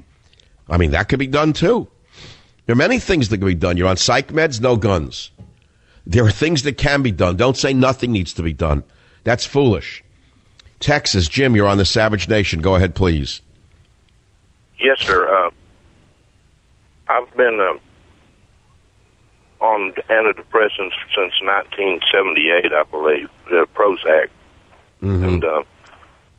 I 0.68 0.76
mean, 0.76 0.93
that 0.93 1.09
could 1.09 1.18
be 1.18 1.26
done 1.26 1.55
too. 1.55 1.89
There 2.66 2.74
are 2.74 2.76
many 2.76 3.01
things 3.01 3.30
that 3.30 3.39
can 3.39 3.49
be 3.49 3.57
done. 3.57 3.76
You're 3.76 3.89
on 3.89 3.97
psych 3.97 4.28
meds, 4.28 4.61
no 4.61 4.76
guns. 4.76 5.32
There 6.07 6.24
are 6.24 6.30
things 6.30 6.62
that 6.62 6.78
can 6.78 7.03
be 7.03 7.11
done. 7.11 7.37
Don't 7.37 7.57
say 7.57 7.74
nothing 7.74 8.12
needs 8.12 8.32
to 8.35 8.43
be 8.43 8.53
done. 8.53 8.85
That's 9.25 9.45
foolish. 9.45 10.05
Texas, 10.81 11.29
Jim, 11.29 11.57
you're 11.57 11.66
on 11.66 11.79
the 11.79 11.85
Savage 11.85 12.29
Nation. 12.29 12.61
Go 12.61 12.75
ahead, 12.75 12.95
please. 12.95 13.41
Yes, 14.79 15.01
sir. 15.01 15.27
Uh, 15.27 15.51
I've 17.09 17.35
been 17.37 17.59
uh, 17.61 17.79
on 19.64 19.93
antidepressants 19.93 20.93
since 21.14 21.41
1978, 21.41 22.72
I 22.72 22.83
believe, 22.85 23.31
the 23.49 23.66
Prozac. 23.75 24.29
Mm-hmm. 25.03 25.25
And 25.25 25.45
uh, 25.45 25.62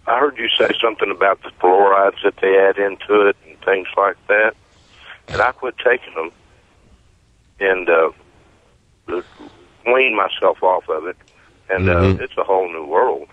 I 0.06 0.20
heard 0.20 0.38
you 0.38 0.48
say 0.50 0.70
something 0.80 1.10
about 1.10 1.42
the 1.42 1.50
fluorides 1.60 2.22
that 2.24 2.38
they 2.38 2.58
add 2.58 2.78
into 2.78 3.28
it 3.28 3.36
and 3.48 3.60
things 3.62 3.88
like 3.98 4.18
that. 4.28 4.54
And 5.28 5.42
I 5.42 5.52
quit 5.54 5.76
taking 5.84 6.14
them 6.14 6.32
and 7.60 7.90
uh, 7.90 8.12
wean 9.88 10.16
myself 10.16 10.62
off 10.62 10.88
of 10.90 11.08
it. 11.08 11.18
And 11.70 11.90
uh, 11.90 11.96
mm-hmm. 11.96 12.22
uh, 12.22 12.24
it's 12.24 12.38
a 12.38 12.44
whole 12.44 12.68
new 12.72 12.86
world. 12.86 13.28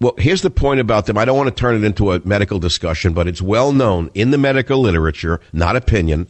Well, 0.00 0.14
here's 0.18 0.42
the 0.42 0.50
point 0.50 0.80
about 0.80 1.06
them. 1.06 1.16
I 1.16 1.24
don't 1.24 1.36
want 1.36 1.48
to 1.48 1.60
turn 1.60 1.76
it 1.76 1.84
into 1.84 2.12
a 2.12 2.20
medical 2.26 2.58
discussion, 2.58 3.12
but 3.14 3.28
it's 3.28 3.40
well 3.40 3.72
known 3.72 4.10
in 4.14 4.32
the 4.32 4.38
medical 4.38 4.78
literature, 4.80 5.40
not 5.52 5.76
opinion, 5.76 6.26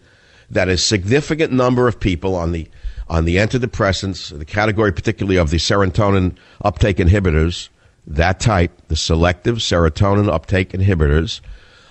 that 0.50 0.68
a 0.68 0.76
significant 0.76 1.52
number 1.52 1.88
of 1.88 1.98
people 1.98 2.34
on 2.36 2.52
the 2.52 2.68
on 3.08 3.24
the 3.24 3.36
antidepressants, 3.36 4.36
the 4.36 4.44
category 4.44 4.92
particularly 4.92 5.36
of 5.36 5.50
the 5.50 5.58
serotonin 5.58 6.36
uptake 6.64 6.96
inhibitors, 6.96 7.68
that 8.06 8.40
type, 8.40 8.72
the 8.88 8.96
selective 8.96 9.56
serotonin 9.56 10.32
uptake 10.32 10.70
inhibitors 10.70 11.40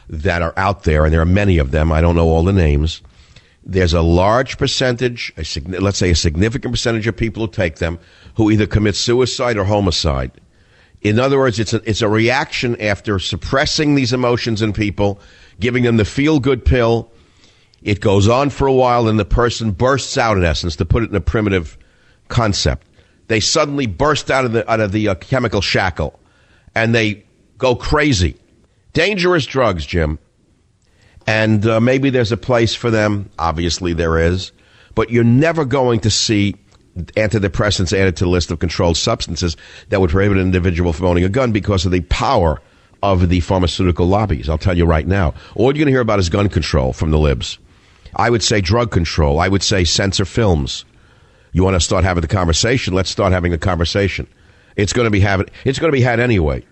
that 0.09 0.41
are 0.41 0.53
out 0.57 0.83
there, 0.83 1.05
and 1.05 1.13
there 1.13 1.21
are 1.21 1.25
many 1.25 1.57
of 1.57 1.71
them. 1.71 1.91
I 1.91 2.01
don't 2.01 2.15
know 2.15 2.27
all 2.27 2.43
the 2.43 2.53
names. 2.53 3.01
There's 3.65 3.93
a 3.93 4.01
large 4.01 4.57
percentage, 4.57 5.33
a, 5.37 5.45
let's 5.79 5.97
say 5.97 6.11
a 6.11 6.15
significant 6.15 6.73
percentage 6.73 7.07
of 7.07 7.15
people 7.15 7.45
who 7.45 7.51
take 7.51 7.77
them 7.77 7.99
who 8.35 8.51
either 8.51 8.67
commit 8.67 8.95
suicide 8.95 9.57
or 9.57 9.63
homicide. 9.63 10.31
In 11.01 11.19
other 11.19 11.37
words, 11.37 11.59
it's 11.59 11.73
a, 11.73 11.81
it's 11.89 12.01
a 12.01 12.09
reaction 12.09 12.79
after 12.81 13.19
suppressing 13.19 13.95
these 13.95 14.13
emotions 14.13 14.61
in 14.61 14.73
people, 14.73 15.19
giving 15.59 15.83
them 15.83 15.97
the 15.97 16.05
feel 16.05 16.39
good 16.39 16.65
pill. 16.65 17.11
It 17.81 17.99
goes 17.99 18.27
on 18.27 18.49
for 18.49 18.67
a 18.67 18.73
while, 18.73 19.07
and 19.07 19.19
the 19.19 19.25
person 19.25 19.71
bursts 19.71 20.17
out, 20.17 20.37
in 20.37 20.43
essence, 20.43 20.77
to 20.77 20.85
put 20.85 21.03
it 21.03 21.09
in 21.09 21.15
a 21.15 21.21
primitive 21.21 21.77
concept. 22.29 22.87
They 23.27 23.39
suddenly 23.39 23.85
burst 23.85 24.31
out 24.31 24.45
of 24.45 24.53
the, 24.53 24.69
out 24.69 24.79
of 24.79 24.91
the 24.91 25.09
uh, 25.09 25.15
chemical 25.15 25.61
shackle 25.61 26.19
and 26.75 26.93
they 26.93 27.23
go 27.57 27.75
crazy. 27.75 28.35
Dangerous 28.93 29.45
drugs, 29.45 29.85
Jim. 29.85 30.19
And 31.25 31.65
uh, 31.65 31.79
maybe 31.79 32.09
there's 32.09 32.31
a 32.31 32.37
place 32.37 32.75
for 32.75 32.91
them. 32.91 33.29
Obviously, 33.39 33.93
there 33.93 34.17
is. 34.17 34.51
But 34.95 35.09
you're 35.09 35.23
never 35.23 35.65
going 35.65 36.01
to 36.01 36.09
see 36.09 36.55
antidepressants 36.95 37.97
added 37.97 38.17
to 38.17 38.25
the 38.25 38.29
list 38.29 38.51
of 38.51 38.59
controlled 38.59 38.97
substances 38.97 39.57
that 39.89 39.99
would 39.99 40.11
prohibit 40.11 40.37
an 40.37 40.43
individual 40.43 40.93
from 40.93 41.07
owning 41.07 41.23
a 41.23 41.29
gun 41.29 41.51
because 41.51 41.85
of 41.85 41.91
the 41.91 42.01
power 42.01 42.61
of 43.01 43.29
the 43.29 43.39
pharmaceutical 43.39 44.05
lobbies. 44.05 44.47
I'll 44.47 44.57
tell 44.57 44.77
you 44.77 44.85
right 44.85 45.07
now. 45.07 45.33
All 45.55 45.65
you're 45.65 45.73
going 45.73 45.87
to 45.87 45.91
hear 45.91 46.01
about 46.01 46.19
is 46.19 46.29
gun 46.29 46.49
control 46.49 46.93
from 46.93 47.11
the 47.11 47.19
libs. 47.19 47.57
I 48.15 48.29
would 48.29 48.43
say 48.43 48.61
drug 48.61 48.91
control. 48.91 49.39
I 49.39 49.47
would 49.47 49.63
say 49.63 49.83
censor 49.83 50.25
films. 50.25 50.85
You 51.51 51.63
want 51.63 51.75
to 51.75 51.81
start 51.81 52.03
having 52.03 52.21
the 52.21 52.27
conversation? 52.27 52.93
Let's 52.93 53.09
start 53.09 53.33
having 53.33 53.51
the 53.51 53.57
conversation. 53.57 54.27
It's 54.75 54.93
going 54.93 55.05
to 55.05 55.11
be 55.11 55.19
having, 55.19 55.47
it's 55.65 55.79
going 55.79 55.91
to 55.91 55.97
be 55.97 56.01
had 56.01 56.19
anyway. 56.19 56.63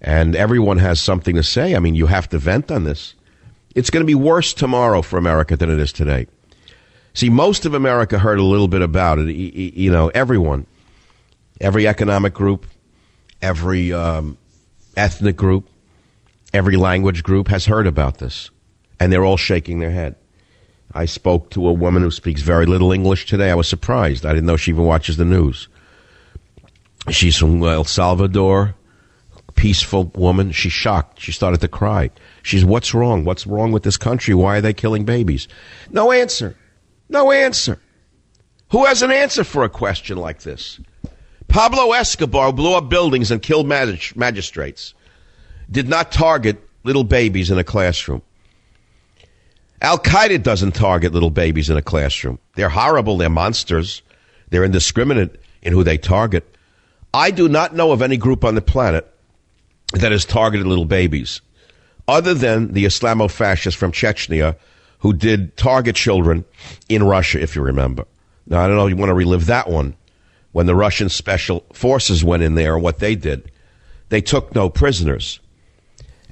And 0.00 0.36
everyone 0.36 0.78
has 0.78 1.00
something 1.00 1.34
to 1.36 1.42
say. 1.42 1.74
I 1.74 1.78
mean, 1.78 1.94
you 1.94 2.06
have 2.06 2.28
to 2.30 2.38
vent 2.38 2.70
on 2.70 2.84
this. 2.84 3.14
It's 3.74 3.90
going 3.90 4.02
to 4.02 4.06
be 4.06 4.14
worse 4.14 4.54
tomorrow 4.54 5.02
for 5.02 5.18
America 5.18 5.56
than 5.56 5.70
it 5.70 5.78
is 5.78 5.92
today. 5.92 6.26
See, 7.12 7.30
most 7.30 7.64
of 7.64 7.74
America 7.74 8.18
heard 8.18 8.38
a 8.38 8.44
little 8.44 8.68
bit 8.68 8.82
about 8.82 9.18
it. 9.18 9.32
You 9.32 9.90
know, 9.90 10.08
everyone, 10.08 10.66
every 11.60 11.86
economic 11.86 12.34
group, 12.34 12.66
every 13.40 13.92
um, 13.92 14.36
ethnic 14.96 15.36
group, 15.36 15.68
every 16.52 16.76
language 16.76 17.22
group 17.22 17.48
has 17.48 17.66
heard 17.66 17.86
about 17.86 18.18
this, 18.18 18.50
and 18.98 19.12
they're 19.12 19.24
all 19.24 19.36
shaking 19.36 19.78
their 19.78 19.90
head. 19.90 20.16
I 20.92 21.06
spoke 21.06 21.50
to 21.50 21.66
a 21.66 21.72
woman 21.72 22.02
who 22.02 22.10
speaks 22.10 22.42
very 22.42 22.66
little 22.66 22.92
English 22.92 23.26
today. 23.26 23.50
I 23.50 23.54
was 23.54 23.68
surprised. 23.68 24.24
I 24.24 24.32
didn't 24.32 24.46
know 24.46 24.56
she 24.56 24.70
even 24.70 24.84
watches 24.84 25.16
the 25.16 25.24
news. 25.24 25.68
She's 27.10 27.36
from 27.36 27.62
El 27.62 27.84
Salvador, 27.84 28.74
peaceful 29.54 30.04
woman. 30.14 30.52
She's 30.52 30.72
shocked. 30.72 31.20
She 31.20 31.32
started 31.32 31.60
to 31.60 31.68
cry. 31.68 32.10
She's, 32.42 32.64
what's 32.64 32.94
wrong? 32.94 33.24
What's 33.24 33.46
wrong 33.46 33.72
with 33.72 33.82
this 33.82 33.96
country? 33.96 34.34
Why 34.34 34.58
are 34.58 34.60
they 34.60 34.72
killing 34.72 35.04
babies? 35.04 35.48
No 35.90 36.12
answer. 36.12 36.56
No 37.08 37.32
answer. 37.32 37.80
Who 38.70 38.84
has 38.84 39.02
an 39.02 39.10
answer 39.10 39.44
for 39.44 39.64
a 39.64 39.68
question 39.68 40.16
like 40.16 40.40
this? 40.40 40.80
Pablo 41.48 41.92
Escobar 41.92 42.52
blew 42.52 42.74
up 42.74 42.88
buildings 42.88 43.30
and 43.30 43.40
killed 43.40 43.66
mag- 43.66 44.16
magistrates. 44.16 44.94
Did 45.70 45.88
not 45.88 46.10
target 46.10 46.58
little 46.82 47.04
babies 47.04 47.50
in 47.50 47.58
a 47.58 47.64
classroom. 47.64 48.22
Al 49.80 49.98
Qaeda 49.98 50.42
doesn't 50.42 50.72
target 50.72 51.12
little 51.12 51.30
babies 51.30 51.70
in 51.70 51.76
a 51.76 51.82
classroom. 51.82 52.38
They're 52.56 52.68
horrible. 52.68 53.18
They're 53.18 53.28
monsters. 53.28 54.02
They're 54.50 54.64
indiscriminate 54.64 55.40
in 55.62 55.72
who 55.72 55.84
they 55.84 55.98
target. 55.98 56.56
I 57.12 57.30
do 57.30 57.48
not 57.48 57.74
know 57.74 57.92
of 57.92 58.02
any 58.02 58.16
group 58.16 58.44
on 58.44 58.54
the 58.54 58.60
planet 58.60 59.13
that 59.94 60.12
has 60.12 60.24
targeted 60.24 60.66
little 60.66 60.84
babies, 60.84 61.40
other 62.06 62.34
than 62.34 62.72
the 62.72 62.84
Islamo 62.84 63.30
fascists 63.30 63.78
from 63.78 63.92
Chechnya 63.92 64.56
who 65.04 65.12
did 65.12 65.54
target 65.56 65.94
children 65.94 66.46
in 66.88 67.02
Russia, 67.02 67.38
if 67.38 67.54
you 67.54 67.60
remember. 67.60 68.06
Now, 68.46 68.62
I 68.62 68.66
don't 68.66 68.76
know 68.76 68.86
if 68.86 68.90
you 68.90 68.96
want 68.96 69.10
to 69.10 69.14
relive 69.14 69.46
that 69.46 69.68
one 69.68 69.94
when 70.52 70.64
the 70.64 70.74
Russian 70.74 71.10
special 71.10 71.64
forces 71.74 72.24
went 72.24 72.42
in 72.42 72.54
there 72.54 72.74
and 72.74 72.82
what 72.82 73.00
they 73.00 73.14
did. 73.14 73.50
They 74.08 74.22
took 74.22 74.54
no 74.54 74.70
prisoners. 74.70 75.40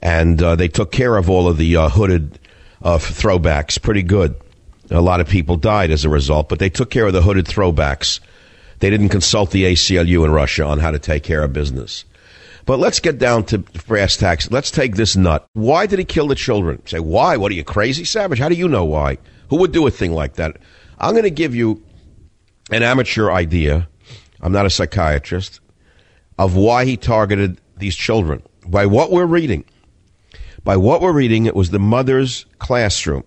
And 0.01 0.43
uh, 0.43 0.57
they 0.57 0.69
took 0.69 0.91
care 0.91 1.19
of 1.19 1.29
all 1.29 1.49
of 1.49 1.59
the 1.59 1.77
uh, 1.77 1.89
hooded 1.91 2.39
uh, 2.83 2.97
throwbacks 2.97 3.81
pretty 3.81 4.03
good. 4.03 4.35
A 4.91 5.03
lot 5.03 5.21
of 5.21 5.29
people 5.29 5.57
died 5.57 5.91
as 5.91 6.07
a 6.07 6.09
result, 6.09 6.49
but 6.49 6.59
they 6.59 6.71
took 6.71 6.91
care 6.91 7.07
of 7.07 7.13
the 7.13 7.23
hooded 7.23 7.45
throwbacks 7.45 8.21
They 8.83 8.91
didn't 8.91 9.11
consult 9.11 9.51
the 9.53 9.65
ACLU 9.65 10.25
in 10.25 10.33
Russia 10.33 10.65
on 10.65 10.81
how 10.81 10.91
to 10.91 10.99
take 10.99 11.23
care 11.23 11.45
of 11.45 11.53
business. 11.53 12.05
But 12.65 12.79
let's 12.79 13.01
get 13.01 13.19
down 13.19 13.45
to 13.47 13.59
brass 13.59 14.17
tacks. 14.17 14.51
Let's 14.51 14.71
take 14.71 14.95
this 14.95 15.17
nut. 15.17 15.47
Why 15.53 15.87
did 15.87 15.99
he 15.99 16.05
kill 16.05 16.29
the 16.29 16.35
children? 16.35 16.85
Say, 16.87 17.01
why? 17.01 17.37
What 17.37 17.51
are 17.51 17.57
you 17.57 17.65
crazy, 17.65 18.05
Savage? 18.05 18.39
How 18.39 18.49
do 18.49 18.55
you 18.55 18.69
know 18.69 18.85
why? 18.85 19.19
Who 19.51 19.57
would 19.57 19.73
do 19.73 19.87
a 19.87 19.91
thing 19.91 20.13
like 20.13 20.35
that? 20.35 20.57
I'm 20.99 21.13
going 21.13 21.25
to 21.25 21.31
give 21.31 21.55
you 21.55 21.83
an 22.71 22.83
amateur 22.83 23.31
idea. 23.31 23.89
I'm 24.41 24.53
not 24.53 24.67
a 24.67 24.71
psychiatrist 24.71 25.61
of 26.39 26.57
why 26.57 26.85
he 26.85 26.97
targeted 26.97 27.61
these 27.77 27.97
children. 27.97 28.43
By 28.67 28.87
what 28.87 29.11
we're 29.11 29.27
reading, 29.27 29.65
by 30.63 30.77
what 30.77 31.01
we're 31.01 31.13
reading, 31.13 31.47
it 31.47 31.57
was 31.57 31.71
the 31.71 31.81
mother's 31.81 32.47
classroom. 32.59 33.25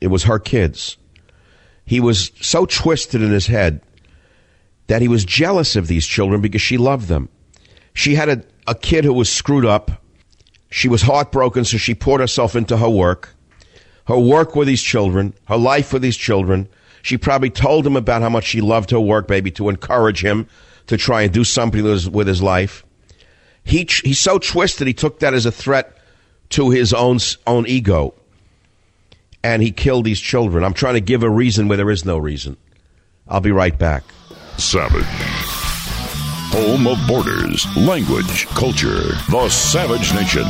It 0.00 0.08
was 0.08 0.24
her 0.24 0.38
kids. 0.38 0.96
He 1.84 2.00
was 2.00 2.32
so 2.40 2.66
twisted 2.66 3.22
in 3.22 3.30
his 3.30 3.46
head 3.46 3.82
that 4.86 5.02
he 5.02 5.08
was 5.08 5.24
jealous 5.24 5.76
of 5.76 5.86
these 5.86 6.06
children 6.06 6.40
because 6.40 6.62
she 6.62 6.78
loved 6.78 7.08
them. 7.08 7.28
She 7.92 8.14
had 8.14 8.28
a, 8.28 8.42
a 8.68 8.74
kid 8.74 9.04
who 9.04 9.14
was 9.14 9.32
screwed 9.32 9.64
up. 9.64 9.90
She 10.70 10.88
was 10.88 11.02
heartbroken, 11.02 11.64
so 11.64 11.78
she 11.78 11.94
poured 11.94 12.20
herself 12.20 12.54
into 12.54 12.76
her 12.76 12.90
work. 12.90 13.34
Her 14.06 14.18
work 14.18 14.54
with 14.54 14.68
these 14.68 14.82
children, 14.82 15.34
her 15.46 15.56
life 15.56 15.92
with 15.92 16.02
these 16.02 16.16
children. 16.16 16.68
She 17.02 17.16
probably 17.16 17.50
told 17.50 17.86
him 17.86 17.96
about 17.96 18.22
how 18.22 18.28
much 18.28 18.44
she 18.44 18.60
loved 18.60 18.90
her 18.90 19.00
work, 19.00 19.28
maybe 19.28 19.50
to 19.52 19.68
encourage 19.70 20.22
him 20.22 20.46
to 20.86 20.96
try 20.96 21.22
and 21.22 21.32
do 21.32 21.44
something 21.44 21.82
with 21.82 21.92
his, 21.92 22.10
with 22.10 22.26
his 22.26 22.42
life. 22.42 22.84
He, 23.64 23.88
he's 24.04 24.18
so 24.18 24.38
twisted, 24.38 24.86
he 24.86 24.94
took 24.94 25.20
that 25.20 25.34
as 25.34 25.46
a 25.46 25.52
threat 25.52 25.96
to 26.50 26.70
his 26.70 26.92
own, 26.92 27.18
own 27.46 27.66
ego. 27.66 28.14
And 29.42 29.62
he 29.62 29.70
killed 29.70 30.04
these 30.04 30.20
children. 30.20 30.64
I'm 30.64 30.74
trying 30.74 30.94
to 30.94 31.00
give 31.00 31.22
a 31.22 31.30
reason 31.30 31.68
where 31.68 31.76
there 31.76 31.90
is 31.90 32.04
no 32.04 32.18
reason. 32.18 32.56
I'll 33.26 33.40
be 33.40 33.52
right 33.52 33.78
back. 33.78 34.04
Savage. 34.56 35.47
Home 36.50 36.86
of 36.86 36.98
borders, 37.06 37.66
language, 37.76 38.46
culture. 38.48 39.02
The 39.30 39.48
Savage 39.50 40.14
Nation. 40.14 40.44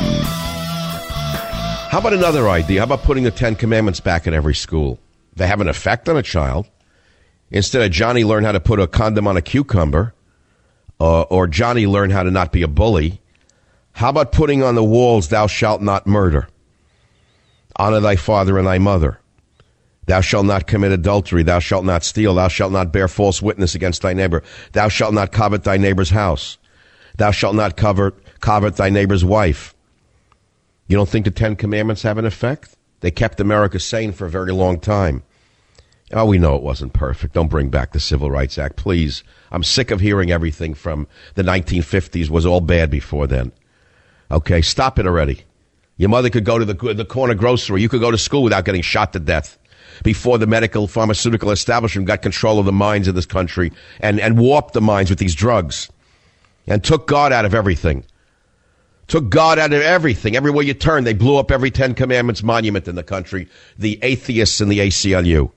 How 1.91 1.99
about 1.99 2.13
another 2.13 2.49
idea? 2.49 2.81
How 2.81 2.85
about 2.85 3.03
putting 3.03 3.25
the 3.25 3.33
Ten 3.33 3.57
Commandments 3.57 3.99
back 3.99 4.29
in 4.29 4.33
every 4.33 4.55
school? 4.55 5.01
They 5.35 5.49
have 5.49 5.61
an 5.61 5.69
effect 5.69 6.09
on 6.09 6.17
a 6.17 6.23
child. 6.23 6.69
Instead 7.51 7.83
of 7.83 7.91
Johnny 7.91 8.23
learn 8.23 8.45
how 8.45 8.53
to 8.53 8.61
put 8.61 8.79
a 8.79 8.87
condom 8.87 9.27
on 9.27 9.37
a 9.37 9.43
cucumber, 9.43 10.15
uh, 11.01 11.23
or 11.23 11.49
Johnny 11.49 11.87
learn 11.87 12.11
how 12.11 12.23
to 12.23 12.31
not 12.31 12.53
be 12.53 12.63
a 12.63 12.69
bully, 12.69 13.21
how 13.93 14.11
about 14.11 14.31
putting 14.31 14.63
on 14.63 14.77
the 14.77 14.85
walls, 14.85 15.29
thou 15.29 15.49
shalt 15.49 15.83
not 15.83 16.07
murder? 16.07 16.49
Honor 17.75 17.99
thy 17.99 18.15
father 18.15 18.57
and 18.57 18.69
thy 18.69 18.79
mother. 18.79 19.21
Thou 20.09 20.23
shalt 20.23 20.47
not 20.47 20.67
commit 20.67 20.91
adultery. 20.91 21.43
Thou 21.43 21.59
shalt 21.59 21.85
not 21.85 22.03
steal. 22.03 22.35
Thou 22.35 22.49
shalt 22.49 22.73
not 22.73 22.95
bear 22.95 23.09
false 23.09 23.43
witness 23.43 23.75
against 23.75 24.01
thy 24.01 24.15
neighbor. 24.15 24.43
Thou 24.73 24.89
shalt 24.89 25.13
not 25.13 25.33
covet 25.33 25.65
thy 25.65 25.77
neighbor's 25.77 26.09
house. 26.09 26.57
Thou 27.19 27.31
shalt 27.31 27.55
not 27.55 27.77
covet, 27.77 28.15
covet 28.41 28.77
thy 28.77 28.89
neighbor's 28.89 29.23
wife. 29.23 29.75
You 30.87 30.97
don't 30.97 31.11
think 31.11 31.27
the 31.27 31.31
Ten 31.31 31.57
Commandments 31.57 32.03
have 32.03 32.17
an 32.17 32.25
effect? 32.25 32.75
They 33.01 33.11
kept 33.11 33.39
America 33.39 33.79
sane 33.79 34.13
for 34.13 34.25
a 34.25 34.31
very 34.31 34.51
long 34.51 34.81
time. 34.81 35.25
Oh, 36.11 36.25
we 36.25 36.39
know 36.39 36.57
it 36.57 36.63
wasn't 36.63 36.95
perfect. 36.95 37.35
Don't 37.35 37.51
bring 37.51 37.69
back 37.69 37.93
the 37.93 38.01
Civil 38.01 38.31
Rights 38.31 38.57
Act, 38.57 38.77
please. 38.77 39.23
I'm 39.53 39.63
sick 39.63 39.91
of 39.91 40.01
hearing 40.01 40.31
everything 40.31 40.73
from 40.73 41.07
the 41.35 41.43
1950s 41.43 42.31
was 42.31 42.47
all 42.47 42.63
bad 42.63 42.91
before 42.91 43.27
then. 43.27 43.53
Okay, 44.31 44.63
stop 44.63 44.99
it 44.99 45.07
already. 45.07 45.43
Your 45.99 46.09
mother 46.09 46.31
could 46.31 46.47
go 46.47 46.59
to 46.59 46.65
the, 46.65 46.95
the 46.95 47.05
corner 47.05 47.35
grocery. 47.35 47.83
You 47.83 47.91
could 47.91 48.01
go 48.01 48.11
to 48.11 48.17
school 48.17 48.43
without 48.43 48.65
getting 48.65 48.81
shot 48.81 49.13
to 49.13 49.21
death 49.21 49.59
before 50.05 50.39
the 50.39 50.47
medical 50.47 50.87
pharmaceutical 50.87 51.51
establishment 51.51 52.07
got 52.07 52.23
control 52.23 52.59
of 52.59 52.67
the 52.67 52.73
minds 52.73 53.09
of 53.09 53.15
this 53.15 53.27
country 53.27 53.73
and, 54.01 54.21
and 54.21 54.39
warped 54.39 54.75
the 54.75 54.81
minds 54.81 55.11
with 55.11 55.19
these 55.19 55.35
drugs 55.35 55.91
and 56.67 56.85
took 56.85 57.07
God 57.07 57.33
out 57.33 57.45
of 57.45 57.55
everything. 57.55 58.05
Took 59.07 59.31
God 59.31 59.59
out 59.59 59.73
of 59.73 59.81
everything. 59.81 60.37
Everywhere 60.37 60.65
you 60.65 60.75
turn, 60.75 61.05
they 61.05 61.15
blew 61.15 61.39
up 61.39 61.51
every 61.51 61.71
Ten 61.71 61.95
Commandments 61.95 62.43
monument 62.43 62.87
in 62.89 62.95
the 62.95 63.03
country. 63.03 63.49
The 63.79 63.99
atheists 64.03 64.61
and 64.61 64.71
the 64.71 64.81
ACLU. 64.81 65.51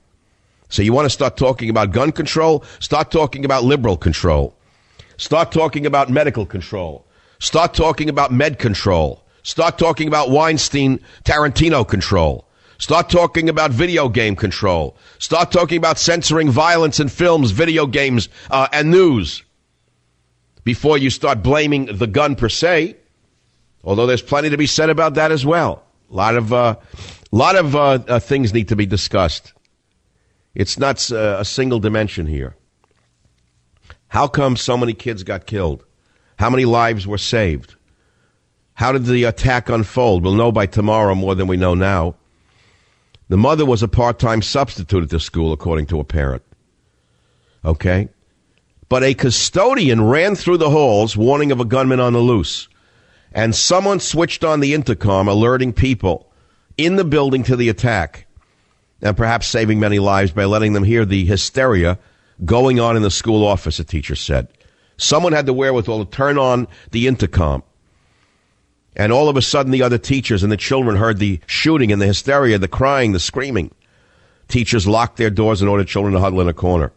So 0.70 0.80
you 0.80 0.94
want 0.94 1.04
to 1.04 1.10
start 1.10 1.36
talking 1.36 1.68
about 1.68 1.92
gun 1.92 2.12
control? 2.12 2.64
Start 2.78 3.10
talking 3.10 3.44
about 3.44 3.62
liberal 3.62 3.98
control. 3.98 4.56
Start 5.18 5.52
talking 5.52 5.84
about 5.84 6.08
medical 6.08 6.46
control. 6.46 7.04
Start 7.40 7.74
talking 7.74 8.08
about 8.08 8.32
med 8.32 8.58
control. 8.58 9.22
Start 9.42 9.76
talking 9.76 10.08
about 10.08 10.30
Weinstein 10.30 10.98
Tarantino 11.24 11.86
control. 11.86 12.46
Start 12.78 13.08
talking 13.08 13.48
about 13.48 13.70
video 13.70 14.08
game 14.08 14.36
control. 14.36 14.96
Start 15.18 15.52
talking 15.52 15.78
about 15.78 15.98
censoring 15.98 16.50
violence 16.50 17.00
in 17.00 17.08
films, 17.08 17.50
video 17.50 17.86
games, 17.86 18.28
uh, 18.50 18.68
and 18.72 18.90
news 18.90 19.42
before 20.64 20.98
you 20.98 21.10
start 21.10 21.42
blaming 21.42 21.86
the 21.86 22.06
gun 22.06 22.34
per 22.36 22.48
se. 22.48 22.96
Although 23.84 24.06
there's 24.06 24.22
plenty 24.22 24.50
to 24.50 24.56
be 24.56 24.66
said 24.66 24.90
about 24.90 25.14
that 25.14 25.32
as 25.32 25.44
well. 25.44 25.84
A 26.10 26.14
lot 26.14 26.36
of, 26.36 26.52
uh, 26.52 26.76
lot 27.30 27.56
of 27.56 27.74
uh, 27.74 27.98
uh 28.06 28.20
things 28.20 28.52
need 28.52 28.68
to 28.68 28.76
be 28.76 28.86
discussed. 28.86 29.52
It's 30.54 30.78
not 30.78 31.10
uh, 31.10 31.36
a 31.40 31.44
single 31.44 31.78
dimension 31.78 32.26
here. 32.26 32.56
How 34.08 34.28
come 34.28 34.56
so 34.56 34.76
many 34.76 34.92
kids 34.92 35.22
got 35.22 35.46
killed? 35.46 35.84
How 36.38 36.50
many 36.50 36.64
lives 36.64 37.06
were 37.06 37.18
saved? 37.18 37.76
How 38.74 38.92
did 38.92 39.06
the 39.06 39.24
attack 39.24 39.68
unfold? 39.68 40.22
We'll 40.22 40.34
know 40.34 40.52
by 40.52 40.66
tomorrow 40.66 41.14
more 41.14 41.34
than 41.34 41.46
we 41.46 41.56
know 41.56 41.74
now. 41.74 42.16
The 43.32 43.38
mother 43.38 43.64
was 43.64 43.82
a 43.82 43.88
part 43.88 44.18
time 44.18 44.42
substitute 44.42 45.04
at 45.04 45.08
the 45.08 45.18
school, 45.18 45.54
according 45.54 45.86
to 45.86 45.98
a 45.98 46.04
parent. 46.04 46.42
Okay? 47.64 48.10
But 48.90 49.02
a 49.02 49.14
custodian 49.14 50.04
ran 50.04 50.36
through 50.36 50.58
the 50.58 50.68
halls 50.68 51.16
warning 51.16 51.50
of 51.50 51.58
a 51.58 51.64
gunman 51.64 51.98
on 51.98 52.12
the 52.12 52.18
loose. 52.18 52.68
And 53.32 53.54
someone 53.54 54.00
switched 54.00 54.44
on 54.44 54.60
the 54.60 54.74
intercom, 54.74 55.28
alerting 55.28 55.72
people 55.72 56.30
in 56.76 56.96
the 56.96 57.06
building 57.06 57.42
to 57.44 57.56
the 57.56 57.70
attack 57.70 58.26
and 59.00 59.16
perhaps 59.16 59.46
saving 59.46 59.80
many 59.80 59.98
lives 59.98 60.32
by 60.32 60.44
letting 60.44 60.74
them 60.74 60.84
hear 60.84 61.06
the 61.06 61.24
hysteria 61.24 61.98
going 62.44 62.80
on 62.80 62.96
in 62.96 63.02
the 63.02 63.10
school 63.10 63.46
office, 63.46 63.78
a 63.78 63.84
teacher 63.84 64.14
said. 64.14 64.46
Someone 64.98 65.32
had 65.32 65.46
the 65.46 65.54
wherewithal 65.54 66.04
to 66.04 66.10
turn 66.10 66.36
on 66.36 66.68
the 66.90 67.06
intercom. 67.08 67.62
And 68.94 69.12
all 69.12 69.28
of 69.28 69.36
a 69.36 69.42
sudden, 69.42 69.72
the 69.72 69.82
other 69.82 69.98
teachers 69.98 70.42
and 70.42 70.52
the 70.52 70.56
children 70.56 70.96
heard 70.96 71.18
the 71.18 71.40
shooting 71.46 71.92
and 71.92 72.00
the 72.00 72.06
hysteria, 72.06 72.58
the 72.58 72.68
crying, 72.68 73.12
the 73.12 73.20
screaming. 73.20 73.70
Teachers 74.48 74.86
locked 74.86 75.16
their 75.16 75.30
doors 75.30 75.62
and 75.62 75.70
ordered 75.70 75.88
children 75.88 76.12
to 76.12 76.20
huddle 76.20 76.40
in 76.40 76.48
a 76.48 76.52
corner 76.52 76.92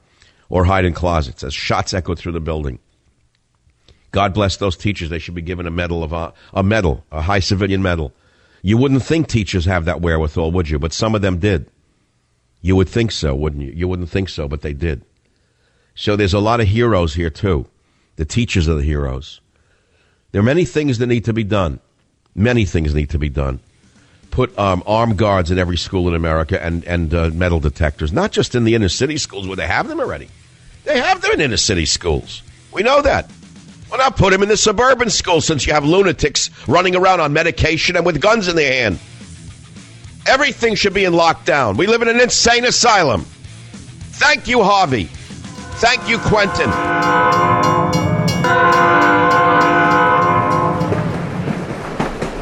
or 0.49 0.65
hide 0.65 0.85
in 0.85 0.93
closets 0.93 1.43
as 1.43 1.53
shots 1.53 1.93
echoed 1.93 2.19
through 2.19 2.33
the 2.33 2.39
building. 2.41 2.79
God 4.11 4.33
bless 4.33 4.57
those 4.57 4.77
teachers. 4.77 5.09
They 5.09 5.19
should 5.19 5.35
be 5.35 5.41
given 5.41 5.67
a 5.67 5.71
medal 5.71 6.03
of 6.03 6.13
a, 6.13 6.33
a 6.53 6.63
medal, 6.63 7.05
a 7.11 7.21
high 7.21 7.39
civilian 7.39 7.81
medal. 7.81 8.13
You 8.61 8.77
wouldn't 8.77 9.03
think 9.03 9.27
teachers 9.27 9.65
have 9.65 9.85
that 9.85 10.01
wherewithal, 10.01 10.51
would 10.51 10.69
you? 10.69 10.79
But 10.79 10.93
some 10.93 11.15
of 11.15 11.21
them 11.21 11.37
did. 11.37 11.69
You 12.61 12.75
would 12.75 12.89
think 12.89 13.11
so, 13.11 13.35
wouldn't 13.35 13.61
you? 13.61 13.71
You 13.71 13.87
wouldn't 13.87 14.09
think 14.09 14.29
so, 14.29 14.47
but 14.47 14.61
they 14.61 14.73
did. 14.73 15.05
So 15.93 16.15
there's 16.15 16.33
a 16.33 16.39
lot 16.39 16.61
of 16.61 16.67
heroes 16.67 17.13
here, 17.13 17.29
too. 17.29 17.67
The 18.15 18.25
teachers 18.25 18.67
are 18.67 18.75
the 18.75 18.83
heroes. 18.83 19.39
There 20.35 20.41
are 20.41 20.43
many 20.43 20.65
things 20.65 20.97
that 20.97 21.07
need 21.07 21.23
to 21.23 21.33
be 21.33 21.45
done. 21.45 21.79
Many 22.35 22.65
things 22.65 22.93
need 22.93 23.11
to 23.11 23.17
be 23.17 23.29
done. 23.29 23.61
Put 24.31 24.59
um, 24.59 24.83
armed 24.85 25.17
guards 25.17 25.49
in 25.49 25.57
every 25.57 25.77
school 25.77 26.09
in 26.09 26.13
America 26.13 26.61
and, 26.61 26.83
and 26.83 27.13
uh, 27.13 27.29
metal 27.29 27.61
detectors, 27.61 28.11
not 28.11 28.33
just 28.33 28.53
in 28.53 28.65
the 28.65 28.75
inner 28.75 28.89
city 28.89 29.15
schools 29.15 29.47
where 29.47 29.55
they 29.55 29.65
have 29.65 29.87
them 29.87 30.01
already. 30.01 30.27
They 30.83 30.99
have 30.99 31.21
them 31.21 31.31
in 31.31 31.39
inner 31.39 31.55
city 31.55 31.85
schools. 31.85 32.43
We 32.73 32.83
know 32.83 33.01
that. 33.01 33.31
Well, 33.89 33.97
now 33.97 34.09
put 34.09 34.31
them 34.31 34.43
in 34.43 34.49
the 34.49 34.57
suburban 34.57 35.09
schools 35.09 35.45
since 35.45 35.65
you 35.65 35.71
have 35.71 35.85
lunatics 35.85 36.49
running 36.67 36.97
around 36.97 37.21
on 37.21 37.31
medication 37.31 37.95
and 37.95 38.05
with 38.05 38.19
guns 38.19 38.49
in 38.49 38.57
their 38.57 38.73
hand. 38.73 38.99
Everything 40.27 40.75
should 40.75 40.93
be 40.93 41.05
in 41.05 41.13
lockdown. 41.13 41.77
We 41.77 41.87
live 41.87 42.01
in 42.01 42.09
an 42.09 42.19
insane 42.19 42.65
asylum. 42.65 43.21
Thank 43.21 44.49
you, 44.49 44.63
Harvey. 44.63 45.05
Thank 45.05 46.09
you, 46.09 46.17
Quentin. 46.17 47.84